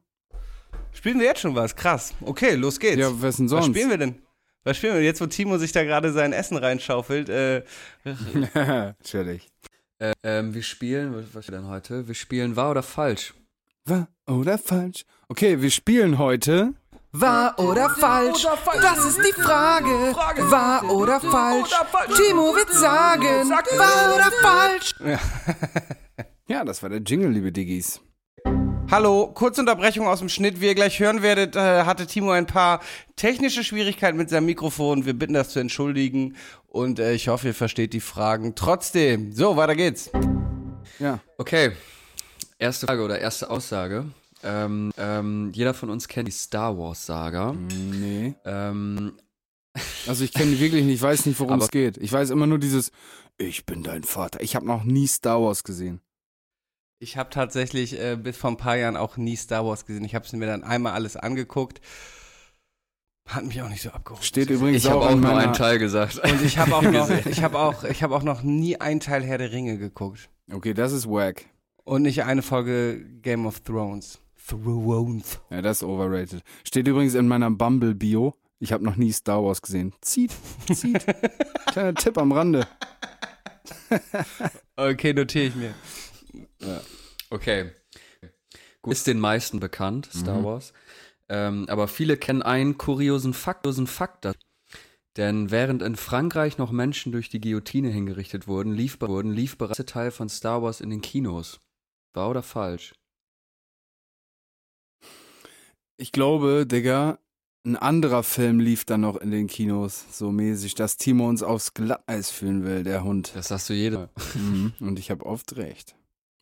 Spielen 0.92 1.20
wir 1.20 1.26
jetzt 1.26 1.42
schon 1.42 1.56
was? 1.56 1.76
Krass. 1.76 2.14
Okay, 2.22 2.56
los 2.56 2.80
geht's. 2.80 2.98
Ja, 2.98 3.10
was 3.22 3.38
denn 3.38 3.46
was 3.46 3.52
sonst? 3.66 3.66
spielen 3.78 3.90
wir 3.90 3.98
denn? 3.98 4.22
Was 4.64 4.78
spielen 4.78 4.96
wir? 4.96 5.04
Jetzt, 5.04 5.22
wo 5.22 5.26
Timo 5.28 5.58
sich 5.58 5.72
da 5.72 5.84
gerade 5.84 6.12
sein 6.12 6.34
Essen 6.34 6.58
reinschaufelt. 6.58 7.30
Äh, 7.30 7.64
Chillig. 9.04 9.48
Äh, 10.00 10.14
ähm, 10.24 10.54
wir 10.54 10.64
spielen, 10.64 11.16
was- 11.16 11.34
was 11.34 11.48
wir 11.48 11.58
denn 11.58 11.68
heute? 11.68 12.08
Wir 12.08 12.16
spielen 12.16 12.56
wahr 12.56 12.72
oder 12.72 12.84
falsch. 12.84 13.34
Wahr 13.86 14.08
oder 14.28 14.58
falsch? 14.58 15.06
Okay, 15.30 15.62
wir 15.62 15.70
spielen 15.72 16.18
heute. 16.18 16.74
Wahr 17.12 17.58
oder 17.60 17.90
falsch? 17.92 18.46
Das 18.82 19.06
ist 19.06 19.20
die 19.20 19.32
Frage. 19.42 19.88
Wahr 20.50 20.84
oder 20.92 21.22
falsch? 21.22 21.70
Timo 22.18 22.54
wird 22.56 22.72
sagen, 22.74 23.50
wahr 23.78 24.16
oder 24.16 24.32
falsch? 24.42 24.96
Ja, 26.48 26.64
das 26.64 26.84
war 26.84 26.90
der 26.90 27.00
Jingle, 27.00 27.32
liebe 27.32 27.52
Diggis. 27.52 28.00
Hallo, 28.92 29.32
kurze 29.34 29.62
Unterbrechung 29.62 30.08
aus 30.08 30.20
dem 30.20 30.30
Schnitt. 30.30 30.62
Wie 30.62 30.68
ihr 30.68 30.76
gleich 30.76 31.00
hören 31.00 31.22
werdet, 31.22 31.56
äh, 31.56 31.84
hatte 31.84 32.06
Timo 32.06 32.32
ein 32.32 32.46
paar 32.46 32.82
technische 33.16 33.64
Schwierigkeiten 33.64 34.18
mit 34.18 34.30
seinem 34.30 34.46
Mikrofon. 34.46 35.06
Wir 35.06 35.14
bitten 35.14 35.34
das 35.34 35.50
zu 35.50 35.60
entschuldigen 35.60 36.36
und 36.68 37.00
äh, 37.00 37.14
ich 37.14 37.28
hoffe, 37.28 37.48
ihr 37.48 37.54
versteht 37.56 37.94
die 37.94 38.00
Fragen 38.00 38.54
trotzdem. 38.56 39.32
So, 39.34 39.58
weiter 39.58 39.76
geht's. 39.76 40.12
Ja. 41.00 41.20
Okay, 41.38 41.72
erste 42.60 42.86
Frage 42.86 43.04
oder 43.04 43.20
erste 43.20 43.50
Aussage. 43.50 44.06
Ähm, 44.44 44.92
ähm, 44.98 45.52
jeder 45.54 45.74
von 45.74 45.90
uns 45.90 46.08
kennt 46.08 46.28
die 46.28 46.32
Star 46.32 46.78
Wars 46.78 47.06
Saga. 47.06 47.54
Nee. 47.54 48.36
Ähm, 48.46 49.14
Also 50.08 50.24
ich 50.24 50.32
kenne 50.32 50.52
die 50.52 50.60
wirklich 50.60 50.86
nicht, 50.86 50.96
ich 50.96 51.02
weiß 51.02 51.26
nicht, 51.26 51.40
worum 51.40 51.60
es 51.60 51.70
geht. 51.70 51.98
Ich 51.98 52.12
weiß 52.12 52.30
immer 52.30 52.48
nur 52.48 52.60
dieses 52.60 52.92
Ich 53.38 53.66
bin 53.66 53.84
dein 53.84 54.04
Vater. 54.04 54.42
Ich 54.42 54.56
habe 54.56 54.66
noch 54.66 54.84
nie 54.84 55.08
Star 55.08 55.42
Wars 55.42 55.64
gesehen. 55.64 56.00
Ich 57.00 57.18
habe 57.18 57.30
tatsächlich 57.30 58.00
äh, 58.00 58.16
bis 58.16 58.38
vor 58.38 58.52
ein 58.52 58.58
paar 58.58 58.78
Jahren 58.78 58.96
auch 58.96 59.18
nie 59.18 59.36
Star 59.36 59.66
Wars 59.66 59.86
gesehen. 59.86 60.06
Ich 60.06 60.16
habe 60.16 60.26
es 60.26 60.32
mir 60.34 60.46
dann 60.46 60.64
einmal 60.64 60.94
alles 60.94 61.18
angeguckt. 61.18 61.82
Hat 63.28 63.44
mich 63.44 63.62
auch 63.62 63.70
nicht 63.70 63.82
so 63.82 63.90
abgeholt. 63.90 64.24
Steht 64.24 64.50
übrigens 64.50 64.84
ich 64.86 64.90
habe 64.90 65.02
auch, 65.02 65.12
auch 65.12 65.16
nur 65.16 65.36
einen 65.36 65.54
Teil 65.54 65.80
gesagt. 65.80 66.20
Und 66.24 66.42
ich 66.44 66.58
habe 66.58 66.76
auch 66.76 66.84
noch, 66.84 67.10
ich 67.26 67.44
habe 67.44 67.60
auch, 67.60 67.84
ich 67.84 68.04
habe 68.04 68.16
auch 68.16 68.24
noch 68.24 68.44
nie 68.44 68.80
einen 68.80 69.00
Teil 69.00 69.24
Herr 69.24 69.38
der 69.40 69.52
Ringe 69.52 69.78
geguckt 69.78 70.30
Okay, 70.52 70.74
das 70.76 70.92
ist 70.92 71.08
wack. 71.10 71.46
und 71.86 72.04
nicht 72.04 72.24
eine 72.24 72.44
Folge 72.44 73.04
Game 73.22 73.48
of 73.48 73.62
Thrones. 73.62 74.20
Thrones. 74.48 75.40
Ja, 75.50 75.64
das 75.64 75.78
ist 75.78 75.84
overrated. 75.84 76.44
Steht 76.64 76.88
übrigens 76.88 77.16
in 77.16 77.28
meiner 77.28 77.50
Bumble-Bio. 77.50 78.36
Ich 78.60 78.72
habe 78.72 78.84
noch 78.86 78.96
nie 78.96 79.12
Star 79.12 79.44
Wars 79.44 79.62
gesehen. 79.62 79.94
Zieht, 80.02 80.32
zieht. 80.72 81.04
Kleiner 81.66 81.96
Tipp 81.96 82.18
am 82.20 82.32
Rande. 82.32 82.68
Okay, 84.76 85.14
notiere 85.14 85.46
ich 85.46 85.56
mir. 85.56 85.74
Okay. 87.30 87.72
Gut. 88.82 88.94
Ist 88.94 89.08
den 89.08 89.20
meisten 89.20 89.60
bekannt, 89.60 90.10
Star 90.14 90.40
Mhm. 90.40 90.44
Wars. 90.44 90.74
Ähm, 91.28 91.66
aber 91.70 91.88
viele 91.88 92.18
kennen 92.18 92.44
einen 92.44 92.78
kuriosen 92.78 93.34
Fakt, 93.34 93.66
Fakt. 93.88 94.26
dazu. 94.26 94.40
Denn 95.18 95.50
während 95.50 95.82
in 95.82 95.96
Frankreich 95.96 96.58
noch 96.58 96.72
Menschen 96.72 97.12
durch 97.12 97.30
die 97.30 97.40
Guillotine 97.40 97.90
hingerichtet 97.90 98.48
wurden, 98.48 98.74
lief, 98.74 99.00
wurden, 99.00 99.32
lief 99.32 99.58
bereits 99.58 99.78
der 99.78 99.86
Teil 99.86 100.12
von 100.12 100.30
Star 100.30 100.62
Wars 100.62 100.82
in 100.82 100.90
den 100.90 101.02
Kinos. 101.02 101.60
Wahr 102.14 102.30
oder 102.30 102.44
falsch? 102.44 102.94
Ich 105.98 106.12
glaube, 106.12 106.66
Digga, 106.68 107.20
ein 107.66 107.78
anderer 107.78 108.24
Film 108.24 108.60
lief 108.60 108.84
dann 108.86 109.02
noch 109.02 109.16
in 109.16 109.32
den 109.32 109.48
Kinos, 109.48 110.06
so 110.12 110.32
mäßig, 110.32 110.76
dass 110.76 110.98
Timo 110.98 111.28
uns 111.28 111.42
aufs 111.42 111.74
Glatteis 111.74 112.30
führen 112.30 112.66
will, 112.66 112.84
der 112.84 113.04
Hund. 113.04 113.32
Das 113.36 113.48
sagst 113.48 113.70
du 113.70 113.74
jeder. 113.74 114.10
Mhm. 114.36 114.74
Und 114.82 115.00
ich 115.00 115.10
habe 115.10 115.26
oft 115.26 115.56
recht. 115.56 115.96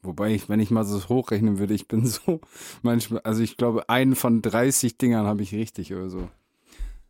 Wobei 0.03 0.31
ich, 0.31 0.49
wenn 0.49 0.59
ich 0.59 0.69
mal 0.69 0.83
so 0.83 1.09
hochrechnen 1.09 1.59
würde, 1.59 1.73
ich 1.73 1.87
bin 1.87 2.05
so 2.05 2.41
manchmal, 2.81 3.21
also 3.21 3.41
ich 3.41 3.57
glaube, 3.57 3.89
einen 3.89 4.15
von 4.15 4.41
30 4.41 4.97
Dingern 4.97 5.25
habe 5.25 5.41
ich 5.41 5.53
richtig 5.53 5.93
oder 5.93 6.09
so. 6.09 6.29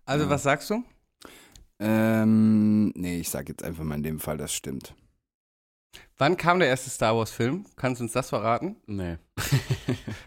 Also, 0.06 0.30
was 0.30 0.44
sagst 0.44 0.70
du? 0.70 0.84
Ähm, 1.80 2.90
nee, 2.96 3.20
ich 3.20 3.30
sag 3.30 3.50
jetzt 3.50 3.64
einfach 3.64 3.84
mal 3.84 3.96
in 3.96 4.04
dem 4.04 4.20
Fall, 4.20 4.38
das 4.38 4.54
stimmt. 4.54 4.96
Wann 6.18 6.38
kam 6.38 6.60
der 6.60 6.68
erste 6.68 6.90
Star 6.90 7.16
Wars-Film? 7.16 7.66
Kannst 7.76 8.00
du 8.00 8.06
uns 8.06 8.14
das 8.14 8.30
verraten? 8.30 8.76
Nee. 8.86 9.18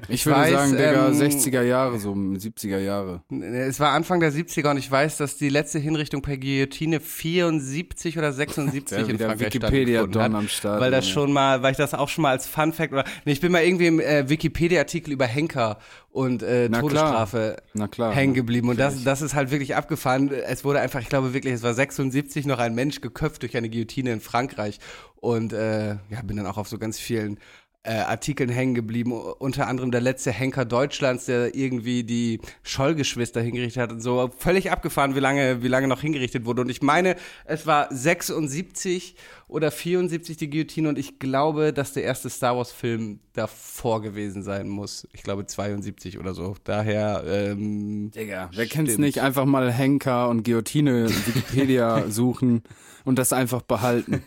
Ich 0.09 0.25
würde 0.25 0.41
weiß, 0.41 0.53
sagen, 0.53 0.73
Digga, 0.73 1.09
ähm, 1.09 1.15
60er 1.15 1.63
Jahre, 1.63 1.99
so 1.99 2.13
70er 2.13 2.79
Jahre. 2.79 3.23
Es 3.31 3.81
war 3.81 3.91
Anfang 3.91 4.21
der 4.21 4.33
70er 4.33 4.71
und 4.71 4.77
ich 4.77 4.89
weiß, 4.89 5.17
dass 5.17 5.37
die 5.37 5.49
letzte 5.49 5.81
Hinrichtung 5.81 6.23
per 6.23 6.37
Guillotine 6.37 7.01
74 7.01 8.17
oder 8.17 8.33
76 8.33 8.99
Ja, 8.99 9.05
in 9.05 9.19
Frankreich 9.19 9.55
Wikipedia 9.55 10.07
Don 10.07 10.35
am 10.35 10.49
Start. 10.49 10.81
Weil 10.81 10.93
das 10.93 11.07
Junge. 11.07 11.15
schon 11.15 11.33
mal, 11.33 11.63
weil 11.63 11.73
ich 11.73 11.77
das 11.77 11.95
auch 11.95 12.09
schon 12.09 12.23
mal 12.23 12.31
als 12.31 12.47
Fun 12.47 12.73
Fact 12.73 12.93
oder 12.93 13.05
nee, 13.25 13.33
ich 13.33 13.41
bin 13.41 13.51
mal 13.51 13.65
irgendwie 13.65 13.87
im 13.87 13.99
äh, 13.99 14.29
Wikipedia-Artikel 14.29 15.13
über 15.13 15.27
Henker 15.27 15.79
und 16.11 16.43
äh, 16.43 16.69
Na. 16.71 16.81
Todesstrafe 16.81 17.57
klar. 17.91 18.15
hängen 18.15 18.35
geblieben 18.35 18.69
und 18.69 18.79
das, 18.79 19.03
das 19.03 19.23
ist 19.23 19.35
halt 19.35 19.51
wirklich 19.51 19.75
abgefahren. 19.75 20.31
Es 20.31 20.65
wurde 20.65 20.81
einfach, 20.81 21.01
ich 21.01 21.09
glaube 21.09 21.35
wirklich, 21.35 21.55
es 21.55 21.63
war 21.63 21.75
76 21.75 22.47
noch 22.47 22.59
ein 22.59 22.75
Mensch 22.75 23.01
geköpft 23.01 23.43
durch 23.43 23.57
eine 23.57 23.69
Guillotine 23.69 24.13
in 24.13 24.21
Frankreich 24.21 24.79
und 25.17 25.53
äh, 25.53 25.76
ja, 26.11 26.23
bin 26.23 26.37
dann 26.37 26.47
auch 26.47 26.59
auf 26.59 26.69
so 26.69 26.79
ganz 26.79 26.99
vielen 26.99 27.39
äh, 27.87 27.93
Artikeln 28.01 28.51
hängen 28.51 28.75
geblieben, 28.75 29.13
unter 29.13 29.69
anderem 29.69 29.91
der 29.93 30.01
letzte 30.01 30.33
Henker 30.33 30.65
Deutschlands, 30.65 31.27
der 31.27 31.55
irgendwie 31.55 32.03
die 32.03 32.41
Schollgeschwister 32.65 33.41
hingerichtet 33.41 33.83
hat 33.83 33.93
und 33.93 34.01
so. 34.01 34.31
Völlig 34.37 34.73
abgefahren, 34.73 35.15
wie 35.15 35.21
lange, 35.21 35.63
wie 35.63 35.69
lange 35.69 35.87
noch 35.87 36.01
hingerichtet 36.01 36.45
wurde. 36.45 36.63
Und 36.63 36.69
ich 36.69 36.83
meine, 36.83 37.15
es 37.45 37.67
war 37.67 37.87
76 37.91 39.15
oder 39.47 39.71
74 39.71 40.37
die 40.37 40.51
Guillotine 40.51 40.89
und 40.89 40.99
ich 40.99 41.21
glaube, 41.21 41.73
dass 41.73 41.93
der 41.93 42.03
erste 42.03 42.29
Star 42.29 42.57
Wars-Film 42.57 43.21
davor 43.35 44.03
gewesen 44.03 44.43
sein 44.43 44.69
muss. 44.69 45.07
Ich 45.13 45.23
glaube 45.23 45.47
72 45.47 46.19
oder 46.19 46.35
so. 46.35 46.57
Daher, 46.65 47.23
ähm, 47.27 48.11
Digga, 48.11 48.51
wer 48.53 48.67
kennt's 48.67 48.93
Stimmt. 48.93 49.07
nicht? 49.07 49.21
Einfach 49.21 49.45
mal 49.45 49.73
Henker 49.73 50.29
und 50.29 50.43
Guillotine 50.43 51.07
in 51.07 51.27
Wikipedia 51.27 52.05
suchen 52.09 52.63
und 53.05 53.19
das 53.19 53.33
einfach 53.33 53.63
behalten. 53.63 54.25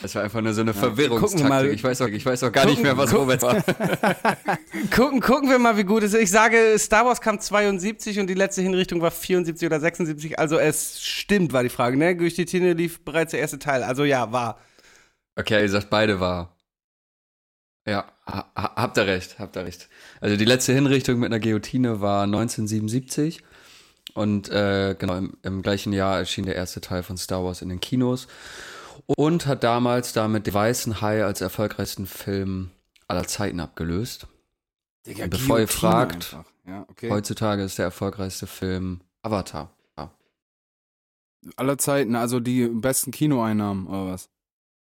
Das 0.00 0.14
war 0.14 0.22
einfach 0.22 0.40
nur 0.40 0.54
so 0.54 0.60
eine 0.60 0.72
Gucken 0.72 0.96
wir 0.96 1.08
Verwirrungstaktik. 1.08 1.72
Ich 1.72 1.82
weiß 1.84 2.00
auch, 2.02 2.06
ich 2.08 2.24
weiß 2.24 2.42
auch 2.44 2.52
gar 2.52 2.66
nicht 2.66 2.80
mehr, 2.82 2.96
was 2.96 3.10
Gucken- 3.10 3.18
Robert 3.18 3.42
war. 3.42 3.56
Gucken, 4.94 5.20
gucken 5.20 5.50
wir 5.50 5.58
mal, 5.58 5.76
wie 5.76 5.82
gut 5.84 6.02
es 6.04 6.14
ist. 6.14 6.20
Ich 6.22 6.30
sage, 6.30 6.76
Star 6.78 7.04
Wars 7.04 7.20
kam 7.20 7.40
72 7.40 8.20
und 8.20 8.28
die 8.28 8.34
letzte 8.34 8.62
Hinrichtung 8.62 9.00
war 9.00 9.10
74 9.10 9.66
oder 9.66 9.80
76. 9.80 10.38
Also 10.38 10.56
es 10.58 11.02
stimmt, 11.02 11.52
war 11.52 11.62
die 11.64 11.68
Frage, 11.68 11.96
ne? 11.96 12.16
Durch 12.16 12.34
die 12.34 12.44
Tine 12.44 12.74
lief 12.74 13.04
bereits 13.04 13.32
der 13.32 13.40
erste 13.40 13.58
Teil. 13.58 13.82
Also 13.82 14.04
ja, 14.04 14.30
war. 14.32 14.60
Okay, 15.36 15.60
ihr 15.62 15.68
sagt 15.68 15.90
beide 15.90 16.20
wahr. 16.20 16.56
Ja, 17.86 18.04
ha- 18.26 18.50
habt 18.54 18.96
ihr 18.98 19.06
recht, 19.06 19.40
habt 19.40 19.56
ihr 19.56 19.64
recht. 19.64 19.88
Also 20.20 20.36
die 20.36 20.44
letzte 20.44 20.72
Hinrichtung 20.72 21.18
mit 21.18 21.26
einer 21.26 21.40
Guillotine 21.40 22.00
war 22.00 22.22
1977 22.24 23.42
und 24.14 24.48
äh, 24.50 24.94
genau 24.96 25.16
im, 25.16 25.36
im 25.42 25.62
gleichen 25.62 25.92
Jahr 25.92 26.18
erschien 26.18 26.44
der 26.46 26.54
erste 26.54 26.80
Teil 26.80 27.02
von 27.02 27.16
Star 27.16 27.42
Wars 27.44 27.62
in 27.62 27.68
den 27.70 27.80
Kinos 27.80 28.28
und 29.16 29.46
hat 29.46 29.64
damals 29.64 30.12
damit 30.12 30.46
den 30.46 30.54
Weißen 30.54 31.00
Hai 31.00 31.24
als 31.24 31.40
erfolgreichsten 31.40 32.06
Film 32.06 32.70
aller 33.08 33.26
Zeiten 33.26 33.60
abgelöst. 33.60 34.26
Digga, 35.06 35.24
Und 35.24 35.30
bevor 35.30 35.58
ihr 35.60 35.68
fragt, 35.68 36.14
einfach. 36.34 36.44
Ja, 36.66 36.86
okay. 36.88 37.10
Heutzutage 37.10 37.62
ist 37.64 37.78
der 37.78 37.86
erfolgreichste 37.86 38.46
Film 38.46 39.00
Avatar. 39.22 39.70
Ja. 39.98 40.10
Aller 41.56 41.76
Zeiten, 41.78 42.14
also 42.14 42.38
die 42.40 42.66
besten 42.68 43.10
Kinoeinnahmen 43.10 43.86
oder 43.86 44.12
was? 44.12 44.28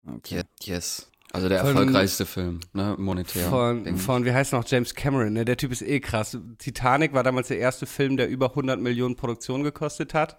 Okay. 0.07 0.35
Ye- 0.37 0.43
Yes. 0.61 1.09
Also 1.33 1.49
der 1.49 1.59
Von- 1.61 1.69
erfolgreichste 1.69 2.25
Film, 2.25 2.61
ne, 2.71 2.95
monetär. 2.97 3.49
Von, 3.49 3.97
von, 3.97 4.23
wie 4.23 4.31
heißt 4.31 4.53
noch, 4.53 4.63
James 4.65 4.93
Cameron, 4.95 5.33
ne? 5.33 5.43
Der 5.43 5.57
Typ 5.57 5.71
ist 5.73 5.81
eh 5.81 5.99
krass. 5.99 6.37
Titanic 6.59 7.11
war 7.13 7.23
damals 7.23 7.49
der 7.49 7.57
erste 7.59 7.85
Film, 7.85 8.15
der 8.15 8.29
über 8.29 8.51
100 8.51 8.79
Millionen 8.79 9.15
Produktion 9.17 9.63
gekostet 9.63 10.13
hat. 10.13 10.37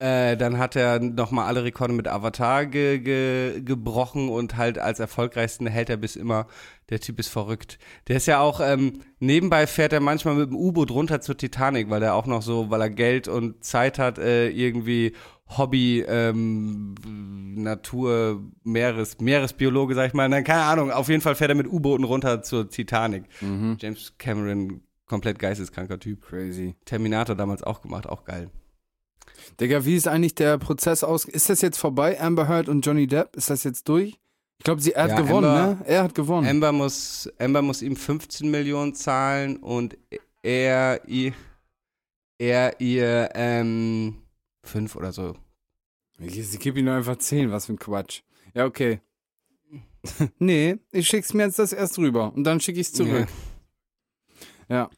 Äh, 0.00 0.36
dann 0.36 0.58
hat 0.58 0.76
er 0.76 1.00
nochmal 1.00 1.46
alle 1.46 1.64
Rekorde 1.64 1.92
mit 1.92 2.06
Avatar 2.06 2.66
ge 2.66 3.00
ge 3.00 3.60
gebrochen 3.62 4.28
und 4.28 4.56
halt 4.56 4.78
als 4.78 5.00
erfolgreichsten 5.00 5.66
hält 5.66 5.90
er 5.90 5.96
bis 5.96 6.14
immer. 6.14 6.46
Der 6.88 7.00
Typ 7.00 7.18
ist 7.18 7.28
verrückt. 7.28 7.80
Der 8.06 8.16
ist 8.16 8.26
ja 8.26 8.38
auch, 8.38 8.60
ähm, 8.60 9.00
nebenbei 9.18 9.66
fährt 9.66 9.92
er 9.92 10.00
manchmal 10.00 10.36
mit 10.36 10.50
dem 10.50 10.56
U-Boot 10.56 10.92
runter 10.92 11.20
zur 11.20 11.36
Titanic, 11.36 11.90
weil 11.90 12.02
er 12.02 12.14
auch 12.14 12.26
noch 12.26 12.42
so, 12.42 12.70
weil 12.70 12.80
er 12.80 12.90
Geld 12.90 13.26
und 13.26 13.64
Zeit 13.64 13.98
hat, 13.98 14.18
äh, 14.18 14.48
irgendwie 14.50 15.14
Hobby, 15.56 16.04
ähm, 16.06 16.94
Natur, 17.56 18.40
Meeres, 18.62 19.18
Meeresbiologe, 19.18 19.96
sag 19.96 20.08
ich 20.08 20.14
mal. 20.14 20.28
Nein, 20.28 20.44
keine 20.44 20.62
Ahnung. 20.62 20.92
Auf 20.92 21.08
jeden 21.08 21.22
Fall 21.22 21.34
fährt 21.34 21.50
er 21.50 21.56
mit 21.56 21.66
U-Booten 21.66 22.04
runter 22.04 22.42
zur 22.42 22.68
Titanic. 22.70 23.24
Mhm. 23.40 23.78
James 23.80 24.14
Cameron, 24.16 24.82
komplett 25.06 25.40
geisteskranker 25.40 25.98
Typ. 25.98 26.22
Crazy. 26.22 26.76
Terminator 26.84 27.34
damals 27.34 27.64
auch 27.64 27.82
gemacht, 27.82 28.08
auch 28.08 28.24
geil. 28.24 28.50
Digga, 29.60 29.84
wie 29.84 29.96
ist 29.96 30.06
eigentlich 30.08 30.34
der 30.34 30.58
Prozess 30.58 31.02
aus? 31.04 31.24
Ist 31.24 31.48
das 31.50 31.60
jetzt 31.62 31.78
vorbei, 31.78 32.20
Amber 32.20 32.48
Heard 32.48 32.68
und 32.68 32.84
Johnny 32.86 33.06
Depp? 33.06 33.34
Ist 33.36 33.50
das 33.50 33.64
jetzt 33.64 33.88
durch? 33.88 34.18
Ich 34.58 34.64
glaube, 34.64 34.80
sie 34.80 34.92
er 34.92 35.04
hat 35.04 35.10
Ja, 35.10 35.20
gewonnen, 35.20 35.46
Amber- 35.46 35.74
ne? 35.76 35.86
Er 35.86 36.02
hat 36.02 36.14
gewonnen. 36.14 36.46
Amber 36.48 36.72
muss, 36.72 37.28
Amber 37.38 37.62
muss 37.62 37.82
ihm 37.82 37.96
15 37.96 38.50
Millionen 38.50 38.94
zahlen 38.94 39.56
und 39.58 39.96
er 40.42 41.06
ihr, 41.08 41.32
er 42.38 42.80
ihr 42.80 43.30
ähm, 43.34 44.16
fünf 44.64 44.96
oder 44.96 45.12
so. 45.12 45.34
Sie 46.20 46.58
gibt 46.58 46.76
ihm 46.76 46.86
nur 46.86 46.94
einfach 46.94 47.16
10, 47.16 47.52
was 47.52 47.66
für 47.66 47.74
ein 47.74 47.78
Quatsch. 47.78 48.22
Ja, 48.54 48.64
okay. 48.64 49.00
nee, 50.38 50.76
ich 50.90 51.06
schick's 51.06 51.34
mir 51.34 51.44
jetzt 51.44 51.58
das 51.58 51.72
erst 51.72 51.98
rüber 51.98 52.32
und 52.34 52.44
dann 52.44 52.60
schicke 52.60 52.80
ich's 52.80 52.92
zurück. 52.92 53.26
Ja. 53.28 53.32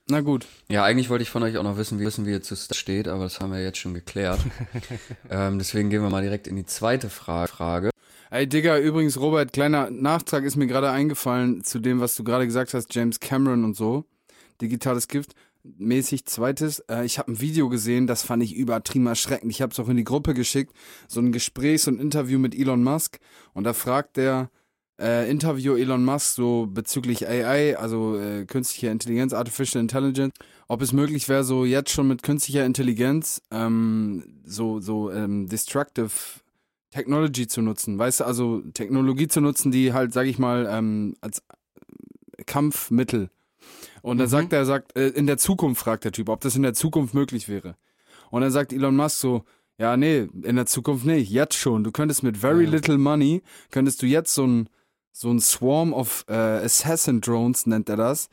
na 0.08 0.20
gut. 0.20 0.46
Ja, 0.68 0.84
eigentlich 0.84 1.10
wollte 1.10 1.22
ich 1.22 1.30
von 1.30 1.42
euch 1.44 1.56
auch 1.56 1.62
noch 1.62 1.76
wissen, 1.76 2.00
wie, 2.00 2.04
wissen, 2.04 2.26
wie 2.26 2.32
ihr 2.32 2.42
zu 2.42 2.56
Star 2.56 2.76
steht, 2.76 3.06
aber 3.06 3.24
das 3.24 3.40
haben 3.40 3.52
wir 3.52 3.62
jetzt 3.62 3.78
schon 3.78 3.94
geklärt. 3.94 4.40
ähm, 5.30 5.58
deswegen 5.58 5.90
gehen 5.90 6.02
wir 6.02 6.10
mal 6.10 6.22
direkt 6.22 6.48
in 6.48 6.56
die 6.56 6.66
zweite 6.66 7.08
Fra 7.08 7.46
Frage. 7.46 7.90
Ey, 8.30 8.48
Digga, 8.48 8.78
übrigens, 8.78 9.18
Robert, 9.18 9.52
kleiner 9.52 9.90
Nachtrag 9.90 10.44
ist 10.44 10.56
mir 10.56 10.66
gerade 10.66 10.90
eingefallen 10.90 11.64
zu 11.64 11.78
dem, 11.78 12.00
was 12.00 12.16
du 12.16 12.24
gerade 12.24 12.46
gesagt 12.46 12.74
hast, 12.74 12.94
James 12.94 13.20
Cameron 13.20 13.64
und 13.64 13.76
so. 13.76 14.04
Digitales 14.60 15.08
Gift. 15.08 15.34
Mäßig 15.62 16.24
zweites, 16.24 16.78
äh, 16.88 17.04
ich 17.04 17.18
habe 17.18 17.32
ein 17.32 17.40
Video 17.40 17.68
gesehen, 17.68 18.06
das 18.06 18.22
fand 18.22 18.42
ich 18.42 18.56
übertrieben 18.56 19.06
erschreckend. 19.06 19.52
Ich 19.52 19.60
habe 19.60 19.72
es 19.72 19.78
auch 19.78 19.88
in 19.88 19.96
die 19.98 20.04
Gruppe 20.04 20.32
geschickt, 20.32 20.72
so 21.06 21.20
ein 21.20 21.32
Gespräch, 21.32 21.82
so 21.82 21.90
ein 21.90 21.98
Interview 21.98 22.38
mit 22.38 22.54
Elon 22.54 22.82
Musk. 22.82 23.18
Und 23.52 23.64
da 23.64 23.74
fragt 23.74 24.16
der 24.16 24.50
äh, 25.00 25.30
Interview 25.30 25.74
Elon 25.76 26.04
Musk 26.04 26.34
so 26.36 26.66
bezüglich 26.70 27.26
AI, 27.26 27.76
also 27.76 28.18
äh, 28.18 28.44
künstliche 28.44 28.88
Intelligenz, 28.88 29.32
Artificial 29.32 29.80
Intelligence, 29.80 30.34
ob 30.68 30.82
es 30.82 30.92
möglich 30.92 31.28
wäre, 31.28 31.42
so 31.44 31.64
jetzt 31.64 31.90
schon 31.90 32.06
mit 32.08 32.22
künstlicher 32.22 32.64
Intelligenz 32.66 33.40
ähm, 33.50 34.40
so, 34.44 34.80
so 34.80 35.10
ähm, 35.10 35.48
destructive 35.48 36.10
Technology 36.90 37.46
zu 37.46 37.62
nutzen, 37.62 37.98
weißt 37.98 38.20
du, 38.20 38.24
also 38.24 38.60
Technologie 38.74 39.28
zu 39.28 39.40
nutzen, 39.40 39.70
die 39.72 39.92
halt, 39.92 40.12
sag 40.12 40.26
ich 40.26 40.38
mal, 40.38 40.68
ähm, 40.70 41.14
als 41.20 41.42
Kampfmittel. 42.46 43.30
Und 44.02 44.18
dann 44.18 44.26
Mhm. 44.26 44.30
sagt 44.30 44.52
er, 44.52 44.60
er 44.60 44.66
sagt, 44.66 44.96
äh, 44.96 45.08
in 45.08 45.26
der 45.26 45.38
Zukunft 45.38 45.82
fragt 45.82 46.04
der 46.04 46.12
Typ, 46.12 46.28
ob 46.28 46.40
das 46.40 46.56
in 46.56 46.62
der 46.62 46.74
Zukunft 46.74 47.14
möglich 47.14 47.48
wäre. 47.48 47.76
Und 48.30 48.42
dann 48.42 48.50
sagt 48.50 48.72
Elon 48.72 48.96
Musk 48.96 49.18
so, 49.18 49.44
ja, 49.78 49.96
nee, 49.96 50.28
in 50.42 50.56
der 50.56 50.66
Zukunft 50.66 51.04
nicht, 51.06 51.30
jetzt 51.30 51.54
schon. 51.56 51.84
Du 51.84 51.90
könntest 51.92 52.22
mit 52.22 52.36
very 52.36 52.64
Ja. 52.64 52.70
little 52.70 52.98
money, 52.98 53.42
könntest 53.70 54.02
du 54.02 54.06
jetzt 54.06 54.34
so 54.34 54.46
ein, 54.46 54.68
so 55.12 55.30
ein 55.30 55.40
Swarm 55.40 55.92
of 55.92 56.24
äh, 56.28 56.32
Assassin 56.34 57.20
Drones, 57.20 57.66
nennt 57.66 57.88
er 57.88 57.96
das, 57.96 58.28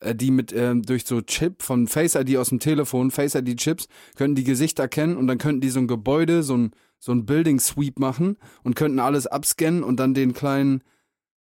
äh, 0.00 0.14
die 0.14 0.30
mit 0.30 0.52
ähm, 0.52 0.82
durch 0.82 1.04
so 1.04 1.20
Chip 1.20 1.62
von 1.62 1.86
Face 1.86 2.14
ID 2.14 2.36
aus 2.36 2.48
dem 2.48 2.60
Telefon, 2.60 3.10
Face 3.10 3.34
ID 3.34 3.56
Chips, 3.58 3.88
könnten 4.16 4.34
die 4.34 4.44
Gesichter 4.44 4.84
erkennen 4.84 5.16
und 5.16 5.26
dann 5.26 5.38
könnten 5.38 5.60
die 5.60 5.70
so 5.70 5.80
ein 5.80 5.88
Gebäude, 5.88 6.42
so 6.42 6.56
ein, 6.56 6.72
so 6.98 7.12
ein 7.12 7.26
Building 7.26 7.60
Sweep 7.60 7.98
machen 7.98 8.36
und 8.62 8.76
könnten 8.76 8.98
alles 8.98 9.26
abscannen 9.26 9.82
und 9.82 9.98
dann 9.98 10.14
den 10.14 10.32
kleinen, 10.32 10.82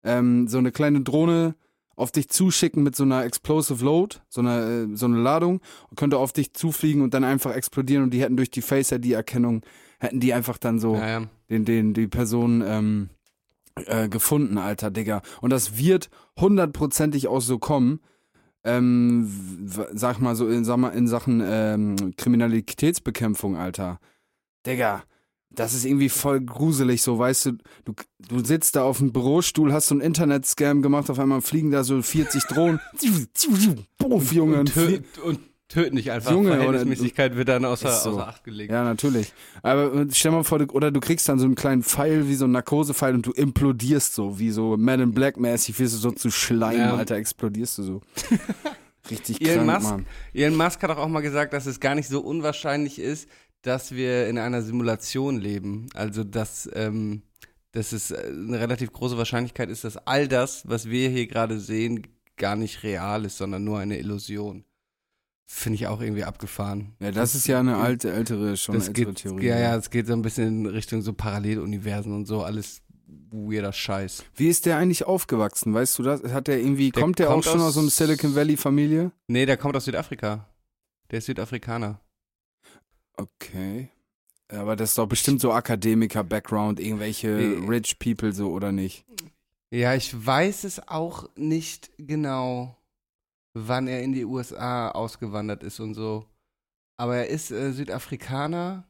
ähm, 0.04 0.48
so 0.48 0.58
eine 0.58 0.72
kleine 0.72 1.00
Drohne 1.02 1.54
auf 1.96 2.12
dich 2.12 2.28
zuschicken 2.28 2.82
mit 2.82 2.94
so 2.94 3.04
einer 3.04 3.24
Explosive 3.24 3.82
Load, 3.82 4.16
so 4.28 4.42
einer, 4.42 4.66
äh, 4.66 4.86
so 4.94 5.06
eine 5.06 5.18
Ladung, 5.18 5.60
und 5.88 5.96
könnte 5.96 6.18
auf 6.18 6.32
dich 6.32 6.52
zufliegen 6.52 7.02
und 7.02 7.14
dann 7.14 7.24
einfach 7.24 7.54
explodieren 7.54 8.04
und 8.04 8.10
die 8.10 8.20
hätten 8.20 8.36
durch 8.36 8.50
die 8.50 8.62
Face 8.62 8.92
ID 8.92 9.12
Erkennung, 9.12 9.62
hätten 9.98 10.20
die 10.20 10.34
einfach 10.34 10.58
dann 10.58 10.78
so 10.78 10.94
Ja, 10.94 11.20
ja. 11.20 11.26
den, 11.48 11.64
den, 11.64 11.94
die 11.94 12.06
Person 12.06 12.62
ähm, 12.66 13.08
äh, 13.84 14.08
gefunden, 14.08 14.58
alter 14.58 14.90
Digga. 14.90 15.22
Und 15.40 15.50
das 15.50 15.76
wird 15.76 16.10
hundertprozentig 16.38 17.28
auch 17.28 17.40
so 17.40 17.58
kommen. 17.58 18.00
Ähm, 18.64 19.30
sag 19.66 20.20
mal 20.20 20.34
so 20.34 20.48
in, 20.48 20.64
sag 20.64 20.78
mal, 20.78 20.88
in 20.88 21.06
Sachen 21.06 21.40
ähm, 21.44 22.14
Kriminalitätsbekämpfung, 22.16 23.56
Alter. 23.56 24.00
Digga, 24.66 25.04
das 25.50 25.72
ist 25.72 25.84
irgendwie 25.84 26.08
voll 26.08 26.40
gruselig, 26.40 27.02
so 27.02 27.18
weißt 27.18 27.46
du, 27.46 27.52
du, 27.84 27.92
du 28.28 28.44
sitzt 28.44 28.74
da 28.74 28.82
auf 28.82 28.98
dem 28.98 29.12
Bürostuhl, 29.12 29.72
hast 29.72 29.86
so 29.86 29.94
einen 29.94 30.00
Internet-Scam 30.00 30.82
gemacht, 30.82 31.10
auf 31.10 31.18
einmal 31.20 31.42
fliegen 31.42 31.70
da 31.70 31.84
so 31.84 32.02
40 32.02 32.44
Drohnen. 32.44 32.80
Puff, 33.98 34.32
Junge. 34.32 34.60
Und, 34.60 34.76
Und 34.76 35.18
und 35.24 35.38
töten 35.68 35.96
dich 35.96 36.10
einfach. 36.10 36.30
Junge, 36.32 36.50
oder- 36.50 36.56
Verhältnismäßigkeit 36.58 37.36
wird 37.36 37.48
dann 37.48 37.64
außer, 37.64 37.90
so. 37.90 38.10
außer 38.10 38.28
Acht 38.28 38.44
gelegt. 38.44 38.70
Ja, 38.72 38.84
natürlich. 38.84 39.32
Aber 39.62 40.06
stell 40.12 40.30
mal 40.32 40.44
vor, 40.44 40.58
du, 40.60 40.66
oder 40.66 40.90
du 40.90 41.00
kriegst 41.00 41.28
dann 41.28 41.38
so 41.38 41.44
einen 41.46 41.54
kleinen 41.54 41.82
Pfeil, 41.82 42.28
wie 42.28 42.34
so 42.34 42.44
ein 42.44 42.52
Narkosepfeil 42.52 43.14
und 43.14 43.26
du 43.26 43.32
implodierst 43.32 44.14
so, 44.14 44.38
wie 44.38 44.50
so 44.50 44.76
Man 44.76 45.00
in 45.00 45.12
Black 45.12 45.36
mäßig, 45.38 45.78
wirst 45.78 45.94
du 45.94 45.98
so 45.98 46.10
zu 46.12 46.30
Schleim, 46.30 46.78
Ja. 46.78 46.96
Alter, 46.96 47.16
explodierst 47.16 47.78
du 47.78 47.82
so. 47.82 48.00
Richtig 49.10 49.40
Elon 49.40 49.66
krank, 49.66 49.80
Musk, 49.82 49.90
Mann. 49.92 50.06
Elon 50.34 50.56
Musk 50.56 50.82
hat 50.82 50.90
auch 50.90 51.08
mal 51.08 51.20
gesagt, 51.20 51.52
dass 51.52 51.66
es 51.66 51.78
gar 51.80 51.94
nicht 51.94 52.08
so 52.08 52.20
unwahrscheinlich 52.20 52.98
ist, 52.98 53.28
dass 53.62 53.92
wir 53.92 54.28
in 54.28 54.38
einer 54.38 54.62
Simulation 54.62 55.40
leben. 55.40 55.86
Also, 55.94 56.24
dass, 56.24 56.68
ähm, 56.74 57.22
dass 57.72 57.92
es 57.92 58.10
äh, 58.10 58.16
eine 58.30 58.58
relativ 58.60 58.92
große 58.92 59.16
Wahrscheinlichkeit 59.18 59.70
ist, 59.70 59.84
dass 59.84 59.96
all 59.96 60.28
das, 60.28 60.62
was 60.68 60.88
wir 60.90 61.08
hier 61.08 61.26
gerade 61.26 61.58
sehen, 61.60 62.06
gar 62.36 62.54
nicht 62.56 62.82
real 62.82 63.24
ist, 63.24 63.38
sondern 63.38 63.64
nur 63.64 63.78
eine 63.78 63.98
Illusion. 63.98 64.64
Finde 65.48 65.76
ich 65.76 65.86
auch 65.86 66.00
irgendwie 66.00 66.24
abgefahren. 66.24 66.94
Ja, 67.00 67.12
das 67.12 67.34
ist 67.36 67.46
ja 67.46 67.60
eine 67.60 67.76
alte, 67.76 68.12
ältere, 68.12 68.56
schon 68.56 68.74
das 68.74 68.88
ältere 68.88 69.06
geht, 69.06 69.16
Theorie. 69.22 69.46
ja, 69.46 69.58
ja, 69.58 69.76
es 69.76 69.90
geht 69.90 70.06
so 70.08 70.12
ein 70.12 70.22
bisschen 70.22 70.48
in 70.48 70.66
Richtung 70.66 71.02
so 71.02 71.12
Paralleluniversen 71.12 72.12
und 72.12 72.26
so, 72.26 72.42
alles 72.42 72.82
weirder 73.30 73.72
Scheiß. 73.72 74.24
Wie 74.34 74.48
ist 74.48 74.66
der 74.66 74.76
eigentlich 74.78 75.04
aufgewachsen? 75.06 75.72
Weißt 75.72 75.96
du 75.98 76.02
das? 76.02 76.22
Hat 76.32 76.48
der 76.48 76.58
irgendwie, 76.58 76.90
Der 76.90 77.00
kommt 77.02 77.18
der 77.20 77.28
auch 77.28 77.34
kommt 77.34 77.44
schon 77.44 77.60
aus- 77.60 77.68
aus 77.68 77.74
so 77.74 77.80
einer 77.80 77.90
Silicon 77.90 78.34
Valley 78.34 78.56
Familie? 78.56 79.12
Nee, 79.28 79.46
der 79.46 79.56
kommt 79.56 79.76
aus 79.76 79.84
Südafrika. 79.84 80.48
Der 81.12 81.18
ist 81.18 81.26
Südafrikaner. 81.26 82.00
Okay. 83.16 83.90
Aber 84.48 84.76
das 84.76 84.90
ist 84.90 84.98
doch 84.98 85.06
bestimmt 85.08 85.40
so 85.40 85.52
Akademiker-Background, 85.52 86.78
irgendwelche 86.80 87.28
Nee. 87.28 87.66
Rich 87.68 87.98
People 87.98 88.32
so 88.32 88.50
oder 88.50 88.72
nicht? 88.72 89.04
Ja, 89.70 89.94
ich 89.94 90.14
weiß 90.26 90.64
es 90.64 90.86
auch 90.88 91.28
nicht 91.36 91.90
genau, 91.98 92.75
wann 93.56 93.88
er 93.88 94.02
in 94.02 94.12
die 94.12 94.24
USA 94.26 94.90
ausgewandert 94.90 95.62
ist 95.62 95.80
und 95.80 95.94
so. 95.94 96.26
Aber 96.98 97.16
er 97.16 97.28
ist 97.28 97.50
äh, 97.50 97.72
Südafrikaner 97.72 98.84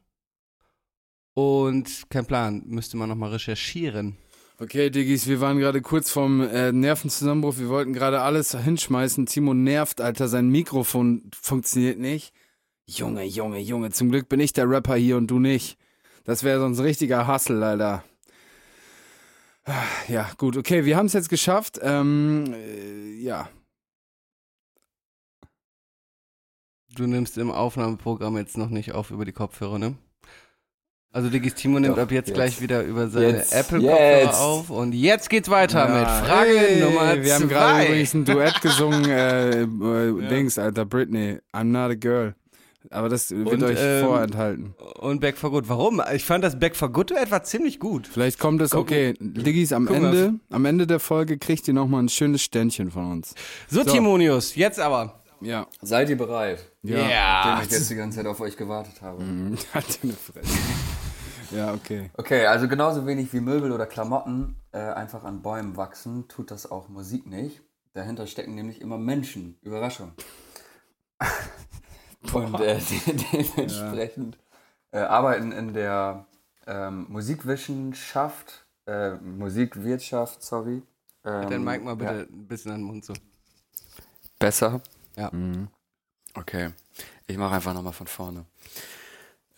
und 1.33 2.09
kein 2.09 2.25
Plan, 2.25 2.63
müsste 2.65 2.97
man 2.97 3.09
nochmal 3.09 3.31
recherchieren. 3.31 4.17
Okay, 4.59 4.89
Diggis, 4.89 5.27
wir 5.27 5.39
waren 5.39 5.59
gerade 5.59 5.81
kurz 5.81 6.09
vom 6.09 6.41
äh, 6.41 6.71
Nervenzusammenbruch. 6.71 7.57
Wir 7.59 7.69
wollten 7.69 7.93
gerade 7.93 8.21
alles 8.21 8.57
hinschmeißen. 8.57 9.27
Timo 9.27 9.53
nervt, 9.53 10.01
Alter. 10.01 10.27
Sein 10.27 10.49
Mikrofon 10.49 11.29
funktioniert 11.39 11.99
nicht. 11.99 12.33
Junge, 12.87 13.23
Junge, 13.23 13.59
Junge. 13.59 13.91
Zum 13.91 14.09
Glück 14.09 14.29
bin 14.29 14.39
ich 14.39 14.53
der 14.53 14.67
Rapper 14.69 14.95
hier 14.95 15.17
und 15.17 15.27
du 15.27 15.37
nicht. 15.39 15.77
Das 16.23 16.43
wäre 16.43 16.59
sonst 16.59 16.79
ein 16.79 16.85
richtiger 16.85 17.27
Hassel, 17.27 17.61
Alter. 17.61 18.03
Ah, 19.65 19.83
Ja, 20.07 20.29
gut. 20.37 20.57
Okay, 20.57 20.85
wir 20.85 20.97
haben 20.97 21.05
es 21.05 21.13
jetzt 21.13 21.29
geschafft. 21.29 21.79
Ähm, 21.83 22.53
äh, 22.53 23.13
ja. 23.21 23.47
Du 26.97 27.05
nimmst 27.05 27.37
im 27.37 27.51
Aufnahmeprogramm 27.51 28.37
jetzt 28.37 28.57
noch 28.57 28.69
nicht 28.69 28.91
auf 28.93 29.11
über 29.11 29.23
die 29.23 29.31
Kopfhörer, 29.31 29.77
ne? 29.77 29.95
Also 31.13 31.29
Digis 31.29 31.55
Timo 31.55 31.79
nimmt 31.79 31.97
Doch, 31.97 32.01
ab 32.03 32.11
jetzt, 32.11 32.27
jetzt. 32.27 32.35
gleich 32.35 32.61
wieder 32.61 32.83
über 32.83 33.07
seine 33.07 33.37
Jetzt, 33.37 33.53
Apple-Kopfhörer 33.53 34.21
jetzt. 34.23 34.39
auf 34.39 34.69
und 34.69 34.93
jetzt 34.93 35.29
geht's 35.29 35.49
weiter 35.49 35.87
Ja, 35.87 35.99
mit 35.99 36.27
Frage 36.27 36.57
hey, 36.57 36.81
Nummer 36.81 37.23
Wir 37.23 37.33
haben 37.35 37.47
gerade 37.47 37.73
zwei. 37.75 37.85
übrigens 37.87 38.13
ein 38.13 38.25
Duett 38.25 38.61
gesungen. 38.61 39.05
Äh, 39.09 39.61
äh, 39.61 40.27
Dings, 40.29 40.57
Alter. 40.59 40.85
Britney. 40.85 41.39
I'm 41.53 41.65
not 41.65 41.91
a 41.91 41.95
girl. 41.95 42.35
Aber 42.89 43.09
das 43.09 43.31
wird 43.31 43.47
Und, 43.47 43.63
euch 43.63 43.77
ähm, 43.81 44.05
vorenthalten. 44.05 44.75
Und 44.99 45.19
Back 45.21 45.37
for 45.37 45.51
Good. 45.51 45.67
Warum? 45.69 46.01
Ich 46.13 46.23
fand 46.25 46.43
das 46.43 46.57
Back 46.59 46.75
for 46.75 46.89
Good 46.91 47.11
etwa 47.11 47.41
ziemlich 47.43 47.79
gut. 47.79 48.07
Vielleicht 48.07 48.39
kommt 48.39 48.61
es, 48.61 48.73
okay, 48.73 49.13
Diggis, 49.19 49.73
am 49.73 49.87
wir. 49.89 49.95
Ende, 49.95 50.33
am 50.51 50.65
Ende 50.65 50.87
der 50.87 50.99
Folge 50.99 51.37
kriegt 51.37 51.67
ihr 51.67 51.73
nochmal 51.73 52.03
ein 52.03 52.09
schönes 52.09 52.41
Ständchen 52.43 52.91
von 52.91 53.11
uns. 53.11 53.33
So, 53.69 53.83
So. 53.83 53.91
Timonius, 53.91 54.55
jetzt 54.55 54.79
aber. 54.79 55.21
Ja. 55.41 55.67
Seid 55.81 56.09
ihr 56.09 56.17
bereit? 56.17 56.71
Ja. 56.81 56.97
Nachdem 56.97 57.65
ich 57.65 57.71
jetzt 57.71 57.89
die 57.89 57.95
ganze 57.95 58.17
Zeit 58.17 58.27
auf 58.27 58.39
euch 58.39 58.57
gewartet 58.57 59.01
habe. 59.01 59.23
Mhm. 59.23 59.57
Halt 59.73 60.03
deine 60.03 60.13
Fresse. 60.13 60.57
ja, 61.51 61.73
okay. 61.73 62.09
Okay, 62.15 62.45
also 62.45 62.67
genauso 62.67 63.05
wenig 63.05 63.31
wie 63.33 63.39
Möbel 63.39 63.71
oder 63.71 63.85
Klamotten 63.85 64.55
äh, 64.71 64.79
einfach 64.79 65.23
an 65.23 65.41
Bäumen 65.41 65.77
wachsen, 65.77 66.27
tut 66.27 66.51
das 66.51 66.69
auch 66.69 66.89
Musik 66.89 67.25
nicht. 67.27 67.61
Dahinter 67.93 68.27
stecken 68.27 68.55
nämlich 68.55 68.81
immer 68.81 68.97
Menschen. 68.97 69.57
Überraschung. 69.61 70.11
Und 72.33 72.59
äh, 72.59 72.77
de 73.07 73.15
dementsprechend 73.31 74.37
äh, 74.91 74.99
arbeiten 74.99 75.51
in 75.51 75.73
der 75.73 76.25
ähm, 76.65 77.05
Musikwissenschaft, 77.09 78.65
äh, 78.85 79.11
Musikwirtschaft, 79.15 80.43
sorry. 80.43 80.83
Ähm, 81.23 81.49
Dein 81.49 81.63
Mike 81.63 81.83
mal 81.83 81.95
bitte 81.95 82.13
ja, 82.13 82.19
ein 82.21 82.47
bisschen 82.47 82.71
an 82.71 82.79
den 82.79 82.85
Mund 82.85 83.05
so. 83.05 83.13
besser. 84.39 84.81
Ja. 85.17 85.31
Okay, 86.33 86.69
ich 87.25 87.37
mache 87.37 87.55
einfach 87.55 87.73
nochmal 87.73 87.93
von 87.93 88.07
vorne. 88.07 88.45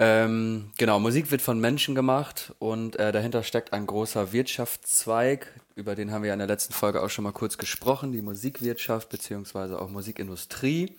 Ähm, 0.02 0.72
genau, 0.78 0.98
Musik 0.98 1.30
wird 1.30 1.42
von 1.42 1.60
Menschen 1.60 1.94
gemacht 1.94 2.54
und 2.60 2.96
äh, 2.96 3.12
dahinter 3.12 3.44
steckt 3.44 3.74
ein 3.74 3.86
großer 3.86 4.32
Wirtschaftszweig, 4.32 5.48
über 5.76 5.94
den 5.94 6.12
haben 6.12 6.24
wir 6.24 6.30
ja 6.30 6.34
in 6.34 6.40
der 6.40 6.48
letzten 6.48 6.74
Folge 6.74 7.04
auch 7.04 7.10
schon 7.10 7.26
mal 7.26 7.34
kurz 7.34 7.58
gesprochen, 7.58 8.14
die 8.14 8.22
Musikwirtschaft 8.22 9.10
beziehungsweise 9.10 9.82
auch 9.82 9.90
Musikindustrie. 9.90 10.96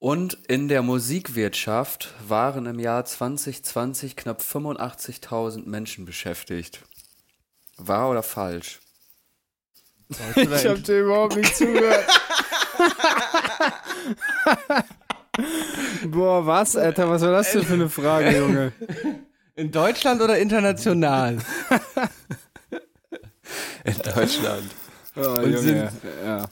Und 0.00 0.34
in 0.48 0.66
der 0.66 0.82
Musikwirtschaft 0.82 2.12
waren 2.26 2.66
im 2.66 2.80
Jahr 2.80 3.04
2020 3.04 4.16
knapp 4.16 4.40
85.000 4.40 5.68
Menschen 5.68 6.04
beschäftigt. 6.04 6.80
Wahr 7.76 8.10
oder 8.10 8.24
falsch? 8.24 8.80
Ich 10.34 10.66
hab 10.66 10.82
dir 10.82 11.02
überhaupt 11.02 11.36
nicht 11.36 11.56
zugehört. 11.56 12.04
Boah, 16.06 16.44
was, 16.46 16.76
Alter? 16.76 17.08
Was 17.08 17.22
war 17.22 17.32
das 17.32 17.52
denn 17.52 17.62
für 17.62 17.74
eine 17.74 17.88
Frage, 17.88 18.36
Junge? 18.38 18.72
In 19.56 19.70
Deutschland 19.70 20.20
oder 20.20 20.38
international? 20.38 21.38
In 23.84 23.94
Deutschland. 24.14 24.64
Oh, 25.16 25.20
Und 25.20 25.44
Junge. 25.44 25.58
sind- 25.58 25.90
ja. 26.24 26.44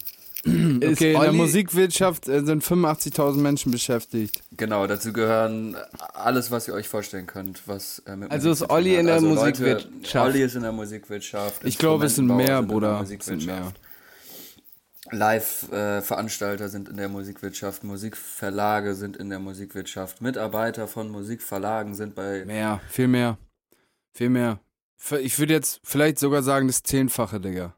Okay, 0.43 1.13
in 1.15 1.21
der 1.21 1.33
Musikwirtschaft 1.33 2.27
äh, 2.27 2.43
sind 2.43 2.65
85.000 2.65 3.37
Menschen 3.37 3.71
beschäftigt. 3.73 4.43
Genau, 4.57 4.87
dazu 4.87 5.13
gehören 5.13 5.77
alles, 6.15 6.51
was 6.51 6.67
ihr 6.67 6.73
euch 6.73 6.89
vorstellen 6.89 7.27
könnt. 7.27 7.63
Was, 7.67 7.99
äh, 8.07 8.17
mit 8.17 8.31
Also 8.31 8.49
Musik 8.49 8.65
ist 8.65 8.71
Olli 8.71 8.97
in 8.97 9.05
der 9.07 9.17
also 9.17 9.27
Musikwirtschaft? 9.29 10.15
Leute, 10.15 10.21
Olli 10.23 10.43
ist 10.43 10.55
in 10.55 10.63
der 10.63 10.73
Musikwirtschaft. 10.73 11.63
Ich 11.65 11.77
glaube, 11.77 12.07
es 12.07 12.15
sind 12.17 12.27
mehr, 12.35 12.63
Bruder. 12.63 13.03
Es 13.03 13.27
sind 13.27 13.45
mehr. 13.45 13.71
Live-Veranstalter 15.13 16.69
sind 16.69 16.89
in 16.89 16.97
der 16.97 17.09
Musikwirtschaft, 17.09 17.85
Musikverlage 17.85 18.95
sind 18.95 19.17
in 19.17 19.31
der 19.31 19.39
Musikwirtschaft, 19.39 20.21
Mitarbeiter 20.21 20.87
von 20.89 21.11
Musikverlagen 21.11 21.95
sind 21.95 22.15
bei. 22.15 22.45
Mehr, 22.45 22.81
viel 22.89 23.09
mehr. 23.09 23.39
Viel 24.15 24.31
mehr. 24.31 24.61
Ich 25.21 25.39
würde 25.39 25.55
jetzt 25.55 25.81
vielleicht 25.83 26.19
sogar 26.19 26.43
sagen, 26.43 26.67
das 26.67 26.83
Zehnfache, 26.83 27.41
Digga. 27.41 27.75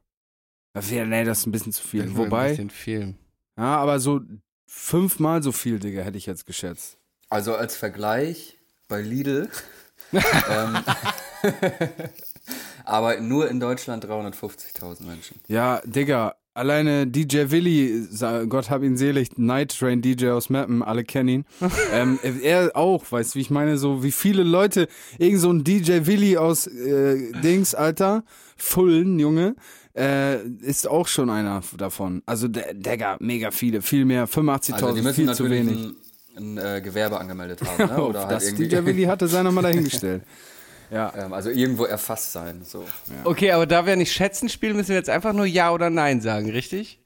Ja, 0.74 1.04
Nee, 1.04 1.24
das 1.24 1.40
ist 1.40 1.46
ein 1.46 1.52
bisschen 1.52 1.72
zu 1.72 1.86
viel. 1.86 2.00
Das 2.02 2.10
ist 2.10 2.16
Ein 2.16 2.24
Wobei, 2.26 2.48
bisschen 2.50 2.70
viel. 2.70 3.14
ja, 3.58 3.76
aber 3.76 4.00
so 4.00 4.20
fünfmal 4.66 5.42
so 5.42 5.52
viel, 5.52 5.78
Digga, 5.78 6.02
hätte 6.02 6.18
ich 6.18 6.26
jetzt 6.26 6.46
geschätzt. 6.46 6.98
Also 7.28 7.54
als 7.54 7.76
Vergleich 7.76 8.58
bei 8.88 9.00
Lidl. 9.02 9.48
ähm, 10.12 10.78
aber 12.84 13.20
nur 13.20 13.48
in 13.48 13.60
Deutschland 13.60 14.04
350.000 14.04 15.04
Menschen. 15.04 15.40
Ja, 15.48 15.80
Digga, 15.84 16.34
alleine 16.54 17.06
DJ 17.06 17.50
Willi, 17.50 18.06
Gott 18.48 18.70
hab 18.70 18.82
ihn 18.82 18.96
selig, 18.96 19.38
Night 19.38 19.76
Train 19.78 20.02
DJ 20.02 20.28
aus 20.28 20.50
Mappen, 20.50 20.82
alle 20.82 21.04
kennen 21.04 21.28
ihn. 21.28 21.44
ähm, 21.92 22.18
er 22.42 22.76
auch, 22.76 23.04
weißt 23.10 23.34
du, 23.34 23.38
wie 23.38 23.42
ich 23.42 23.50
meine, 23.50 23.78
so 23.78 24.02
wie 24.02 24.12
viele 24.12 24.42
Leute, 24.42 24.88
irgend 25.18 25.40
so 25.40 25.50
ein 25.50 25.64
DJ 25.64 26.06
Willi 26.06 26.36
aus 26.36 26.66
äh, 26.66 27.32
Dings, 27.42 27.74
Alter, 27.74 28.24
Fullen, 28.56 29.18
Junge, 29.18 29.56
äh, 29.96 30.42
ist 30.60 30.88
auch 30.88 31.08
schon 31.08 31.30
einer 31.30 31.62
davon. 31.76 32.22
Also, 32.26 32.48
der- 32.48 32.74
Digga, 32.74 33.16
mega 33.20 33.50
viele, 33.50 33.82
viel 33.82 34.04
mehr, 34.04 34.28
85.000, 34.28 34.72
Also 34.84 35.12
viel 35.12 35.34
zu 35.34 35.50
wenig. 35.50 35.94
ein, 36.36 36.56
ein 36.56 36.58
äh, 36.58 36.80
Gewerbe 36.80 37.18
angemeldet 37.18 37.60
haben. 37.62 37.90
Ne? 37.94 38.02
Oder 38.04 38.20
halt 38.20 38.32
das 38.32 38.44
irgendwie, 38.46 38.68
DJ 38.68 38.84
Willi 38.86 39.04
hatte 39.04 39.28
sei 39.28 39.42
noch 39.42 39.52
mal 39.52 39.62
dahingestellt. 39.62 40.22
Ja, 40.92 41.12
ähm, 41.16 41.32
also 41.32 41.48
irgendwo 41.48 41.86
erfasst 41.86 42.32
sein. 42.32 42.62
So. 42.64 42.86
Okay, 43.24 43.52
aber 43.52 43.66
da 43.66 43.86
wir 43.86 43.96
nicht 43.96 44.12
schätzen 44.12 44.50
spielen, 44.50 44.76
müssen 44.76 44.90
wir 44.90 44.96
jetzt 44.96 45.08
einfach 45.08 45.32
nur 45.32 45.46
Ja 45.46 45.72
oder 45.72 45.88
Nein 45.88 46.20
sagen, 46.20 46.50
richtig? 46.50 47.00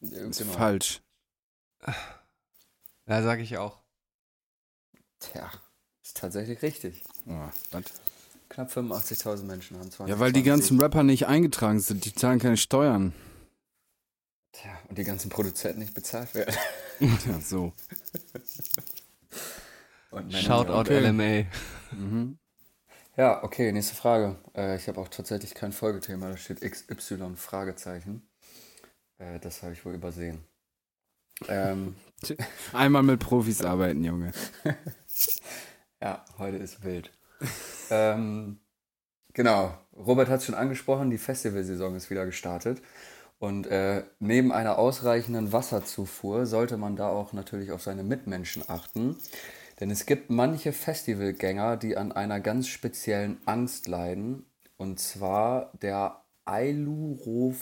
ist 0.00 0.38
Genau. 0.38 0.52
falsch. 0.52 1.02
Ja, 3.06 3.22
sage 3.22 3.42
ich 3.42 3.58
auch. 3.58 3.82
Tja, 5.20 5.50
ist 6.02 6.16
tatsächlich 6.16 6.62
richtig. 6.62 7.04
Was? 7.26 7.54
Knapp 8.48 8.72
85.000 8.72 9.42
Menschen 9.42 9.78
haben 9.78 9.90
20. 9.90 10.14
ja, 10.14 10.20
weil 10.20 10.32
die 10.32 10.42
ganzen 10.42 10.80
Rapper 10.80 11.02
nicht 11.02 11.26
eingetragen 11.26 11.80
sind, 11.80 12.06
die 12.06 12.14
zahlen 12.14 12.38
keine 12.38 12.56
Steuern. 12.56 13.12
Tja, 14.52 14.70
und 14.88 14.96
die 14.96 15.04
ganzen 15.04 15.28
Produzenten 15.28 15.80
nicht 15.80 15.92
bezahlt 15.92 16.34
werden. 16.34 16.54
Ja, 17.00 17.40
so. 17.44 17.74
Und. 20.10 20.32
Shoutout 20.32 20.72
Okay. 20.90 21.06
LMA. 21.10 21.46
Ja, 23.18 23.42
okay, 23.42 23.72
nächste 23.72 23.96
Frage. 23.96 24.36
Äh, 24.54 24.76
ich 24.76 24.86
habe 24.86 25.00
auch 25.00 25.08
tatsächlich 25.08 25.52
kein 25.52 25.72
Folgethema, 25.72 26.28
da 26.28 26.36
steht 26.36 26.60
XY 26.60 27.34
Fragezeichen. 27.34 28.22
Äh, 29.18 29.40
das 29.40 29.64
habe 29.64 29.72
ich 29.72 29.84
wohl 29.84 29.94
übersehen. 29.94 30.44
Ähm, 31.48 31.96
Einmal 32.72 33.02
mit 33.02 33.18
Profis 33.18 33.60
arbeiten, 33.60 34.04
Junge. 34.04 34.30
ja, 36.00 36.24
heute 36.38 36.58
ist 36.58 36.84
wild. 36.84 37.10
ähm, 37.90 38.60
genau, 39.34 39.76
Robert 39.96 40.28
hat 40.28 40.38
es 40.38 40.46
schon 40.46 40.54
angesprochen, 40.54 41.10
die 41.10 41.18
Festivalsaison 41.18 41.96
ist 41.96 42.10
wieder 42.10 42.24
gestartet. 42.24 42.80
Und 43.40 43.66
äh, 43.66 44.04
neben 44.20 44.52
einer 44.52 44.78
ausreichenden 44.78 45.52
Wasserzufuhr 45.52 46.46
sollte 46.46 46.76
man 46.76 46.94
da 46.94 47.08
auch 47.08 47.32
natürlich 47.32 47.72
auf 47.72 47.82
seine 47.82 48.04
Mitmenschen 48.04 48.62
achten. 48.68 49.16
Denn 49.80 49.90
es 49.90 50.06
gibt 50.06 50.30
manche 50.30 50.72
Festivalgänger, 50.72 51.76
die 51.76 51.96
an 51.96 52.12
einer 52.12 52.40
ganz 52.40 52.68
speziellen 52.68 53.38
Angst 53.46 53.86
leiden. 53.86 54.46
Und 54.76 54.98
zwar 54.98 55.72
der 55.80 56.22
Ailurophobie. 56.44 57.52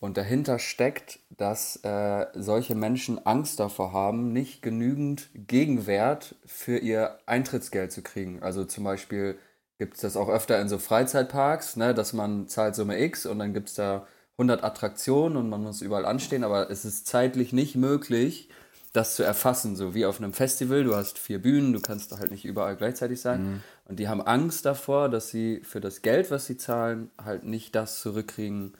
Und 0.00 0.16
dahinter 0.16 0.58
steckt, 0.58 1.20
dass 1.28 1.76
äh, 1.84 2.26
solche 2.34 2.74
Menschen 2.74 3.24
Angst 3.26 3.60
davor 3.60 3.92
haben, 3.92 4.32
nicht 4.32 4.62
genügend 4.62 5.28
Gegenwert 5.34 6.36
für 6.46 6.78
ihr 6.78 7.18
Eintrittsgeld 7.26 7.92
zu 7.92 8.02
kriegen. 8.02 8.42
Also 8.42 8.64
zum 8.64 8.84
Beispiel 8.84 9.38
gibt 9.78 9.96
es 9.96 10.00
das 10.00 10.16
auch 10.16 10.30
öfter 10.30 10.60
in 10.60 10.68
so 10.68 10.78
Freizeitparks, 10.78 11.76
ne, 11.76 11.92
dass 11.94 12.14
man 12.14 12.48
zahlt 12.48 12.74
Summe 12.76 12.98
X 12.98 13.26
und 13.26 13.38
dann 13.38 13.52
gibt 13.52 13.68
es 13.68 13.74
da 13.74 14.06
100 14.38 14.64
Attraktionen 14.64 15.36
und 15.36 15.50
man 15.50 15.62
muss 15.62 15.82
überall 15.82 16.06
anstehen, 16.06 16.44
aber 16.44 16.70
es 16.70 16.86
ist 16.86 17.06
zeitlich 17.06 17.52
nicht 17.52 17.76
möglich, 17.76 18.48
das 18.92 19.14
zu 19.14 19.22
erfassen, 19.22 19.76
so 19.76 19.94
wie 19.94 20.04
auf 20.04 20.18
einem 20.18 20.32
Festival. 20.32 20.84
Du 20.84 20.96
hast 20.96 21.18
vier 21.18 21.40
Bühnen, 21.40 21.72
du 21.72 21.80
kannst 21.80 22.10
halt 22.18 22.30
nicht 22.30 22.44
überall 22.44 22.76
gleichzeitig 22.76 23.20
sein. 23.20 23.62
Und 23.84 24.00
die 24.00 24.08
haben 24.08 24.20
Angst 24.20 24.64
davor, 24.66 25.08
dass 25.08 25.30
sie 25.30 25.60
für 25.62 25.80
das 25.80 26.02
Geld, 26.02 26.30
was 26.30 26.46
sie 26.46 26.56
zahlen, 26.56 27.10
halt 27.22 27.44
nicht 27.44 27.74
das 27.74 28.00
zurückkriegen, 28.00 28.74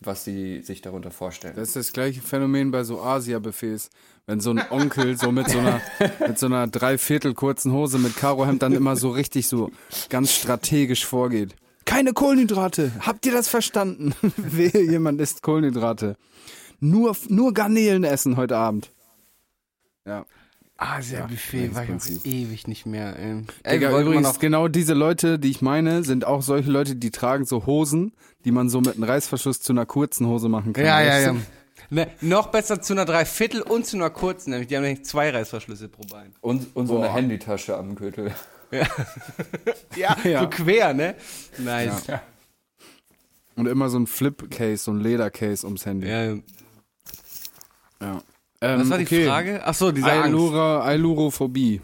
was 0.00 0.24
sie 0.24 0.62
sich 0.62 0.80
darunter 0.80 1.10
vorstellen. 1.10 1.54
Das 1.56 1.68
ist 1.68 1.76
das 1.76 1.92
gleiche 1.92 2.22
Phänomen 2.22 2.70
bei 2.70 2.84
so 2.84 3.02
Asia-Buffets. 3.02 3.90
Wenn 4.26 4.40
so 4.40 4.50
ein 4.50 4.62
Onkel 4.70 5.18
so 5.18 5.32
mit 5.32 5.48
so 5.50 5.58
einer, 5.58 5.80
mit 6.26 6.38
so 6.38 6.46
einer 6.46 6.66
Dreiviertel 6.66 7.34
kurzen 7.34 7.72
Hose 7.72 7.98
mit 7.98 8.16
Karohemd 8.16 8.62
dann 8.62 8.72
immer 8.72 8.96
so 8.96 9.10
richtig 9.10 9.48
so 9.48 9.70
ganz 10.08 10.32
strategisch 10.32 11.04
vorgeht. 11.04 11.54
Keine 11.84 12.12
Kohlenhydrate. 12.12 12.92
Habt 13.00 13.26
ihr 13.26 13.32
das 13.32 13.48
verstanden? 13.48 14.14
Wehe, 14.36 14.82
jemand 14.82 15.20
isst 15.20 15.42
Kohlenhydrate. 15.42 16.16
Nur, 16.78 17.16
nur 17.28 17.52
Garnelen 17.52 18.04
essen 18.04 18.36
heute 18.36 18.56
Abend. 18.56 18.90
Ja. 20.06 20.24
Asia-Buffet 20.76 21.74
war 21.74 21.82
ich 21.82 21.88
Prinzip. 21.90 22.16
noch 22.24 22.24
ewig 22.24 22.66
nicht 22.66 22.86
mehr. 22.86 23.14
Ey, 23.18 23.42
ey 23.64 23.78
Digga, 23.78 23.90
übrigens, 24.00 24.22
mal 24.22 24.32
noch, 24.32 24.38
genau 24.38 24.66
diese 24.68 24.94
Leute, 24.94 25.38
die 25.38 25.50
ich 25.50 25.60
meine, 25.60 26.04
sind 26.04 26.24
auch 26.24 26.40
solche 26.40 26.70
Leute, 26.70 26.96
die 26.96 27.10
tragen 27.10 27.44
so 27.44 27.66
Hosen, 27.66 28.12
die 28.46 28.50
man 28.50 28.70
so 28.70 28.80
mit 28.80 28.94
einem 28.94 29.04
Reißverschluss 29.04 29.60
zu 29.60 29.74
einer 29.74 29.84
kurzen 29.84 30.26
Hose 30.26 30.48
machen 30.48 30.72
kann. 30.72 30.84
Ja, 30.86 31.02
ja, 31.02 31.18
ja. 31.18 31.36
Ne, 31.90 32.08
noch 32.22 32.46
besser 32.48 32.80
zu 32.80 32.94
einer 32.94 33.04
Dreiviertel 33.04 33.60
und 33.62 33.84
zu 33.84 33.96
einer 33.96 34.08
kurzen, 34.10 34.50
nämlich 34.50 34.68
die 34.68 34.76
haben 34.76 34.84
nämlich 34.84 35.04
zwei 35.04 35.28
Reißverschlüsse 35.30 35.88
pro 35.88 36.02
Bein. 36.10 36.32
Und, 36.40 36.74
und 36.74 36.86
so 36.86 36.94
Boah. 36.94 37.04
eine 37.04 37.12
Handytasche 37.14 37.76
am 37.76 37.94
Gürtel. 37.94 38.32
Ja, 39.96 40.16
Ja. 40.24 40.42
so 40.42 40.48
quer, 40.48 40.94
ne? 40.94 41.16
Nice. 41.58 42.06
Ja. 42.06 42.22
Und 43.56 43.66
immer 43.66 43.88
so 43.90 43.98
ein 43.98 44.06
Flip-Case, 44.06 44.84
so 44.84 44.92
ein 44.92 45.00
Leder-Case 45.00 45.66
ums 45.66 45.84
Handy. 45.84 46.08
Ja. 46.08 46.36
Was 47.98 48.22
Ähm, 48.60 48.90
war 48.90 48.98
die 48.98 49.04
okay. 49.04 49.26
Frage? 49.26 49.60
Ach 49.64 49.74
so, 49.74 49.90
diese 49.90 50.10
Angst. 50.10 50.24
Ailura, 50.26 50.84
Ailurophobie. 50.84 51.80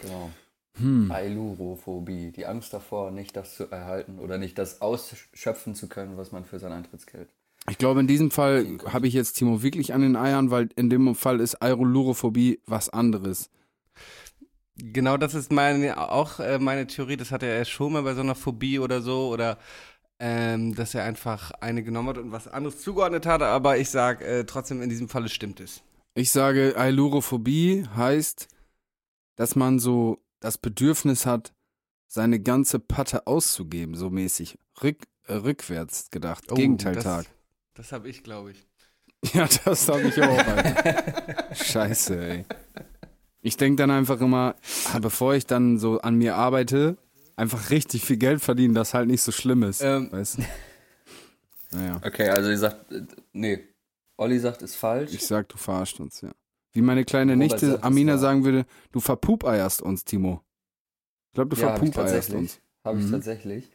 Genau. 0.00 0.30
Hm. 0.78 1.10
Ailurophobie, 1.10 2.30
die 2.30 2.46
Angst 2.46 2.72
davor, 2.72 3.10
nicht 3.10 3.36
das 3.36 3.56
zu 3.56 3.70
erhalten 3.70 4.18
oder 4.18 4.38
nicht 4.38 4.58
das 4.58 4.80
ausschöpfen 4.80 5.74
zu 5.74 5.88
können, 5.88 6.16
was 6.16 6.32
man 6.32 6.44
für 6.44 6.58
sein 6.58 6.72
Eintrittsgeld. 6.72 7.28
Ich 7.68 7.76
glaube, 7.76 8.00
in 8.00 8.06
diesem 8.06 8.30
Fall 8.30 8.78
habe 8.86 9.06
ich 9.06 9.14
jetzt 9.14 9.34
Timo 9.34 9.62
wirklich 9.62 9.92
an 9.92 10.00
den 10.00 10.16
Eiern, 10.16 10.50
weil 10.50 10.70
in 10.76 10.88
dem 10.88 11.14
Fall 11.14 11.40
ist 11.40 11.60
Ailurophobie 11.60 12.60
was 12.66 12.88
anderes. 12.88 13.50
Genau, 14.82 15.16
das 15.16 15.34
ist 15.34 15.52
meine, 15.52 16.10
auch 16.10 16.40
äh, 16.40 16.58
meine 16.58 16.86
Theorie. 16.86 17.16
Das 17.16 17.32
hatte 17.32 17.46
er 17.46 17.64
schon 17.64 17.92
mal 17.92 18.02
bei 18.02 18.14
so 18.14 18.22
einer 18.22 18.34
Phobie 18.34 18.78
oder 18.78 19.02
so. 19.02 19.28
Oder 19.28 19.58
ähm, 20.20 20.74
dass 20.74 20.94
er 20.94 21.04
einfach 21.04 21.50
eine 21.60 21.82
genommen 21.82 22.10
hat 22.10 22.18
und 22.18 22.30
was 22.30 22.46
anderes 22.46 22.80
zugeordnet 22.80 23.26
hat. 23.26 23.42
Aber 23.42 23.78
ich 23.78 23.88
sage 23.90 24.24
äh, 24.24 24.44
trotzdem, 24.44 24.82
in 24.82 24.90
diesem 24.90 25.08
Falle 25.08 25.28
stimmt 25.28 25.58
es. 25.60 25.82
Ich 26.14 26.30
sage, 26.30 26.74
Ailurophobie 26.76 27.86
heißt, 27.96 28.46
dass 29.36 29.56
man 29.56 29.78
so 29.78 30.18
das 30.40 30.58
Bedürfnis 30.58 31.24
hat, 31.24 31.52
seine 32.06 32.40
ganze 32.40 32.78
Patte 32.78 33.26
auszugeben, 33.26 33.94
so 33.94 34.10
mäßig. 34.10 34.58
Rück, 34.82 34.98
äh, 35.26 35.34
rückwärts 35.34 36.10
gedacht. 36.10 36.48
Gegenteiltag. 36.48 37.26
Oh, 37.26 37.32
Das, 37.74 37.86
das 37.86 37.92
habe 37.92 38.08
ich, 38.08 38.22
glaube 38.22 38.52
ich. 38.52 38.66
Ja, 39.34 39.46
das 39.64 39.86
habe 39.88 40.02
ich 40.08 40.20
auch, 40.22 40.38
Alter. 40.46 41.54
Scheiße, 41.54 42.26
ey. 42.26 42.44
Ich 43.42 43.56
denke 43.58 43.76
dann 43.76 43.90
einfach 43.90 44.18
immer, 44.20 44.54
ah, 44.92 44.98
bevor 44.98 45.34
ich 45.34 45.46
dann 45.46 45.78
so 45.78 46.00
an 46.00 46.14
mir 46.16 46.36
arbeite, 46.36 46.96
einfach 47.40 47.70
richtig 47.70 48.04
viel 48.04 48.16
Geld 48.18 48.40
verdienen, 48.40 48.74
das 48.74 48.94
halt 48.94 49.08
nicht 49.08 49.22
so 49.22 49.32
schlimm 49.32 49.62
ist. 49.64 49.80
Ähm. 49.82 50.10
weißt 50.12 50.38
du? 50.38 50.42
Naja, 51.72 52.00
Okay, 52.04 52.28
also 52.28 52.50
ihr 52.50 52.58
sagt, 52.58 52.90
äh, 52.90 53.02
nee, 53.32 53.60
Olli 54.16 54.40
sagt, 54.40 54.60
ist 54.62 54.74
falsch. 54.74 55.12
ich 55.14 55.24
sag, 55.24 55.48
du 55.48 55.56
verarscht 55.56 56.00
uns, 56.00 56.20
ja. 56.20 56.32
Wie 56.72 56.82
meine 56.82 57.04
kleine 57.04 57.34
Robert 57.34 57.52
Nichte 57.52 57.70
sagt, 57.70 57.84
Amina 57.84 58.18
sagen 58.18 58.44
würde, 58.44 58.66
du 58.90 58.98
verpupeierst 58.98 59.80
uns, 59.80 60.04
Timo. 60.04 60.42
Ich 61.28 61.34
glaube, 61.34 61.54
du 61.54 61.60
ja, 61.62 61.68
verpupeierst 61.76 62.32
uns. 62.34 62.58
Habe 62.84 62.98
ich 62.98 63.06
Mhm. 63.06 63.10
tatsächlich. 63.12 63.70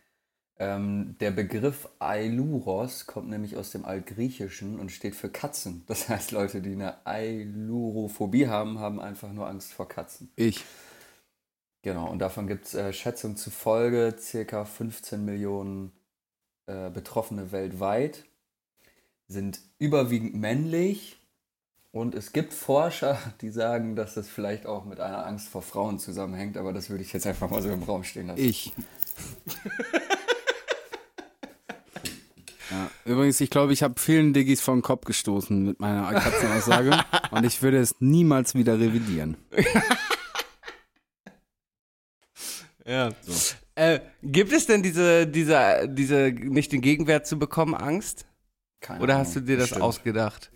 Ähm, 0.58 1.16
der 1.22 1.32
Begriff 1.32 1.88
Ailuros 2.00 3.06
kommt 3.08 3.30
nämlich 3.30 3.56
aus 3.58 3.72
dem 3.72 3.86
Altgriechischen 3.86 4.78
und 4.80 4.92
steht 4.92 5.16
für 5.16 5.30
Katzen. 5.30 5.84
Das 5.88 6.08
heißt, 6.10 6.32
Leute, 6.32 6.62
die 6.62 6.74
eine 6.74 7.06
Ailurophobie 7.06 8.48
haben, 8.48 8.80
haben 8.80 9.00
einfach 9.00 9.32
nur 9.32 9.48
Angst 9.48 9.74
vor 9.74 9.88
Katzen. 9.88 10.32
Ich. 10.36 10.64
Genau, 11.86 12.10
und 12.10 12.18
davon 12.18 12.48
gibt 12.48 12.66
es 12.66 12.74
äh, 12.74 12.92
Schätzungen 12.92 13.38
zufolge 13.38 14.16
circa 14.18 14.66
15 14.66 15.24
Millionen 15.24 15.92
äh, 16.66 16.90
Betroffene 16.90 17.52
weltweit, 17.52 18.26
sind 19.28 19.60
überwiegend 19.78 20.34
männlich 20.34 21.20
und 21.92 22.16
es 22.16 22.34
gibt 22.34 22.54
Forscher, 22.54 23.20
die 23.42 23.52
sagen, 23.52 23.96
dass 23.96 24.16
das 24.16 24.28
vielleicht 24.28 24.66
auch 24.66 24.86
mit 24.86 25.00
einer 25.00 25.28
Angst 25.28 25.48
vor 25.48 25.62
Frauen 25.62 26.00
zusammenhängt, 26.00 26.58
aber 26.58 26.74
das 26.74 26.90
würde 26.90 27.04
ich 27.04 27.14
jetzt 27.14 27.28
einfach 27.28 27.52
mal 27.52 27.62
so 27.62 27.70
im 27.70 27.84
Raum 27.84 28.04
stehen 28.04 28.26
lassen. 28.26 28.42
Ich. 28.42 28.74
ja, 32.72 32.90
übrigens, 33.06 33.40
ich 33.42 33.52
glaube, 33.52 33.74
ich 33.74 33.84
habe 33.84 34.00
vielen 34.00 34.34
Diggis 34.34 34.60
vor 34.60 34.74
den 34.74 34.82
Kopf 34.82 35.06
gestoßen 35.06 35.64
mit 35.64 35.80
meiner 35.80 36.20
Katzenaussage 36.20 36.98
und 37.30 37.44
ich 37.44 37.62
würde 37.62 37.78
es 37.78 37.94
niemals 38.00 38.56
wieder 38.56 38.80
revidieren. 38.80 39.38
Ja. 42.88 43.10
Äh, 43.76 44.00
gibt 44.22 44.52
es 44.54 44.68
denn 44.68 44.84
diese, 44.84 45.28
diese, 45.28 45.88
diese, 45.90 46.32
nicht 46.32 46.72
den 46.72 46.82
Gegenwert 46.82 47.26
zu 47.28 47.38
bekommen, 47.40 47.74
Angst? 47.76 48.26
Keine 48.80 49.02
Oder 49.02 49.16
Ahnung, 49.16 49.26
hast 49.28 49.36
du 49.36 49.40
dir 49.42 49.56
das 49.58 49.66
bestimmt. 49.70 49.82
ausgedacht? 49.84 50.52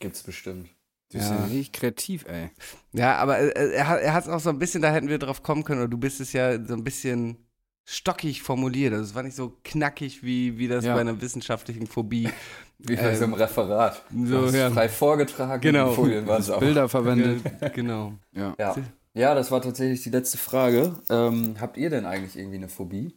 Gibt's 0.00 0.22
bestimmt. 0.22 0.68
Du 1.12 1.18
bist 1.18 1.30
ja 1.30 1.44
richtig 1.44 1.72
kreativ, 1.72 2.24
ey. 2.28 2.50
Ja, 2.92 3.16
aber 3.16 3.38
äh, 3.38 3.72
er, 3.72 3.88
hat- 3.88 4.00
er 4.00 4.12
hat 4.14 4.24
es 4.24 4.28
auch 4.30 4.40
so 4.40 4.50
ein 4.50 4.58
bisschen, 4.58 4.82
da 4.82 4.92
hätten 4.92 5.08
wir 5.08 5.18
drauf 5.18 5.42
kommen 5.42 5.64
können, 5.64 5.80
oder 5.80 5.88
du 5.88 5.98
bist 5.98 6.20
es 6.20 6.32
ja 6.32 6.62
so 6.64 6.74
ein 6.74 6.84
bisschen 6.84 7.36
stockig 7.84 8.42
formuliert. 8.42 8.92
Also 8.92 9.04
es 9.04 9.14
war 9.14 9.22
nicht 9.22 9.34
so 9.36 9.56
knackig, 9.64 10.22
wie, 10.22 10.58
wie 10.58 10.68
das 10.68 10.84
Ja. 10.84 10.94
bei 10.94 11.00
einer 11.00 11.20
wissenschaftlichen 11.20 11.86
Phobie. 11.86 12.28
Wie 12.82 12.96
bei 12.96 13.14
so 13.14 13.24
einem 13.24 13.34
Referat. 13.34 14.02
so, 14.24 14.46
ja. 14.48 14.70
frei 14.70 14.88
vorgetragen, 14.88 15.60
Genau. 15.60 15.92
Folien 15.92 16.26
waren 16.26 16.40
es 16.40 16.48
auch. 16.48 16.60
Bilder 16.60 16.88
verwendet. 16.88 17.42
Ge- 17.60 17.70
genau. 17.74 18.14
Ja. 18.32 18.54
Ja. 18.58 18.74
Ja, 19.14 19.34
das 19.34 19.50
war 19.50 19.60
tatsächlich 19.62 20.02
die 20.02 20.10
letzte 20.10 20.38
Frage. 20.38 20.98
Ähm, 21.08 21.56
habt 21.60 21.76
ihr 21.76 21.90
denn 21.90 22.06
eigentlich 22.06 22.36
irgendwie 22.36 22.56
eine 22.58 22.68
Phobie? 22.68 23.14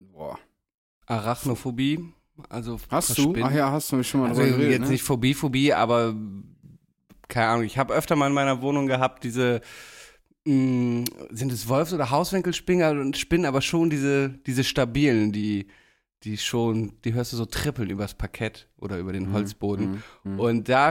Boah. 0.00 0.38
Arachnophobie. 1.06 2.12
Also 2.48 2.78
Hast 2.90 3.16
du? 3.16 3.34
Ach 3.42 3.52
ja, 3.52 3.70
hast 3.70 3.92
du 3.92 4.02
schon 4.02 4.22
mal 4.22 4.30
Also 4.30 4.42
drüber 4.42 4.56
geredet, 4.56 4.72
jetzt 4.72 4.86
ne? 4.86 4.90
nicht 4.92 5.02
Phobie, 5.02 5.34
Phobie, 5.34 5.72
aber 5.72 6.14
keine 7.28 7.46
Ahnung. 7.48 7.64
Ich 7.64 7.78
habe 7.78 7.94
öfter 7.94 8.16
mal 8.16 8.26
in 8.26 8.32
meiner 8.32 8.60
Wohnung 8.60 8.86
gehabt, 8.86 9.22
diese 9.22 9.60
mh, 10.44 11.04
sind 11.30 11.52
es 11.52 11.68
Wolfs- 11.68 11.92
oder 11.92 12.10
Hauswinkelspinnen, 12.10 12.98
und 13.00 13.16
Spinnen, 13.16 13.46
aber 13.46 13.60
schon 13.62 13.88
diese, 13.90 14.30
diese 14.46 14.64
stabilen, 14.64 15.30
die, 15.32 15.68
die 16.24 16.38
schon, 16.38 17.00
die 17.02 17.12
hörst 17.12 17.32
du 17.32 17.36
so 17.36 17.44
trippeln 17.44 17.90
übers 17.90 18.14
Parkett 18.14 18.68
oder 18.78 18.98
über 18.98 19.12
Mhm, 19.12 19.16
den 19.16 19.32
Holzboden. 19.32 20.02
Und 20.24 20.68
da 20.68 20.90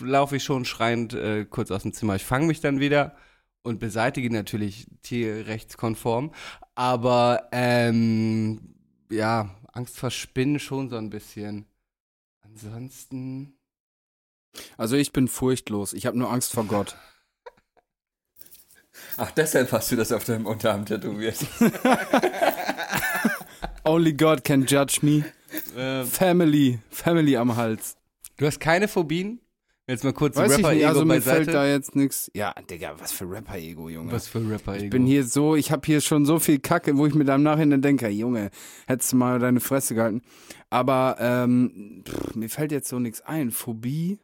laufe 0.00 0.36
ich 0.36 0.44
schon 0.44 0.64
schreiend 0.64 1.14
äh, 1.14 1.44
kurz 1.44 1.70
aus 1.70 1.82
dem 1.82 1.92
Zimmer. 1.92 2.16
Ich 2.16 2.24
fange 2.24 2.46
mich 2.46 2.60
dann 2.60 2.80
wieder 2.80 3.16
und 3.62 3.78
beseitige 3.78 4.32
natürlich 4.32 4.88
tierrechtskonform. 5.02 6.32
Aber 6.74 7.48
ähm, 7.52 8.74
ja, 9.10 9.54
Angst 9.72 9.98
vor 9.98 10.10
Spinnen 10.10 10.58
schon 10.58 10.90
so 10.90 10.96
ein 10.96 11.10
bisschen. 11.10 11.66
Ansonsten. 12.40 13.54
Also 14.76 14.96
ich 14.96 15.12
bin 15.12 15.28
furchtlos. 15.28 15.92
Ich 15.92 16.06
habe 16.06 16.18
nur 16.18 16.30
Angst 16.30 16.52
vor 16.52 16.64
Gott. 16.64 16.96
Ach, 19.16 19.30
deshalb 19.30 19.70
hast 19.72 19.90
du 19.92 19.96
das 19.96 20.12
auf 20.12 20.24
deinem 20.24 20.46
Unterarm 20.46 20.84
tätowiert. 20.86 21.38
Only 23.84 24.12
God 24.12 24.44
can 24.44 24.64
judge 24.66 25.00
me. 25.02 25.24
Ähm, 25.76 26.06
Family, 26.06 26.78
Family 26.90 27.36
am 27.36 27.56
Hals. 27.56 27.96
du 28.36 28.46
hast 28.46 28.60
keine 28.60 28.88
Phobien? 28.88 29.40
Jetzt 29.88 30.04
mal 30.04 30.12
kurz 30.12 30.36
Weiß 30.36 30.52
ich 30.52 30.58
Rapper-Ego 30.58 30.76
nicht, 30.78 30.86
also 30.86 31.00
mir 31.04 31.14
beiseite. 31.14 31.44
fällt 31.44 31.54
da 31.54 31.66
jetzt 31.66 31.96
nichts. 31.96 32.30
Ja, 32.34 32.54
Digga, 32.70 32.94
was 32.98 33.10
für 33.10 33.28
Rapper-Ego, 33.28 33.88
Junge. 33.88 34.12
Was 34.12 34.28
für 34.28 34.38
Rapper-Ego? 34.38 34.84
Ich 34.84 34.90
bin 34.90 35.04
hier 35.04 35.24
so, 35.24 35.56
ich 35.56 35.72
habe 35.72 35.84
hier 35.84 36.00
schon 36.00 36.24
so 36.24 36.38
viel 36.38 36.60
Kacke, 36.60 36.96
wo 36.96 37.06
ich 37.06 37.14
mir 37.14 37.24
dann 37.24 37.42
nachher 37.42 37.66
denke, 37.66 38.08
Junge, 38.08 38.50
hättest 38.86 39.12
du 39.12 39.16
mal 39.16 39.40
deine 39.40 39.58
Fresse 39.58 39.96
gehalten. 39.96 40.22
Aber 40.70 41.16
ähm, 41.18 42.04
pff, 42.06 42.36
mir 42.36 42.48
fällt 42.48 42.70
jetzt 42.70 42.88
so 42.88 43.00
nichts 43.00 43.20
ein. 43.22 43.50
Phobie? 43.50 44.20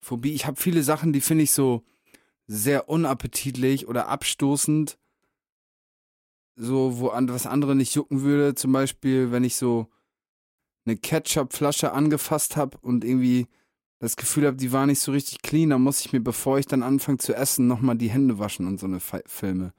Phobie, 0.00 0.32
ich 0.34 0.46
habe 0.46 0.58
viele 0.60 0.84
Sachen, 0.84 1.12
die 1.12 1.20
finde 1.20 1.44
ich 1.44 1.50
so 1.50 1.82
sehr 2.46 2.88
unappetitlich 2.88 3.88
oder 3.88 4.08
abstoßend. 4.08 4.98
So, 6.62 6.98
wo 6.98 7.08
an, 7.08 7.28
was 7.28 7.46
andere 7.46 7.74
nicht 7.74 7.94
jucken 7.94 8.20
würde. 8.22 8.54
Zum 8.54 8.72
Beispiel, 8.72 9.32
wenn 9.32 9.44
ich 9.44 9.56
so 9.56 9.88
eine 10.84 10.96
Ketchup-Flasche 10.96 11.92
angefasst 11.92 12.56
habe 12.56 12.76
und 12.82 13.04
irgendwie 13.04 13.46
das 13.98 14.16
Gefühl 14.16 14.46
habe, 14.46 14.56
die 14.56 14.72
war 14.72 14.86
nicht 14.86 15.00
so 15.00 15.12
richtig 15.12 15.42
clean, 15.42 15.70
dann 15.70 15.82
muss 15.82 16.00
ich 16.00 16.12
mir, 16.12 16.20
bevor 16.20 16.58
ich 16.58 16.66
dann 16.66 16.82
anfange 16.82 17.18
zu 17.18 17.34
essen, 17.34 17.66
nochmal 17.66 17.96
die 17.96 18.10
Hände 18.10 18.38
waschen 18.38 18.66
und 18.66 18.80
so 18.80 18.86
eine 18.86 19.00
Fi 19.00 19.20
Filme. 19.26 19.72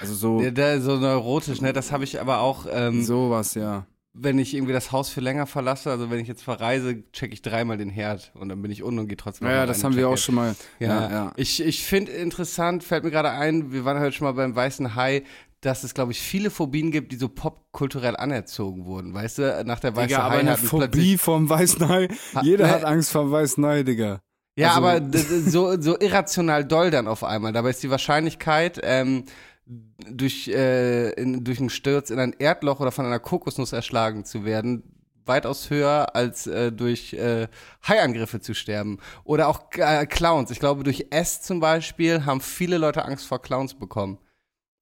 Also 0.00 0.14
so, 0.14 0.40
Der, 0.40 0.50
der, 0.50 0.80
so 0.80 0.96
neurotisch, 0.96 1.60
ne? 1.60 1.72
Das 1.72 1.92
habe 1.92 2.04
ich 2.04 2.20
aber 2.20 2.40
auch, 2.40 2.66
ähm, 2.68 3.04
sowas, 3.04 3.54
ja. 3.54 3.86
wenn 4.12 4.38
ich 4.38 4.54
irgendwie 4.54 4.72
das 4.72 4.92
Haus 4.92 5.08
für 5.08 5.20
länger 5.20 5.46
verlasse, 5.46 5.90
also 5.90 6.10
wenn 6.10 6.18
ich 6.18 6.26
jetzt 6.26 6.42
verreise, 6.42 7.04
checke 7.12 7.32
ich 7.32 7.42
dreimal 7.42 7.76
den 7.76 7.90
Herd 7.90 8.32
und 8.34 8.48
dann 8.48 8.60
bin 8.60 8.70
ich 8.72 8.82
unten 8.82 9.00
und 9.00 9.08
gehe 9.08 9.16
trotzdem 9.16 9.46
Naja, 9.46 9.66
das 9.66 9.84
haben 9.84 9.94
wir 9.94 10.08
auch 10.08 10.18
schon 10.18 10.34
mal. 10.34 10.56
Ja, 10.80 10.88
Ja, 10.88 11.10
ja. 11.10 11.32
ich, 11.36 11.62
ich 11.62 11.84
finde 11.84 12.12
interessant, 12.12 12.82
fällt 12.82 13.04
mir 13.04 13.10
gerade 13.10 13.30
ein, 13.30 13.72
wir 13.72 13.84
waren 13.84 14.00
heute 14.00 14.12
schon 14.12 14.24
mal 14.24 14.32
beim 14.32 14.56
Weißen 14.56 14.96
Hai, 14.96 15.22
dass 15.64 15.84
es, 15.84 15.94
glaube 15.94 16.12
ich, 16.12 16.20
viele 16.20 16.50
Phobien 16.50 16.90
gibt, 16.90 17.12
die 17.12 17.16
so 17.16 17.28
popkulturell 17.28 18.16
anerzogen 18.16 18.84
wurden. 18.84 19.14
Weißt 19.14 19.38
du, 19.38 19.64
nach 19.64 19.80
der 19.80 19.96
Weiße 19.96 20.08
Digga, 20.08 20.22
aber 20.22 20.34
Hai 20.34 20.40
eine 20.40 20.50
hatten 20.52 20.66
Phobie 20.66 21.16
vom 21.16 21.48
Weißen 21.48 21.88
Hai. 21.88 22.08
Ha- 22.34 22.42
Jeder 22.42 22.66
ne? 22.66 22.72
hat 22.72 22.84
Angst 22.84 23.10
vor 23.10 23.30
Weißen 23.30 23.64
Hai, 23.64 23.82
Digga. 23.82 24.20
Ja, 24.56 24.74
also- 24.74 24.86
aber 24.86 25.18
so, 25.46 25.80
so 25.80 25.98
irrational 25.98 26.64
doll 26.64 26.90
dann 26.90 27.08
auf 27.08 27.24
einmal. 27.24 27.52
Dabei 27.52 27.70
ist 27.70 27.82
die 27.82 27.90
Wahrscheinlichkeit, 27.90 28.80
ähm, 28.82 29.24
durch, 29.66 30.48
äh, 30.48 31.10
in, 31.12 31.42
durch 31.44 31.58
einen 31.58 31.70
Sturz 31.70 32.10
in 32.10 32.18
ein 32.18 32.34
Erdloch 32.38 32.80
oder 32.80 32.92
von 32.92 33.06
einer 33.06 33.18
Kokosnuss 33.18 33.72
erschlagen 33.72 34.24
zu 34.26 34.44
werden, 34.44 34.82
weitaus 35.24 35.70
höher 35.70 36.14
als 36.14 36.46
äh, 36.46 36.70
durch 36.70 37.14
äh, 37.14 37.48
Haiangriffe 37.88 38.40
zu 38.40 38.54
sterben. 38.54 38.98
Oder 39.24 39.48
auch 39.48 39.62
äh, 39.76 40.04
Clowns. 40.04 40.50
Ich 40.50 40.60
glaube, 40.60 40.84
durch 40.84 41.06
S 41.10 41.40
zum 41.40 41.60
Beispiel 41.60 42.26
haben 42.26 42.42
viele 42.42 42.76
Leute 42.76 43.04
Angst 43.06 43.26
vor 43.26 43.40
Clowns 43.40 43.72
bekommen. 43.74 44.18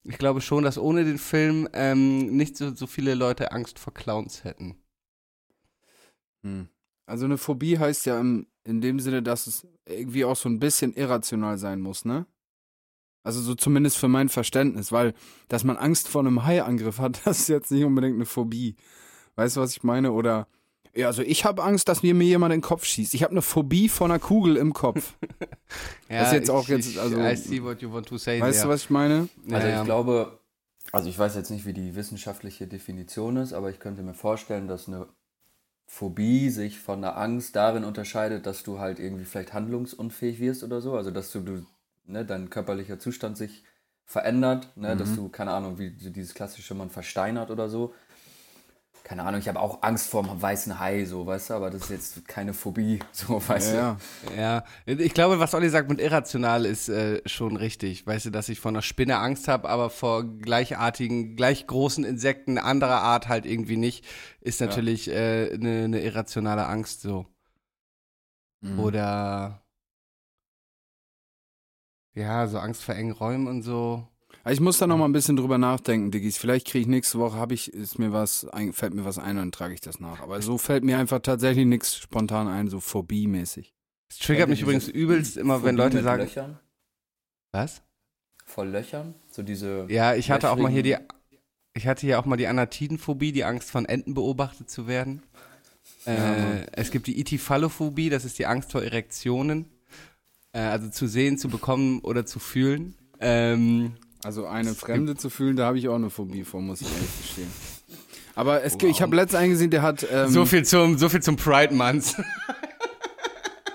Ich 0.05 0.17
glaube 0.17 0.41
schon, 0.41 0.63
dass 0.63 0.77
ohne 0.77 1.05
den 1.05 1.17
Film 1.17 1.67
ähm, 1.73 2.35
nicht 2.35 2.57
so, 2.57 2.73
so 2.75 2.87
viele 2.87 3.15
Leute 3.15 3.51
Angst 3.51 3.79
vor 3.79 3.93
Clowns 3.93 4.43
hätten. 4.43 4.75
Hm. 6.43 6.67
Also 7.05 7.25
eine 7.25 7.37
Phobie 7.37 7.77
heißt 7.77 8.05
ja 8.05 8.19
im, 8.19 8.47
in 8.63 8.81
dem 8.81 8.99
Sinne, 8.99 9.23
dass 9.23 9.47
es 9.47 9.67
irgendwie 9.85 10.25
auch 10.25 10.35
so 10.35 10.49
ein 10.49 10.59
bisschen 10.59 10.93
irrational 10.93 11.57
sein 11.57 11.81
muss, 11.81 12.05
ne? 12.05 12.25
Also 13.23 13.39
so 13.41 13.55
zumindest 13.55 13.97
für 13.97 14.09
mein 14.09 14.27
Verständnis, 14.27 14.91
weil 14.91 15.13
dass 15.47 15.63
man 15.63 15.77
Angst 15.77 16.09
vor 16.09 16.21
einem 16.21 16.43
Haiangriff 16.43 16.99
hat, 16.99 17.21
das 17.25 17.39
ist 17.39 17.47
jetzt 17.49 17.71
nicht 17.71 17.85
unbedingt 17.85 18.15
eine 18.15 18.25
Phobie. 18.25 18.75
Weißt 19.35 19.55
du, 19.55 19.61
was 19.61 19.71
ich 19.71 19.83
meine? 19.83 20.11
Oder 20.11 20.47
ja, 20.95 21.07
also 21.07 21.21
ich 21.21 21.45
habe 21.45 21.63
Angst, 21.63 21.87
dass 21.87 22.03
mir 22.03 22.13
mir 22.13 22.25
jemand 22.25 22.53
in 22.53 22.59
den 22.59 22.63
Kopf 22.65 22.85
schießt. 22.85 23.13
Ich 23.13 23.23
habe 23.23 23.31
eine 23.31 23.41
Phobie 23.41 23.89
vor 23.89 24.05
einer 24.05 24.19
Kugel 24.19 24.57
im 24.57 24.73
Kopf. 24.73 25.13
Das 26.07 26.27
ist 26.27 26.33
jetzt 26.33 26.51
auch 26.51 26.67
jetzt, 26.67 26.87
ich, 26.87 26.99
also- 26.99 27.19
I 27.19 27.35
see 27.35 27.63
what 27.63 27.81
you 27.81 27.91
want 27.91 28.07
to 28.07 28.19
say. 28.19 28.39
Weißt 28.39 28.63
du, 28.63 28.67
was 28.67 28.83
ich 28.83 28.89
meine? 28.91 29.29
Also 29.49 29.67
Ja, 29.67 29.73
ja. 29.73 29.79
ich 29.79 29.85
glaube, 29.85 30.37
also 30.91 31.09
ich 31.09 31.17
weiß 31.17 31.35
jetzt 31.35 31.49
nicht, 31.49 31.65
wie 31.65 31.73
die 31.73 31.95
wissenschaftliche 31.95 32.67
Definition 32.67 33.37
ist, 33.37 33.53
aber 33.53 33.71
ich 33.71 33.79
könnte 33.79 34.03
mir 34.03 34.13
vorstellen, 34.13 34.67
dass 34.67 34.87
eine 34.87 35.07
Phobie 35.87 36.49
sich 36.51 36.79
von 36.79 37.01
der 37.01 37.17
Angst 37.17 37.55
darin 37.55 37.83
unterscheidet, 37.83 38.45
dass 38.45 38.61
du 38.61 38.77
halt 38.77 38.99
irgendwie 38.99 39.25
vielleicht 39.25 39.53
handlungsunfähig 39.53 40.39
wirst 40.39 40.63
oder 40.63 40.81
so. 40.81 40.95
Also 40.95 41.09
dass 41.09 41.31
du, 41.31 41.39
du 41.41 41.65
ne, 42.05 42.25
dein 42.25 42.51
körperlicher 42.51 42.99
Zustand 42.99 43.35
sich 43.37 43.63
verändert, 44.05 44.75
ne, 44.75 44.95
dass 44.95 45.15
du, 45.15 45.29
keine 45.29 45.51
Ahnung, 45.51 45.79
wie 45.79 45.89
dieses 45.89 46.33
klassische, 46.35 46.75
man 46.75 46.89
versteinert 46.89 47.49
oder 47.49 47.69
so. 47.69 47.93
Keine 49.03 49.23
Ahnung, 49.23 49.41
ich 49.41 49.49
habe 49.49 49.59
auch 49.59 49.83
Angst 49.83 50.09
vor 50.09 50.23
einem 50.23 50.41
weißen 50.41 50.79
Hai, 50.79 51.03
so, 51.03 51.25
weißt 51.25 51.49
du, 51.49 51.53
aber 51.55 51.69
das 51.69 51.83
ist 51.83 51.89
jetzt 51.89 52.27
keine 52.27 52.53
Phobie, 52.53 52.99
so, 53.11 53.45
weißt 53.45 53.73
Ja, 53.73 53.97
Ja, 54.37 54.63
ich 54.85 55.13
glaube, 55.13 55.39
was 55.39 55.53
Olli 55.53 55.67
sagt 55.69 55.89
mit 55.89 55.99
irrational 55.99 56.65
ist 56.65 56.87
äh, 56.87 57.21
schon 57.27 57.57
richtig. 57.57 58.07
Weißt 58.07 58.27
du, 58.27 58.29
dass 58.29 58.47
ich 58.47 58.61
vor 58.61 58.69
einer 58.69 58.81
Spinne 58.81 59.17
Angst 59.17 59.49
habe, 59.49 59.67
aber 59.67 59.89
vor 59.89 60.23
gleichartigen, 60.23 61.35
gleich 61.35 61.67
großen 61.67 62.05
Insekten 62.05 62.57
anderer 62.57 63.01
Art 63.01 63.27
halt 63.27 63.45
irgendwie 63.45 63.75
nicht, 63.75 64.05
ist 64.39 64.61
natürlich 64.61 65.11
eine 65.11 65.49
äh, 65.49 65.57
ne- 65.57 65.87
ne 65.89 66.01
irrationale 66.01 66.65
Angst 66.65 67.01
so. 67.01 67.25
Mhm. 68.61 68.79
Oder 68.79 69.63
ja, 72.13 72.47
so 72.47 72.59
Angst 72.59 72.83
vor 72.83 72.95
engen 72.95 73.11
Räumen 73.11 73.47
und 73.47 73.63
so. 73.63 74.07
Ich 74.49 74.59
muss 74.59 74.77
da 74.77 74.87
noch 74.87 74.97
mal 74.97 75.05
ein 75.05 75.13
bisschen 75.13 75.37
drüber 75.37 75.57
nachdenken, 75.57 76.11
Diggis. 76.11 76.37
Vielleicht 76.37 76.67
kriege 76.67 76.81
ich 76.81 76.87
nächste 76.87 77.17
Woche, 77.17 77.37
habe 77.37 77.53
ich, 77.53 77.73
ist 77.73 77.97
mir 77.97 78.11
was, 78.11 78.45
ein, 78.49 78.73
fällt 78.73 78.93
mir 78.93 79.05
was 79.05 79.17
ein 79.17 79.37
und 79.37 79.37
dann 79.37 79.51
trage 79.53 79.73
ich 79.73 79.79
das 79.79 80.01
nach. 80.01 80.19
Aber 80.19 80.41
so 80.41 80.57
fällt 80.57 80.83
mir 80.83 80.97
einfach 80.97 81.19
tatsächlich 81.19 81.65
nichts 81.65 81.95
spontan 81.95 82.47
ein, 82.47 82.67
so 82.67 82.79
Phobie-mäßig. 82.81 83.73
Es 84.09 84.19
triggert 84.19 84.49
mich 84.49 84.61
übrigens 84.61 84.87
übelst 84.89 85.37
immer, 85.37 85.63
wenn 85.63 85.77
Phobie 85.77 85.83
Leute 85.83 85.95
mit 85.95 86.03
sagen, 86.03 86.23
Löchern, 86.23 86.59
was? 87.51 87.81
voll 88.45 88.67
Löchern, 88.67 89.15
so 89.31 89.41
diese 89.43 89.85
Ja, 89.89 90.15
ich 90.15 90.29
hatte 90.29 90.51
auch 90.51 90.57
mal 90.57 90.71
hier 90.71 90.83
die, 90.83 90.97
ich 91.73 91.87
hatte 91.87 92.01
hier 92.01 92.19
auch 92.19 92.25
mal 92.25 92.37
die 92.37 92.47
Anatidenphobie, 92.47 93.31
die 93.31 93.45
Angst 93.45 93.71
von 93.71 93.85
Enten 93.85 94.13
beobachtet 94.13 94.69
zu 94.69 94.87
werden. 94.87 95.23
Äh, 96.05 96.67
es 96.73 96.91
gibt 96.91 97.07
die 97.07 97.19
Itifallophobie, 97.19 98.09
das 98.09 98.25
ist 98.25 98.37
die 98.39 98.45
Angst 98.45 98.71
vor 98.71 98.83
Erektionen. 98.83 99.65
Äh, 100.51 100.59
also 100.59 100.89
zu 100.89 101.07
sehen, 101.07 101.37
zu 101.37 101.49
bekommen 101.49 101.99
oder 102.01 102.25
zu 102.25 102.39
fühlen. 102.39 102.95
Ähm, 103.19 103.95
Also 104.23 104.45
eine 104.47 104.73
Fremde 104.73 105.15
zu 105.15 105.29
fühlen, 105.29 105.55
da 105.55 105.65
habe 105.65 105.77
ich 105.77 105.87
auch 105.89 105.95
eine 105.95 106.09
Phobie 106.09 106.43
vor, 106.43 106.61
muss 106.61 106.81
ich 106.81 106.87
ehrlich 106.93 107.09
gestehen. 107.21 107.51
Aber 108.35 108.63
es, 108.63 108.77
gibt- 108.77 108.91
ich 108.91 109.01
habe 109.01 109.15
letztens 109.15 109.41
eingesehen, 109.41 109.69
der 109.71 109.81
hat. 109.81 110.05
Ähm, 110.11 110.29
so 110.29 110.45
viel 110.45 110.63
zum, 110.65 110.97
so 110.97 111.09
viel 111.09 111.21
zum 111.21 111.35
Pride 111.35 111.73
Month. 111.73 112.15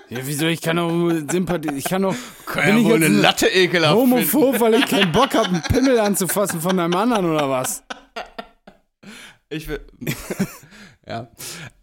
Ja, 0.09 0.17
wieso? 0.23 0.47
Ich 0.47 0.61
kann 0.61 0.77
doch 0.77 0.89
Sympathie. 1.31 1.69
Ich 1.75 1.83
kann 1.85 2.01
doch. 2.01 2.15
Kann 2.47 2.65
bin 2.65 2.73
ja 2.73 2.79
ich 2.79 2.85
wohl 2.85 2.91
jetzt 2.93 3.05
eine 3.05 3.15
ein 3.17 3.21
Latte 3.21 3.47
ekelhaft 3.47 3.95
finden. 3.99 4.11
Homophob, 4.11 4.59
weil 4.59 4.73
ich 4.73 4.85
keinen 4.87 5.11
Bock 5.11 5.35
habe, 5.35 5.49
einen 5.49 5.61
Pimmel 5.61 5.99
anzufassen 5.99 6.59
von 6.61 6.79
einem 6.79 6.95
anderen 6.95 7.25
oder 7.29 7.47
was? 7.49 7.83
Ich 9.49 9.67
will. 9.67 9.79
ja. 11.07 11.27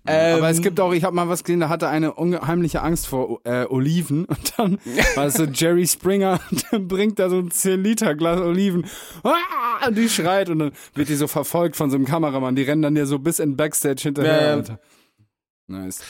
Aber 0.07 0.49
es 0.49 0.59
Ähm, 0.59 0.63
gibt 0.63 0.81
auch, 0.81 0.93
ich 0.93 1.05
habe 1.05 1.15
mal 1.15 1.29
was 1.29 1.45
gesehen, 1.45 1.61
da 1.61 1.69
hatte 1.69 1.89
eine 1.89 2.15
unheimliche 2.15 2.83
Angst 2.83 3.07
vor 3.07 3.41
äh, 3.45 3.65
Oliven 3.67 4.25
und 4.27 4.59
dann 4.59 4.79
war 5.15 5.27
es 5.27 5.35
so 5.35 5.45
Jerry 5.45 5.87
Springer 5.87 6.41
und 6.51 6.65
dann 6.71 6.89
bringt 6.89 7.19
da 7.19 7.29
so 7.29 7.39
ein 7.39 7.51
10 7.51 7.83
Liter 7.83 8.15
Glas 8.15 8.41
Oliven 8.41 8.87
ah, 9.23 9.87
und 9.87 9.97
die 9.97 10.09
schreit 10.09 10.49
und 10.51 10.59
dann 10.59 10.73
wird 10.95 11.09
die 11.09 11.15
so 11.15 11.27
verfolgt 11.27 11.77
von 11.77 11.91
so 11.91 11.97
einem 11.97 12.07
Kameramann, 12.07 12.57
die 12.57 12.63
rennen 12.63 12.83
dann 12.83 12.97
ja 12.97 13.07
so 13.07 13.19
bis 13.19 13.39
in 13.39 13.57
Backstage 13.57 14.03
hinterher. 14.03 14.55
Alter. 14.55 14.81
Nice. 15.67 16.03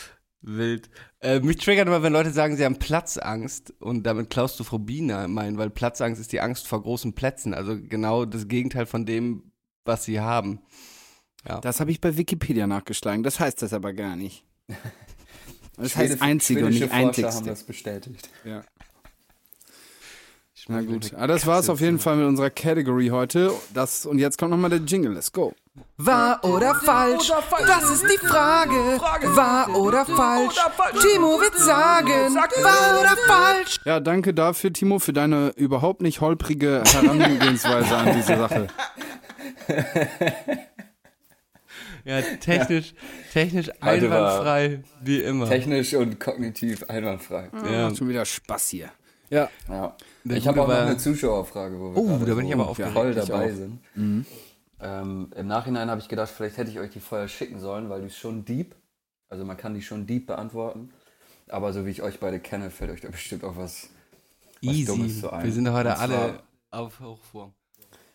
Wild. 0.42 0.88
Äh, 1.20 1.40
mich 1.40 1.57
triggert 1.57 1.88
immer, 1.88 2.03
wenn 2.03 2.12
Leute 2.12 2.30
sagen, 2.30 2.57
sie 2.57 2.64
haben 2.64 2.78
Platzangst 2.78 3.74
und 3.80 4.05
damit 4.05 4.30
Klaustrophobie 4.30 5.03
meinen, 5.03 5.59
weil 5.59 5.70
Platzangst 5.70 6.20
ist 6.20 6.32
die 6.32 6.40
Angst 6.40 6.68
vor 6.68 6.82
großen 6.82 7.14
Plätzen. 7.14 7.53
Also 7.53 7.76
genau 7.76 8.24
das 8.24 8.47
Gegenteil 8.47 8.86
von 8.86 9.07
dem, 9.07 9.51
was 9.84 10.05
sie 10.05 10.20
haben. 10.20 10.61
Das 11.62 11.80
habe 11.80 11.90
ich 11.90 12.01
bei 12.01 12.16
Wikipedia 12.16 12.66
nachgeschlagen, 12.66 13.22
das 13.22 13.38
heißt 13.40 13.62
das 13.62 13.72
aber 13.72 13.92
gar 13.92 14.16
nicht. 14.16 14.44
Das 15.78 15.92
Schwede- 15.92 16.12
heißt 16.14 16.22
einzige 16.22 16.64
und 16.64 16.70
nicht 16.70 16.84
Forscher 16.84 16.94
haben 16.97 17.07
einzigste. 17.09 17.44
das 17.44 17.62
bestätigt. 17.64 18.30
Ja. 18.44 18.62
Na 20.68 20.80
gut, 20.80 21.12
ah, 21.14 21.26
das 21.26 21.47
war's 21.47 21.68
auf 21.68 21.80
jeden 21.82 21.99
Fall 21.99 22.16
mit 22.16 22.26
unserer 22.26 22.49
Category 22.49 23.09
heute. 23.09 23.53
Das, 23.74 24.07
und 24.07 24.18
jetzt 24.18 24.38
kommt 24.38 24.53
nochmal 24.53 24.70
der 24.70 24.78
Jingle, 24.80 25.12
let's 25.12 25.30
go. 25.30 25.53
Wahr 25.99 26.42
oder 26.44 26.74
falsch? 26.76 27.30
Das 27.66 27.90
ist 27.90 28.05
die 28.11 28.26
Frage. 28.26 28.72
Wahr 29.36 29.76
oder 29.76 30.07
falsch? 30.07 30.57
Timo 31.03 31.38
wird 31.42 31.57
sagen, 31.59 32.34
wahr 32.36 32.99
oder 33.01 33.14
falsch? 33.26 33.78
Ja, 33.84 34.01
danke 34.01 34.32
dafür, 34.32 34.72
Timo, 34.72 34.99
für 34.99 35.12
deine 35.12 35.51
überhaupt 35.57 36.01
nicht 36.01 36.22
holprige 36.22 36.82
Herangehensweise 36.90 37.94
an 37.97 38.16
diese 38.16 38.36
Sache. 38.38 38.66
Ja, 42.07 42.22
technisch, 42.22 42.94
technisch 43.32 43.68
Heute 43.82 44.09
war- 44.11 44.18
einwandfrei, 44.42 44.82
wie 45.02 45.20
immer. 45.22 45.48
Technisch 45.48 45.92
und 45.94 46.20
kognitiv 46.20 46.84
einwandfrei. 46.88 47.50
Ja. 47.70 47.88
Macht 47.88 47.96
schon 47.98 48.09
wieder 48.09 48.24
Spaß 48.24 48.68
hier. 48.68 48.90
Ja, 49.28 49.50
Ja. 49.68 49.96
Ich 50.24 50.46
habe 50.46 50.62
auch 50.62 50.68
noch 50.68 50.74
eine 50.74 50.96
Zuschauerfrage, 50.96 51.78
wo 51.80 51.94
wir 51.94 51.98
Oh, 52.00 52.24
da 52.24 52.34
bin 52.34 52.46
ich 52.46 52.54
aber 52.54 52.68
aufgeregt. 52.68 52.92
voll 52.94 53.12
dabei 53.12 53.50
auch. 53.52 53.57
sind. 53.57 53.80
Ähm, 54.80 55.30
Im 55.34 55.46
Nachhinein 55.48 55.90
habe 55.90 56.00
ich 56.00 56.09
gedacht, 56.09 56.30
vielleicht 56.30 56.59
hätte 56.59 56.70
ich 56.70 56.78
euch 56.78 56.90
die 56.90 57.00
vorher 57.00 57.26
schicken 57.28 57.59
sollen, 57.59 57.88
weil 57.90 58.02
die 58.02 58.07
ist 58.09 58.18
schon 58.18 58.44
deep. 58.44 58.74
Also 59.28 59.44
man 59.44 59.57
kann 59.57 59.74
die 59.74 59.82
schon 59.82 60.07
deep 60.07 60.26
beantworten. 60.28 60.90
Aber 61.48 61.72
so 61.72 61.86
wie 61.86 61.90
ich 61.90 62.02
euch 62.02 62.20
beide 62.20 62.38
kenne, 62.38 62.70
fällt 62.70 62.90
euch 62.92 63.00
da 63.00 63.09
bestimmt 63.09 63.42
auch 63.42 63.57
was, 63.57 63.88
was 64.62 64.74
Easy. 64.74 64.84
Dummes 64.84 65.20
zu 65.20 65.32
ein. 65.32 65.44
Wir 65.44 65.52
sind 65.52 65.72
heute 65.72 65.96
alle 65.98 66.40
auf 66.70 67.00
Hochform. 67.00 67.52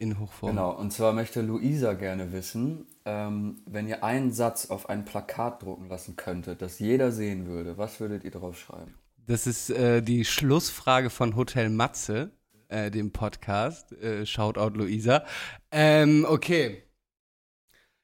In 0.02 0.20
Hochform. 0.20 0.52
Genau, 0.52 0.72
und 0.72 0.92
zwar 0.92 1.14
möchte 1.14 1.42
Luisa 1.42 1.94
gerne 1.94 2.32
wissen, 2.32 2.88
ähm, 3.06 3.62
wenn 3.66 3.88
ihr 3.88 4.04
einen 4.04 4.32
Satz 4.32 4.70
auf 4.70 4.90
ein 4.90 5.06
Plakat 5.06 5.62
drucken 5.62 5.88
lassen 5.88 6.16
könntet, 6.16 6.62
das 6.62 6.80
jeder 6.80 7.12
sehen 7.12 7.46
würde, 7.46 7.78
was 7.78 8.00
würdet 8.00 8.24
ihr 8.24 8.32
drauf 8.32 8.58
schreiben? 8.58 8.96
Das 9.28 9.46
ist 9.46 9.70
äh, 9.70 10.02
die 10.02 10.26
Schlussfrage 10.26 11.12
von 11.12 11.36
Hotel 11.36 11.70
Matze, 11.70 12.32
äh, 12.68 12.90
dem 12.90 13.12
Podcast. 13.12 13.92
Äh, 13.94 14.26
Shoutout 14.26 14.78
Luisa. 14.78 15.24
Ähm, 15.72 16.26
okay. 16.28 16.84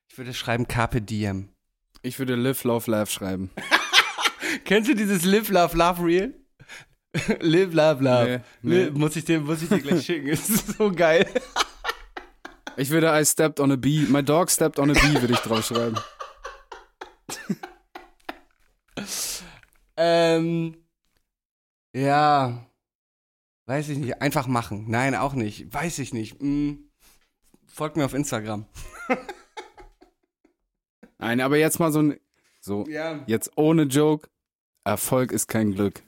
Ich 0.10 0.18
würde 0.18 0.34
schreiben 0.34 0.68
Carpe 0.68 1.02
Diem. 1.02 1.50
Ich 2.04 2.20
würde 2.20 2.36
Live, 2.36 2.64
Love, 2.64 2.90
Laugh 2.92 3.10
schreiben. 3.10 3.50
Kennst 4.66 4.90
du 4.90 4.96
dieses 4.96 5.26
Live, 5.26 5.50
Love, 5.50 5.76
Love 5.76 6.04
Reel? 6.04 6.36
Live, 7.40 7.74
Love, 7.74 8.04
Love. 8.04 8.42
Nee, 8.62 8.86
nee. 8.86 8.90
Muss, 8.92 9.16
ich 9.16 9.26
dir, 9.26 9.40
muss 9.40 9.64
ich 9.64 9.70
dir 9.70 9.80
gleich 9.80 10.06
schicken. 10.06 10.28
Es 10.32 10.48
ist 10.48 10.78
so 10.78 10.92
geil. 10.92 11.26
Ich 12.78 12.90
würde 12.92 13.08
I 13.20 13.26
stepped 13.26 13.60
on 13.60 13.72
a 13.72 13.76
bee. 13.76 14.06
My 14.08 14.22
dog 14.24 14.50
stepped 14.52 14.78
on 14.80 14.92
a 14.92 14.94
bee, 14.94 15.20
würde 15.22 15.34
ich 15.34 15.40
drauf 15.40 15.66
schreiben. 15.66 15.98
Ähm, 19.96 20.78
ja. 21.94 22.66
Weiß 23.66 23.90
ich 23.90 23.98
nicht. 23.98 24.22
Einfach 24.22 24.48
machen. 24.48 24.86
Nein, 24.88 25.16
auch 25.16 25.34
nicht. 25.34 25.74
Weiß 25.74 25.98
ich 26.00 26.14
nicht. 26.14 26.40
Hm. 26.40 26.90
Folgt 27.66 27.98
mir 27.98 28.06
auf 28.06 28.14
Instagram. 28.14 28.66
Nein, 31.18 31.42
aber 31.42 31.58
jetzt 31.58 31.80
mal 31.80 31.92
so 31.92 32.00
ein. 32.02 32.20
So, 32.62 32.86
Ja. 32.88 33.24
jetzt 33.28 33.52
ohne 33.56 33.84
Joke. 33.84 34.30
Erfolg 34.84 35.32
ist 35.32 35.48
kein 35.48 35.74
Glück. 35.74 36.04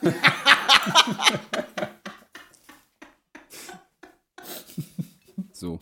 so. 5.62 5.78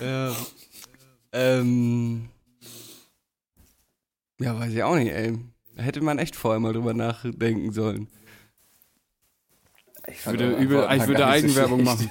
Ja. 0.00 0.34
Ähm. 1.32 2.28
Ja, 4.38 4.58
weiß 4.58 4.72
ich 4.72 4.82
auch 4.82 4.96
nicht, 4.96 5.10
ey. 5.12 5.38
Da 5.76 5.82
hätte 5.82 6.00
man 6.02 6.18
echt 6.18 6.36
vorher 6.36 6.60
mal 6.60 6.72
drüber 6.72 6.94
nachdenken 6.94 7.72
sollen. 7.72 8.08
Ich 10.06 10.26
würde 10.26 10.56
übel- 10.56 10.86
ich 10.96 11.06
würde 11.06 11.26
Eigenwerbung 11.26 11.84
machen. 11.84 12.10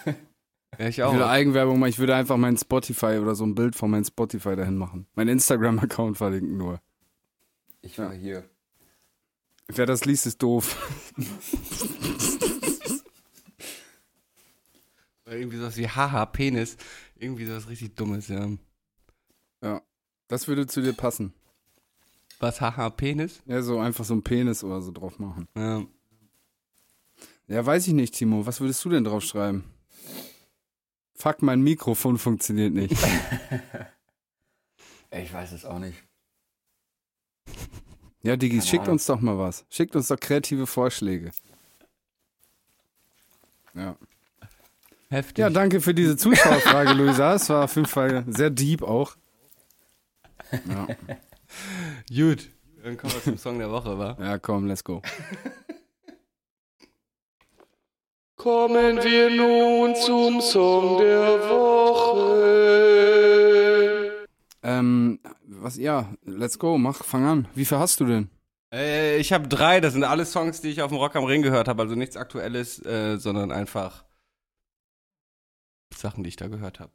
Ja, 0.79 0.87
ich 0.87 0.97
Ich 0.97 1.03
auch. 1.03 1.11
würde 1.13 1.27
Eigenwerbung 1.27 1.77
machen. 1.77 1.89
Ich 1.89 1.99
würde 1.99 2.15
einfach 2.15 2.37
mein 2.37 2.57
Spotify 2.57 3.19
oder 3.21 3.35
so 3.35 3.45
ein 3.45 3.53
Bild 3.53 3.75
von 3.75 3.91
meinem 3.91 4.05
Spotify 4.05 4.55
dahin 4.55 4.77
machen. 4.77 5.05
Mein 5.13 5.27
Instagram-Account 5.27 6.17
verlinken 6.17 6.57
nur. 6.57 6.81
Ich 7.81 7.99
war 7.99 8.13
hier. 8.13 8.49
Wer 9.67 9.85
das 9.85 10.05
liest, 10.05 10.25
ist 10.25 10.41
doof. 10.41 10.75
Irgendwie 15.35 15.57
sowas 15.57 15.77
wie 15.77 15.87
Haha, 15.87 16.25
Penis. 16.25 16.77
Irgendwie 17.15 17.45
sowas 17.45 17.69
richtig 17.69 17.95
Dummes, 17.95 18.27
ja. 18.27 18.49
Ja. 19.61 19.81
Das 20.27 20.47
würde 20.47 20.67
zu 20.67 20.81
dir 20.81 20.93
passen. 20.93 21.33
Was, 22.39 22.59
Haha, 22.61 22.89
Penis? 22.89 23.41
Ja, 23.45 23.61
so 23.61 23.79
einfach 23.79 24.03
so 24.05 24.13
ein 24.15 24.23
Penis 24.23 24.63
oder 24.63 24.81
so 24.81 24.91
drauf 24.91 25.19
machen. 25.19 25.47
Ja. 25.55 25.83
Ja, 27.47 27.65
weiß 27.65 27.87
ich 27.87 27.93
nicht, 27.93 28.15
Timo. 28.15 28.45
Was 28.45 28.61
würdest 28.61 28.83
du 28.85 28.89
denn 28.89 29.03
drauf 29.03 29.23
schreiben? 29.23 29.65
Fuck, 31.13 31.41
mein 31.41 31.61
Mikrofon 31.61 32.17
funktioniert 32.17 32.73
nicht. 32.73 32.95
Ich 35.13 35.33
weiß 35.33 35.51
es 35.51 35.65
auch 35.65 35.77
nicht. 35.77 36.01
Ja, 38.23 38.37
Digi, 38.37 38.59
Keine 38.59 38.65
schickt 38.65 38.83
Ahnung. 38.83 38.93
uns 38.93 39.05
doch 39.07 39.19
mal 39.19 39.37
was. 39.37 39.65
Schickt 39.69 39.93
uns 39.95 40.07
doch 40.07 40.17
kreative 40.17 40.65
Vorschläge. 40.67 41.31
Ja. 43.73 43.97
Heftig. 45.11 45.41
Ja, 45.41 45.49
danke 45.49 45.81
für 45.81 45.93
diese 45.93 46.15
Zuschauerfrage, 46.15 46.93
Luisa. 46.93 47.33
Es 47.33 47.49
war 47.49 47.65
auf 47.65 47.75
jeden 47.75 47.85
Fall 47.85 48.23
sehr 48.27 48.49
deep 48.49 48.81
auch. 48.81 49.17
Ja, 50.51 50.87
Gut. 52.09 52.49
Dann 52.81 52.95
kommen 52.95 53.11
wir 53.13 53.21
zum 53.21 53.37
Song 53.37 53.59
der 53.59 53.69
Woche, 53.69 53.99
wa? 53.99 54.17
ja 54.21 54.39
komm, 54.39 54.67
let's 54.67 54.85
go. 54.85 55.01
Kommen 58.37 59.03
wir 59.03 59.29
nun 59.29 59.95
zum 59.97 60.39
Song 60.39 60.97
der 60.99 61.39
Woche. 61.49 62.31
Ähm, 64.63 65.19
was, 65.45 65.75
ja, 65.75 66.13
let's 66.23 66.57
go, 66.57 66.77
mach, 66.77 67.03
fang 67.03 67.25
an. 67.25 67.49
Wie 67.53 67.65
viel 67.65 67.79
hast 67.79 67.99
du 67.99 68.05
denn? 68.05 68.29
Äh, 68.73 69.17
ich 69.17 69.33
habe 69.33 69.49
drei. 69.49 69.81
Das 69.81 69.91
sind 69.91 70.05
alle 70.05 70.25
Songs, 70.25 70.61
die 70.61 70.69
ich 70.69 70.81
auf 70.81 70.89
dem 70.89 70.97
Rock 70.97 71.17
am 71.17 71.25
Ring 71.25 71.41
gehört 71.41 71.67
habe. 71.67 71.81
Also 71.81 71.95
nichts 71.95 72.15
Aktuelles, 72.15 72.83
äh, 72.85 73.17
sondern 73.17 73.51
einfach 73.51 74.05
Sachen, 76.01 76.23
die 76.23 76.29
ich 76.29 76.35
da 76.35 76.47
gehört 76.47 76.79
habe. 76.79 76.91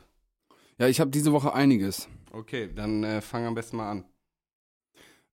Ja, 0.79 0.89
ich 0.89 1.01
habe 1.01 1.11
diese 1.11 1.33
Woche 1.33 1.55
einiges. 1.55 2.09
Okay, 2.33 2.71
dann 2.75 3.03
äh, 3.03 3.21
fang 3.21 3.47
am 3.47 3.55
besten 3.55 3.79
mal 3.79 3.91
an. 3.91 4.05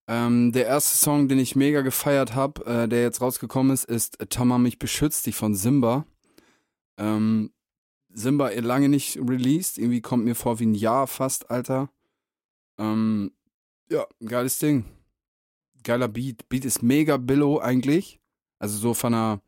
Ähm, 0.07 0.51
der 0.51 0.65
erste 0.65 0.97
Song, 0.97 1.27
den 1.27 1.39
ich 1.39 1.55
mega 1.55 1.81
gefeiert 1.81 2.35
habe, 2.35 2.65
äh, 2.65 2.87
der 2.87 3.01
jetzt 3.01 3.21
rausgekommen 3.21 3.73
ist, 3.73 3.85
ist 3.85 4.17
Tama 4.29 4.57
mich 4.57 4.79
beschützt 4.79 5.25
dich 5.25 5.35
von 5.35 5.55
Simba. 5.55 6.05
Ähm, 6.97 7.51
Simba 8.09 8.51
eh 8.51 8.59
lange 8.59 8.89
nicht 8.89 9.17
released, 9.17 9.77
irgendwie 9.77 10.01
kommt 10.01 10.25
mir 10.25 10.35
vor 10.35 10.59
wie 10.59 10.65
ein 10.65 10.75
Jahr 10.75 11.07
fast, 11.07 11.49
Alter. 11.49 11.89
Ähm, 12.77 13.31
ja, 13.89 14.05
geiles 14.23 14.59
Ding. 14.59 14.85
Geiler 15.83 16.07
Beat. 16.07 16.47
Beat 16.49 16.65
ist 16.65 16.83
mega 16.83 17.17
billow 17.17 17.59
eigentlich. 17.59 18.19
Also 18.59 18.77
so 18.77 18.93
von 18.93 19.13
einer 19.13 19.41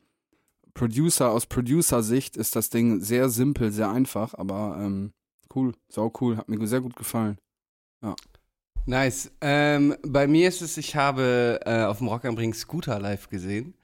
Producer, 0.76 1.30
aus 1.30 1.46
Producer-Sicht 1.46 2.36
ist 2.36 2.54
das 2.54 2.68
Ding 2.68 3.00
sehr 3.00 3.30
simpel, 3.30 3.72
sehr 3.72 3.90
einfach, 3.90 4.34
aber 4.34 4.78
ähm, 4.78 5.12
cool, 5.54 5.72
sau 5.88 6.12
cool, 6.20 6.36
hat 6.36 6.48
mir 6.50 6.64
sehr 6.66 6.82
gut 6.82 6.96
gefallen. 6.96 7.38
Nice. 8.84 9.32
Ähm, 9.40 9.96
bei 10.02 10.26
mir 10.26 10.48
ist 10.48 10.60
es, 10.60 10.76
ich 10.76 10.94
habe 10.94 11.60
äh, 11.64 11.84
auf 11.84 11.98
dem 11.98 12.08
Rock 12.08 12.26
am 12.26 12.36
Ring 12.36 12.52
Scooter 12.52 13.00
live 13.00 13.28
gesehen. 13.28 13.74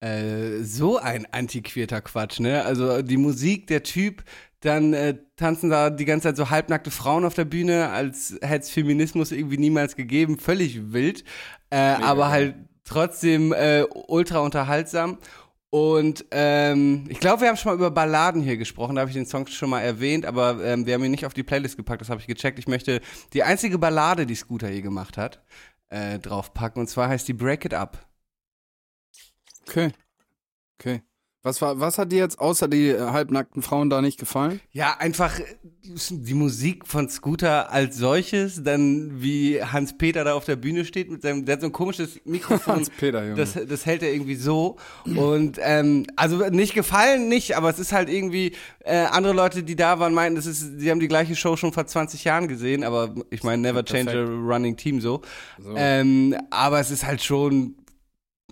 Äh, 0.00 0.60
so 0.60 0.98
ein 0.98 1.26
antiquierter 1.32 2.02
Quatsch, 2.02 2.38
ne? 2.38 2.62
Also 2.62 3.00
die 3.00 3.16
Musik, 3.16 3.66
der 3.66 3.82
Typ, 3.82 4.22
dann 4.60 4.92
äh, 4.92 5.16
tanzen 5.36 5.70
da 5.70 5.88
die 5.88 6.04
ganze 6.04 6.28
Zeit 6.28 6.36
so 6.36 6.50
halbnackte 6.50 6.90
Frauen 6.90 7.24
auf 7.24 7.34
der 7.34 7.46
Bühne, 7.46 7.88
als 7.88 8.36
hätte 8.42 8.64
es 8.64 8.70
Feminismus 8.70 9.32
irgendwie 9.32 9.56
niemals 9.56 9.96
gegeben. 9.96 10.38
Völlig 10.38 10.92
wild. 10.92 11.24
Äh, 11.70 11.78
aber 11.78 12.28
halt 12.28 12.56
trotzdem 12.84 13.52
äh, 13.52 13.84
ultra 13.90 14.40
unterhaltsam. 14.40 15.18
Und 15.70 16.24
ähm, 16.30 17.04
ich 17.08 17.18
glaube, 17.18 17.42
wir 17.42 17.48
haben 17.48 17.56
schon 17.56 17.70
mal 17.72 17.76
über 17.76 17.90
Balladen 17.90 18.40
hier 18.42 18.56
gesprochen, 18.56 18.94
da 18.94 19.00
habe 19.00 19.10
ich 19.10 19.16
den 19.16 19.26
Song 19.26 19.46
schon 19.48 19.68
mal 19.68 19.80
erwähnt, 19.80 20.24
aber 20.24 20.64
ähm, 20.64 20.86
wir 20.86 20.94
haben 20.94 21.04
ihn 21.04 21.10
nicht 21.10 21.26
auf 21.26 21.34
die 21.34 21.42
Playlist 21.42 21.76
gepackt, 21.76 22.00
das 22.00 22.08
habe 22.08 22.20
ich 22.20 22.26
gecheckt. 22.26 22.58
Ich 22.58 22.68
möchte 22.68 23.00
die 23.32 23.42
einzige 23.42 23.78
Ballade, 23.78 24.26
die 24.26 24.36
Scooter 24.36 24.70
je 24.70 24.80
gemacht 24.80 25.16
hat, 25.16 25.42
äh, 25.88 26.18
draufpacken. 26.18 26.80
Und 26.80 26.86
zwar 26.86 27.08
heißt 27.08 27.26
die 27.28 27.34
Break 27.34 27.64
It 27.64 27.74
Up. 27.74 28.06
Okay. 29.68 29.92
Okay. 30.78 31.02
Was, 31.46 31.62
war, 31.62 31.78
was 31.78 31.96
hat 31.96 32.10
dir 32.10 32.18
jetzt 32.18 32.40
außer 32.40 32.66
die 32.66 32.88
äh, 32.88 32.98
halbnackten 32.98 33.62
Frauen 33.62 33.88
da 33.88 34.02
nicht 34.02 34.18
gefallen? 34.18 34.58
Ja, 34.72 34.96
einfach 34.98 35.38
äh, 35.38 35.44
die 36.10 36.34
Musik 36.34 36.88
von 36.88 37.08
Scooter 37.08 37.70
als 37.70 37.98
solches, 37.98 38.64
dann 38.64 39.22
wie 39.22 39.62
Hans-Peter 39.62 40.24
da 40.24 40.34
auf 40.34 40.44
der 40.44 40.56
Bühne 40.56 40.84
steht 40.84 41.08
mit 41.08 41.22
seinem, 41.22 41.44
der 41.44 41.52
hat 41.52 41.60
so 41.60 41.68
ein 41.68 41.72
komisches 41.72 42.18
Mikrofon. 42.24 42.74
Hans-Peter, 42.78 43.22
Junge. 43.22 43.36
Das, 43.36 43.52
das 43.52 43.86
hält 43.86 44.02
er 44.02 44.12
irgendwie 44.12 44.34
so. 44.34 44.74
Und 45.04 45.60
ähm, 45.62 46.08
also 46.16 46.48
nicht 46.48 46.74
gefallen, 46.74 47.28
nicht, 47.28 47.56
aber 47.56 47.70
es 47.70 47.78
ist 47.78 47.92
halt 47.92 48.10
irgendwie, 48.10 48.50
äh, 48.80 48.96
andere 48.96 49.32
Leute, 49.32 49.62
die 49.62 49.76
da 49.76 50.00
waren, 50.00 50.14
meinten, 50.14 50.34
das 50.34 50.46
ist, 50.46 50.80
sie 50.80 50.90
haben 50.90 50.98
die 50.98 51.06
gleiche 51.06 51.36
Show 51.36 51.56
schon 51.56 51.72
vor 51.72 51.86
20 51.86 52.24
Jahren 52.24 52.48
gesehen, 52.48 52.82
aber 52.82 53.14
ich 53.30 53.44
meine, 53.44 53.62
never 53.62 53.84
change 53.84 54.10
a 54.10 54.24
running 54.24 54.76
team 54.76 55.00
so. 55.00 55.22
So. 55.62 55.74
Ähm, 55.76 56.36
aber 56.50 56.80
es 56.80 56.90
ist 56.90 57.06
halt 57.06 57.22
schon, 57.22 57.76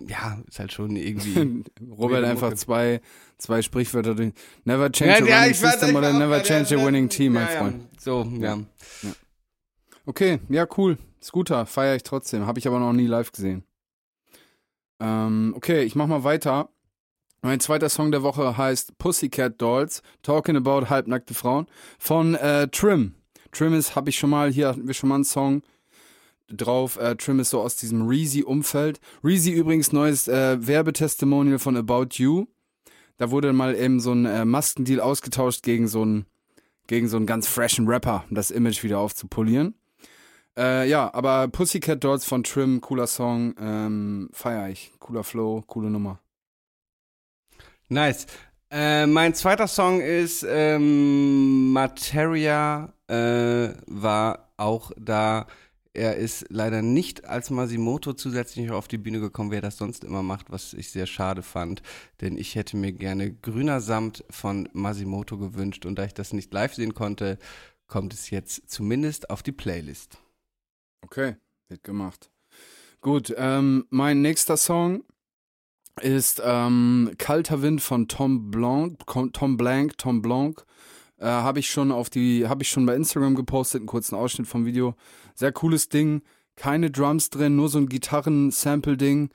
ja, 0.01 0.39
ist 0.47 0.59
halt 0.59 0.71
schon 0.71 0.95
irgendwie. 0.95 1.63
Robert 1.97 2.23
einfach 2.23 2.53
zwei, 2.53 3.01
zwei 3.37 3.61
Sprichwörter 3.61 4.15
durch. 4.15 4.33
Never 4.63 4.91
change 4.91 5.13
a 5.13 5.19
ja, 5.19 5.25
winning 5.41 5.51
ich 5.51 5.63
war- 5.63 5.71
system 5.71 5.95
oder 5.95 6.13
never 6.13 6.41
change 6.43 6.75
a 6.75 6.85
winning 6.85 7.09
team, 7.09 7.33
mein 7.33 7.47
ja, 7.47 7.59
Freund. 7.59 7.83
Ja. 7.83 7.99
So, 7.99 8.31
ja. 8.39 8.59
Okay, 10.05 10.39
ja, 10.49 10.67
cool. 10.77 10.97
Scooter, 11.21 11.65
feiere 11.65 11.95
ich 11.95 12.03
trotzdem. 12.03 12.45
Habe 12.45 12.59
ich 12.59 12.67
aber 12.67 12.79
noch 12.79 12.93
nie 12.93 13.07
live 13.07 13.31
gesehen. 13.31 13.63
Ähm, 14.99 15.53
okay, 15.55 15.83
ich 15.83 15.95
mach 15.95 16.07
mal 16.07 16.23
weiter. 16.23 16.69
Mein 17.41 17.59
zweiter 17.59 17.89
Song 17.89 18.11
der 18.11 18.23
Woche 18.23 18.57
heißt 18.57 18.97
Pussycat 18.97 19.61
Dolls, 19.61 20.01
Talking 20.23 20.55
About 20.55 20.89
halbnackte 20.89 21.33
Frauen 21.33 21.67
von 21.99 22.35
äh, 22.35 22.67
Trim. 22.69 23.15
Trim 23.51 23.73
ist, 23.73 23.95
habe 23.95 24.09
ich 24.09 24.17
schon 24.17 24.29
mal, 24.31 24.51
hier 24.51 24.69
hatten 24.69 24.87
wir 24.87 24.93
schon 24.93 25.09
mal 25.09 25.15
einen 25.15 25.23
Song 25.23 25.61
drauf. 26.47 26.97
Äh, 26.97 27.15
Trim 27.15 27.39
ist 27.39 27.49
so 27.49 27.61
aus 27.61 27.75
diesem 27.75 28.07
Reezy-Umfeld. 28.07 28.99
Reezy 29.23 29.51
übrigens 29.51 29.91
neues 29.91 30.27
äh, 30.27 30.57
Werbetestimonial 30.65 31.59
von 31.59 31.77
About 31.77 32.07
You. 32.13 32.45
Da 33.17 33.31
wurde 33.31 33.53
mal 33.53 33.75
eben 33.75 33.99
so 33.99 34.11
ein 34.11 34.25
äh, 34.25 34.45
Maskendeal 34.45 34.99
ausgetauscht 34.99 35.63
gegen 35.63 35.87
so 35.87 36.01
einen 36.01 36.25
gegen 36.87 37.07
so 37.07 37.17
einen 37.17 37.25
ganz 37.25 37.47
freshen 37.47 37.87
Rapper, 37.87 38.25
um 38.29 38.35
das 38.35 38.51
Image 38.51 38.83
wieder 38.83 38.99
aufzupolieren. 38.99 39.73
Äh, 40.57 40.87
ja, 40.87 41.13
aber 41.13 41.47
Pussycat 41.47 42.03
Dolls 42.03 42.25
von 42.25 42.43
Trim, 42.43 42.79
cooler 42.79 43.07
Song, 43.07 43.55
ähm, 43.59 44.29
feier 44.31 44.69
ich. 44.69 44.91
Cooler 44.99 45.23
Flow, 45.23 45.63
coole 45.67 45.89
Nummer. 45.89 46.19
Nice. 47.89 48.25
Äh, 48.71 49.05
mein 49.05 49.33
zweiter 49.33 49.67
Song 49.67 50.01
ist 50.01 50.45
ähm, 50.47 51.71
Materia, 51.71 52.93
äh, 53.07 53.69
war 53.85 54.49
auch 54.57 54.91
da. 54.97 55.47
Er 55.95 56.17
ist 56.17 56.45
leider 56.49 56.81
nicht 56.81 57.25
als 57.25 57.49
Masimoto 57.49 58.13
zusätzlich 58.13 58.69
auf 58.71 58.87
die 58.87 58.97
Bühne 58.97 59.19
gekommen, 59.21 59.51
wie 59.51 59.55
er 59.55 59.61
das 59.61 59.77
sonst 59.77 60.03
immer 60.03 60.23
macht, 60.23 60.51
was 60.51 60.73
ich 60.73 60.89
sehr 60.91 61.05
schade 61.05 61.41
fand. 61.41 61.81
Denn 62.19 62.37
ich 62.37 62.55
hätte 62.55 62.75
mir 62.75 62.91
gerne 62.91 63.33
Grüner 63.33 63.79
Samt 63.79 64.25
von 64.29 64.67
Masimoto 64.73 65.37
gewünscht 65.37 65.85
und 65.85 65.97
da 65.97 66.03
ich 66.03 66.13
das 66.13 66.33
nicht 66.33 66.53
live 66.53 66.73
sehen 66.73 66.93
konnte, 66.93 67.37
kommt 67.87 68.13
es 68.13 68.29
jetzt 68.29 68.69
zumindest 68.69 69.29
auf 69.29 69.41
die 69.41 69.51
Playlist. 69.51 70.17
Okay, 71.01 71.37
wird 71.69 71.83
gemacht. 71.83 72.29
Gut, 72.99 73.33
ähm, 73.37 73.85
mein 73.89 74.21
nächster 74.21 74.57
Song 74.57 75.03
ist 76.01 76.41
ähm, 76.43 77.11
Kalter 77.17 77.61
Wind 77.61 77.81
von 77.81 78.07
Tom 78.07 78.51
Blanc, 78.51 78.99
Tom 79.33 79.55
Blanc, 79.55 79.97
Tom 79.97 80.21
Blanc. 80.21 80.65
Äh, 81.17 81.27
habe 81.27 81.59
ich 81.59 81.69
schon 81.69 81.91
auf 81.91 82.09
die, 82.09 82.47
habe 82.47 82.63
ich 82.63 82.69
schon 82.69 82.85
bei 82.85 82.95
Instagram 82.95 83.35
gepostet, 83.35 83.81
einen 83.81 83.87
kurzen 83.87 84.15
Ausschnitt 84.15 84.47
vom 84.47 84.65
Video. 84.65 84.95
Sehr 85.33 85.51
cooles 85.51 85.89
Ding, 85.89 86.21
keine 86.55 86.89
Drums 86.91 87.29
drin, 87.29 87.55
nur 87.55 87.69
so 87.69 87.77
ein 87.77 87.87
Gitarren-Sample-Ding. 87.87 89.29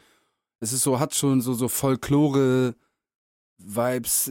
Es 0.61 0.73
ist 0.73 0.83
so, 0.83 0.99
hat 1.01 1.15
schon 1.15 1.41
so, 1.41 1.55
so 1.55 1.69
Folklore-Vibes, 1.69 4.31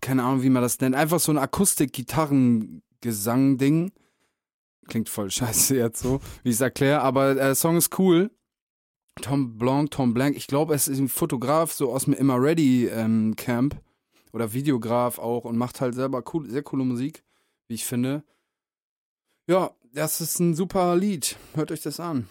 keine 0.00 0.22
Ahnung, 0.22 0.42
wie 0.42 0.50
man 0.50 0.62
das 0.62 0.80
nennt. 0.80 0.94
Einfach 0.94 1.20
so 1.20 1.32
ein 1.32 1.38
Akustik-Gitarren-Gesang-Ding. 1.38 3.92
Klingt 4.88 5.08
voll 5.08 5.30
scheiße 5.30 5.76
jetzt 5.76 6.00
so, 6.00 6.20
wie 6.42 6.50
ich 6.50 6.56
es 6.56 6.60
erkläre, 6.60 7.02
aber 7.02 7.34
der 7.34 7.54
Song 7.54 7.76
ist 7.76 7.96
cool. 7.98 8.30
Tom 9.20 9.58
Blanc, 9.58 9.90
Tom 9.90 10.14
Blanc, 10.14 10.36
ich 10.36 10.46
glaube, 10.46 10.74
es 10.74 10.88
ist 10.88 10.98
ein 10.98 11.08
Fotograf 11.08 11.72
so 11.72 11.92
aus 11.92 12.04
dem 12.04 12.12
Immer 12.12 12.40
Ready 12.40 12.86
ähm, 12.86 13.34
Camp 13.36 13.80
oder 14.36 14.52
Videograf 14.52 15.18
auch 15.18 15.46
und 15.46 15.56
macht 15.56 15.80
halt 15.80 15.94
selber 15.94 16.22
cool, 16.34 16.50
sehr 16.50 16.62
coole 16.62 16.84
Musik, 16.84 17.24
wie 17.68 17.74
ich 17.74 17.86
finde. 17.86 18.22
Ja, 19.48 19.70
das 19.94 20.20
ist 20.20 20.38
ein 20.40 20.54
super 20.54 20.94
Lied. 20.94 21.38
Hört 21.54 21.72
euch 21.72 21.80
das 21.80 22.00
an. 22.00 22.28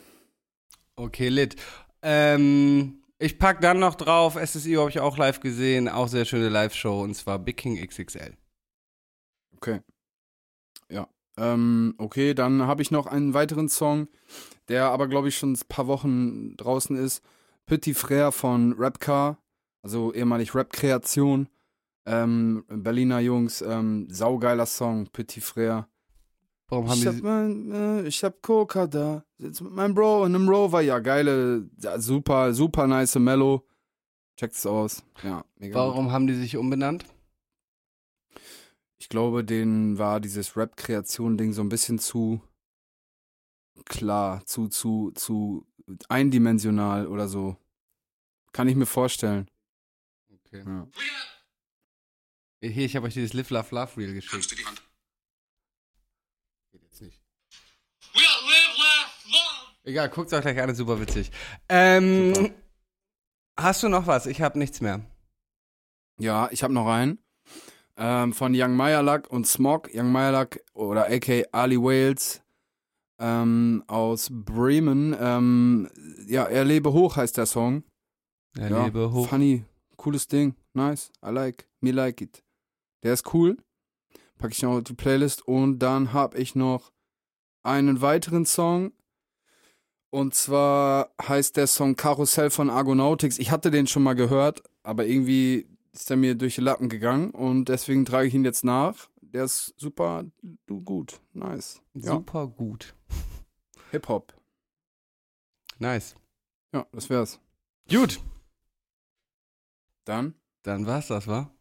Okay, 0.96 1.30
lit. 1.30 1.56
Ähm, 2.04 3.02
ich 3.18 3.40
pack 3.40 3.60
dann 3.60 3.80
noch 3.80 3.96
drauf, 3.96 4.36
SSI 4.36 4.74
habe 4.74 4.92
ich 4.92 5.00
auch 5.00 5.18
live 5.18 5.40
gesehen, 5.40 5.90
auch 5.90 6.08
sehr 6.08 6.26
schöne 6.26 6.50
Live-Show 6.50 7.02
und 7.02 7.16
zwar 7.16 7.40
Big 7.40 7.58
King 7.58 7.84
XXL. 7.84 8.38
Okay. 9.56 9.80
Ja. 10.92 11.08
Ähm, 11.38 11.96
okay, 11.98 12.36
dann 12.36 12.68
habe 12.68 12.84
ich 12.84 12.92
noch 12.92 13.08
einen 13.08 13.34
weiteren 13.34 13.68
Song, 13.68 14.10
der 14.68 14.92
aber, 14.92 15.08
glaube 15.08 15.30
ich, 15.30 15.38
schon 15.38 15.54
ein 15.54 15.60
paar 15.68 15.88
Wochen 15.88 16.56
draußen 16.56 16.96
ist. 16.96 17.24
Petit 17.66 17.98
Frère 17.98 18.32
von 18.32 18.76
Rapcar, 18.78 19.40
also 19.82 20.14
ehemalig 20.14 20.54
Rap-Kreation. 20.54 21.50
Ähm, 22.06 22.64
Berliner 22.68 23.20
Jungs, 23.20 23.62
ähm, 23.62 24.08
saugeiler 24.10 24.66
Song, 24.66 25.08
Petit 25.08 25.44
Frère. 25.44 25.86
Warum 26.68 26.90
haben 26.90 26.98
Ich 26.98 27.02
die 27.02 27.08
hab, 27.08 27.22
mein, 27.22 27.72
äh, 27.72 28.08
ich 28.08 28.24
hab 28.24 28.42
Coca 28.42 28.88
da, 28.88 29.24
sitz 29.38 29.62
mit 29.62 29.74
meinem 29.74 29.94
Bro 29.94 30.26
in 30.26 30.36
einem 30.36 30.50
Rover. 30.50 30.82
Ja, 30.82 31.00
geile, 31.00 31.70
ja, 31.80 32.00
super, 32.00 32.54
super 32.54 32.88
nice 32.88 33.16
Mellow. 33.16 33.68
Checkt's 34.38 34.66
aus. 34.66 35.04
Ja, 35.24 35.46
mega 35.58 35.74
gut. 35.74 35.88
Warum 35.88 36.12
haben 36.12 36.28
die 36.28 36.36
sich 36.36 36.58
umbenannt? 36.58 37.06
Ich 38.98 39.10
glaube, 39.10 39.44
denen 39.44 39.98
war 39.98 40.20
dieses 40.20 40.58
Rap-Kreation-Ding 40.58 41.54
so 41.54 41.62
ein 41.62 41.70
bisschen 41.70 42.00
zu 42.00 42.42
klar, 43.86 44.46
zu, 44.46 44.68
zu, 44.68 45.12
zu 45.16 45.66
eindimensional 46.10 47.08
oder 47.08 47.28
so. 47.28 47.58
Kann 48.52 48.68
ich 48.68 48.76
mir 48.76 48.86
vorstellen. 48.86 49.50
Okay. 50.48 50.64
Ja. 50.66 50.88
Hier, 52.70 52.86
ich 52.86 52.96
habe 52.96 53.08
euch 53.08 53.14
dieses 53.14 53.34
Live 53.34 53.50
Love 53.50 53.74
Love 53.76 53.98
Reel 53.98 54.14
geschickt. 54.14 54.32
Kannst 54.34 54.52
du 54.52 54.56
die 54.56 54.66
Hand? 54.66 54.82
Geht 56.72 56.84
jetzt 56.84 57.02
nicht. 57.02 57.22
We 58.14 58.20
live, 58.20 58.78
laugh, 58.78 59.26
love. 59.26 59.72
Egal, 59.84 60.10
guckt 60.10 60.34
euch 60.34 60.42
gleich 60.42 60.62
an, 60.62 60.70
ist 60.70 60.78
super 60.78 61.00
witzig. 61.00 61.32
Ähm, 61.70 62.54
hast 63.58 63.84
du 63.84 63.90
noch 63.90 64.08
was? 64.08 64.26
Ich 64.26 64.42
habe 64.42 64.58
nichts 64.58 64.82
mehr. 64.82 65.02
Ja, 66.20 66.50
ich 66.52 66.64
habe 66.64 66.74
noch 66.74 66.88
einen. 66.88 67.20
Ähm, 67.98 68.34
von 68.34 68.54
Young 68.56 68.76
Meyerlack 68.76 69.30
und 69.30 69.48
Smog. 69.48 69.90
Young 69.94 70.12
Meyerlack 70.12 70.62
oder 70.74 71.06
aka 71.10 71.44
Ali 71.52 71.78
Wales 71.78 72.42
ähm, 73.20 73.84
aus 73.88 74.30
Bremen. 74.32 75.16
Ähm, 75.20 75.90
ja, 76.28 76.46
Er 76.46 76.66
lebe 76.66 76.92
hoch 76.92 77.16
heißt 77.16 77.38
der 77.38 77.46
Song. 77.46 77.84
Ja, 78.58 78.68
ja, 78.68 78.86
lebe 78.86 79.12
hoch. 79.12 79.30
Funny, 79.30 79.66
cooles 79.98 80.28
Ding. 80.28 80.56
Nice. 80.74 81.12
I 81.26 81.30
like. 81.30 81.68
Me 81.82 81.92
like 81.92 82.22
it. 82.22 82.44
Der 83.06 83.14
ist 83.14 83.34
cool. 83.36 83.56
Packe 84.40 84.54
ich 84.54 84.64
noch 84.64 84.78
auf 84.78 84.84
die 84.84 84.96
Playlist. 84.96 85.48
Und 85.48 85.78
dann 85.80 86.12
habe 86.12 86.40
ich 86.40 86.56
noch 86.56 86.92
einen 87.62 88.02
weiteren 88.02 88.46
Song. 88.46 88.94
Und 90.10 90.34
zwar 90.34 91.14
heißt 91.22 91.56
der 91.56 91.68
Song 91.68 91.96
Karussell 91.96 92.50
von 92.50 92.72
Argonautics. 92.72 93.38
Ich 93.38 93.52
hatte 93.52 93.70
den 93.70 93.86
schon 93.86 94.02
mal 94.02 94.16
gehört, 94.16 94.64
aber 94.82 95.06
irgendwie 95.06 95.70
ist 95.92 96.10
er 96.10 96.18
mir 96.18 96.34
durch 96.34 96.56
die 96.56 96.62
Lappen 96.62 96.90
gegangen 96.90 97.32
und 97.32 97.70
deswegen 97.70 98.06
trage 98.06 98.28
ich 98.28 98.34
ihn 98.34 98.44
jetzt 98.44 98.64
nach. 98.64 99.10
Der 99.22 99.44
ist 99.44 99.74
super 99.78 100.26
gut. 100.68 101.22
Nice. 101.34 101.82
Ja. 101.94 102.14
Super 102.14 102.48
gut. 102.48 102.96
Hip-Hop. 103.92 104.34
Nice. 105.78 106.16
Ja, 106.74 106.88
das 106.92 107.10
wär's. 107.10 107.40
Gut. 107.90 108.20
Dann? 110.06 110.34
Dann 110.64 110.88
war's 110.88 111.08
das, 111.08 111.28
wa? 111.28 111.55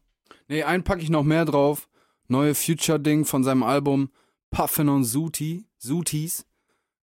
Nee, 0.47 0.63
einen 0.63 0.83
packe 0.83 1.01
ich 1.01 1.09
noch 1.09 1.23
mehr 1.23 1.45
drauf. 1.45 1.87
Neue 2.27 2.55
Future-Ding 2.55 3.25
von 3.25 3.43
seinem 3.43 3.63
Album 3.63 4.09
Puffin 4.49 4.89
on 4.89 5.03
Zooty, 5.03 5.65
Zooties. 5.77 6.45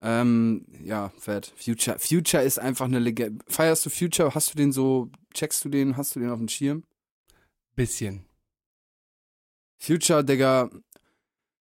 Ähm, 0.03 0.65
ja, 0.83 1.11
fett. 1.19 1.53
Future. 1.57 1.99
Future 1.99 2.43
ist 2.43 2.59
einfach 2.59 2.87
eine 2.87 2.99
Legende. 2.99 3.45
Feierst 3.49 3.85
du 3.85 3.91
Future? 3.91 4.35
Hast 4.35 4.53
du 4.53 4.57
den 4.57 4.73
so, 4.73 5.11
checkst 5.35 5.65
du 5.65 5.69
den? 5.69 5.97
Hast 5.97 6.17
du 6.17 6.21
den 6.21 6.31
auf 6.31 6.39
dem 6.39 6.49
Schirm? 6.49 6.85
Bisschen. 7.75 8.25
Future, 9.79 10.25
Digga. 10.25 10.71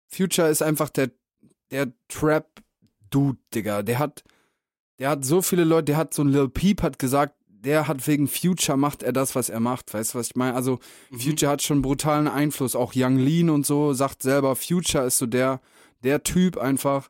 Future 0.08 0.48
ist 0.48 0.62
einfach 0.62 0.90
der, 0.90 1.10
der 1.70 1.92
Trap-Dude, 2.08 3.38
Digga. 3.54 3.82
Der 3.82 3.98
hat, 3.98 4.24
der 4.98 5.10
hat 5.10 5.24
so 5.24 5.42
viele 5.42 5.64
Leute, 5.64 5.86
der 5.86 5.96
hat 5.96 6.14
so 6.14 6.22
ein 6.22 6.28
Lil 6.28 6.48
Peep 6.48 6.82
hat 6.82 6.98
gesagt, 6.98 7.34
der 7.64 7.88
hat 7.88 8.06
wegen 8.06 8.28
Future 8.28 8.76
macht 8.76 9.02
er 9.02 9.12
das, 9.12 9.34
was 9.34 9.48
er 9.48 9.60
macht. 9.60 9.92
Weißt 9.94 10.14
du, 10.14 10.18
was 10.18 10.28
ich 10.28 10.36
meine? 10.36 10.54
Also, 10.54 10.78
Future 11.16 11.50
hat 11.50 11.62
schon 11.62 11.82
brutalen 11.82 12.28
Einfluss. 12.28 12.74
Auch 12.74 12.92
Young 12.94 13.16
Lean 13.16 13.50
und 13.50 13.64
so 13.66 13.92
sagt 13.92 14.22
selber, 14.22 14.56
Future 14.56 15.06
ist 15.06 15.18
so 15.18 15.26
der, 15.26 15.60
der 16.02 16.22
Typ 16.22 16.58
einfach. 16.58 17.08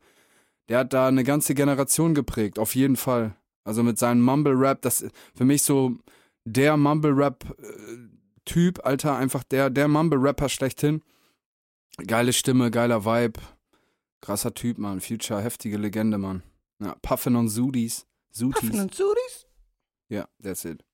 Der 0.69 0.81
hat 0.81 0.93
da 0.93 1.09
eine 1.09 1.25
ganze 1.25 1.55
Generation 1.55 2.15
geprägt, 2.15 2.59
auf 2.59 2.75
jeden 2.75 2.97
Fall. 2.97 3.35
Also 3.65 3.83
mit 3.83 3.99
seinem 3.99 4.23
Mumble 4.23 4.55
Rap, 4.55 4.83
das 4.83 5.03
ist 5.03 5.15
für 5.35 5.45
mich 5.45 5.63
so 5.63 5.97
der 6.45 6.77
Mumble 6.77 7.13
Rap 7.13 7.45
Typ, 8.45 8.85
Alter, 8.85 9.17
einfach 9.17 9.45
der, 9.45 9.71
der 9.71 9.89
Mumble 9.89 10.19
Rapper 10.21 10.49
schlechthin. 10.49 11.03
Geile 12.07 12.33
Stimme, 12.33 12.71
geiler 12.71 13.05
Vibe. 13.05 13.41
Krasser 14.21 14.55
Typ, 14.55 14.79
Mann. 14.79 15.01
Future, 15.01 15.41
heftige 15.41 15.77
Legende, 15.77 16.19
Mann. 16.19 16.43
Ja, 16.81 16.97
Puffin 17.03 17.37
und 17.37 17.49
Zooties. 17.49 18.07
Zooties. 18.31 18.71
Sudis? 18.71 19.47
Ja, 20.09 20.29
that's 20.43 20.65
it. 20.65 20.85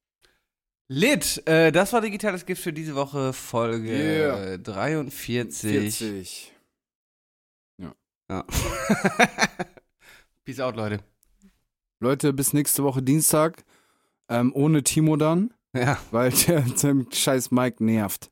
Lit. 0.88 1.42
Äh, 1.46 1.70
das 1.72 1.92
war 1.92 2.00
digitales 2.00 2.46
Gift 2.46 2.62
für 2.62 2.72
diese 2.72 2.94
Woche, 2.94 3.32
Folge 3.32 3.90
Yeah. 3.92 4.52
äh, 4.54 4.58
43. 4.58 5.70
40. 5.70 6.54
Ja. 8.30 8.44
Peace 10.44 10.60
out, 10.60 10.76
Leute. 10.76 11.00
Leute, 12.00 12.32
bis 12.32 12.52
nächste 12.52 12.84
Woche 12.84 13.02
Dienstag. 13.02 13.64
Ähm, 14.28 14.52
ohne 14.54 14.82
Timo 14.82 15.16
dann, 15.16 15.52
Ja. 15.74 15.98
weil 16.10 16.30
der 16.30 16.66
seinem 16.76 17.10
scheiß 17.10 17.50
Mike 17.50 17.82
nervt. 17.84 18.30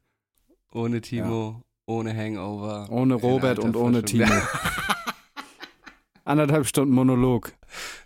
Ohne 0.73 1.01
Timo, 1.01 1.63
ohne 1.87 2.15
Hangover. 2.15 2.89
Ohne 2.91 3.15
Robert 3.15 3.59
und 3.59 3.75
ohne. 3.77 4.03
Timo. 4.03 4.27
Anderthalb 6.25 6.67
Stunden 6.67 6.95
Monolog. 6.95 7.53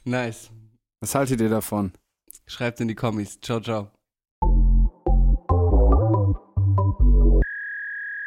nice. 0.04 0.50
Was 1.00 1.14
haltet 1.14 1.40
ihr 1.40 1.48
davon? 1.48 1.92
Schreibt 2.49 2.80
in 2.80 2.88
die 2.88 2.95
Kommis. 2.95 3.39
Ciao, 3.41 3.59
ciao. 3.59 3.91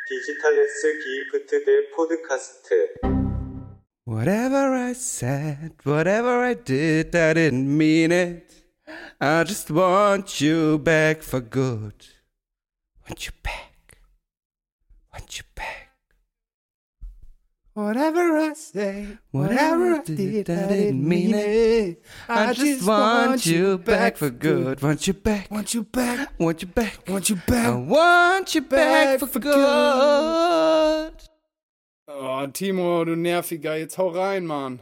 디지털레스 0.08 0.98
기프트 0.98 1.64
대 1.64 1.90
포드카스트 1.94 2.94
Whatever 4.06 4.72
I 4.74 4.92
said, 4.92 5.74
whatever 5.84 6.42
I 6.42 6.54
did, 6.54 7.14
I 7.14 7.34
didn't 7.34 7.68
mean 7.68 8.10
it. 8.10 8.64
I 9.20 9.44
just 9.44 9.70
want 9.70 10.40
you 10.40 10.78
back 10.78 11.22
for 11.22 11.40
good. 11.40 12.06
Want 13.06 13.26
you 13.26 13.32
back. 13.42 14.00
Want 15.12 15.36
you 15.36 15.44
back. 15.54 15.81
Whatever 17.73 18.37
I 18.37 18.53
say, 18.53 19.17
Whatever 19.31 19.95
I 19.95 20.03
did, 20.03 20.47
I 20.49 20.67
didn't 20.67 21.07
mean 21.07 21.33
it. 21.33 22.03
I 22.29 22.53
just 22.53 22.85
want 22.85 23.47
you 23.47 23.79
back 23.79 24.15
for 24.17 24.29
good. 24.29 24.79
Want 24.83 25.07
you 25.07 25.13
back. 25.15 25.49
Want 25.49 25.73
you 25.73 25.81
back, 25.83 26.29
Want 26.37 26.59
you 26.59 26.65
back. 26.67 27.09
want 27.09 27.29
you 27.29 27.35
I 27.35 27.39
back. 27.49 27.73
want 27.87 28.53
you 28.55 28.61
back 28.61 29.19
for 29.19 29.39
good. 29.39 29.53
Oh, 32.05 32.47
Timo, 32.53 33.03
du 33.05 33.15
nerviger, 33.15 33.75
jetzt 33.75 33.97
hau 33.97 34.09
rein, 34.09 34.45
Mann. 34.45 34.79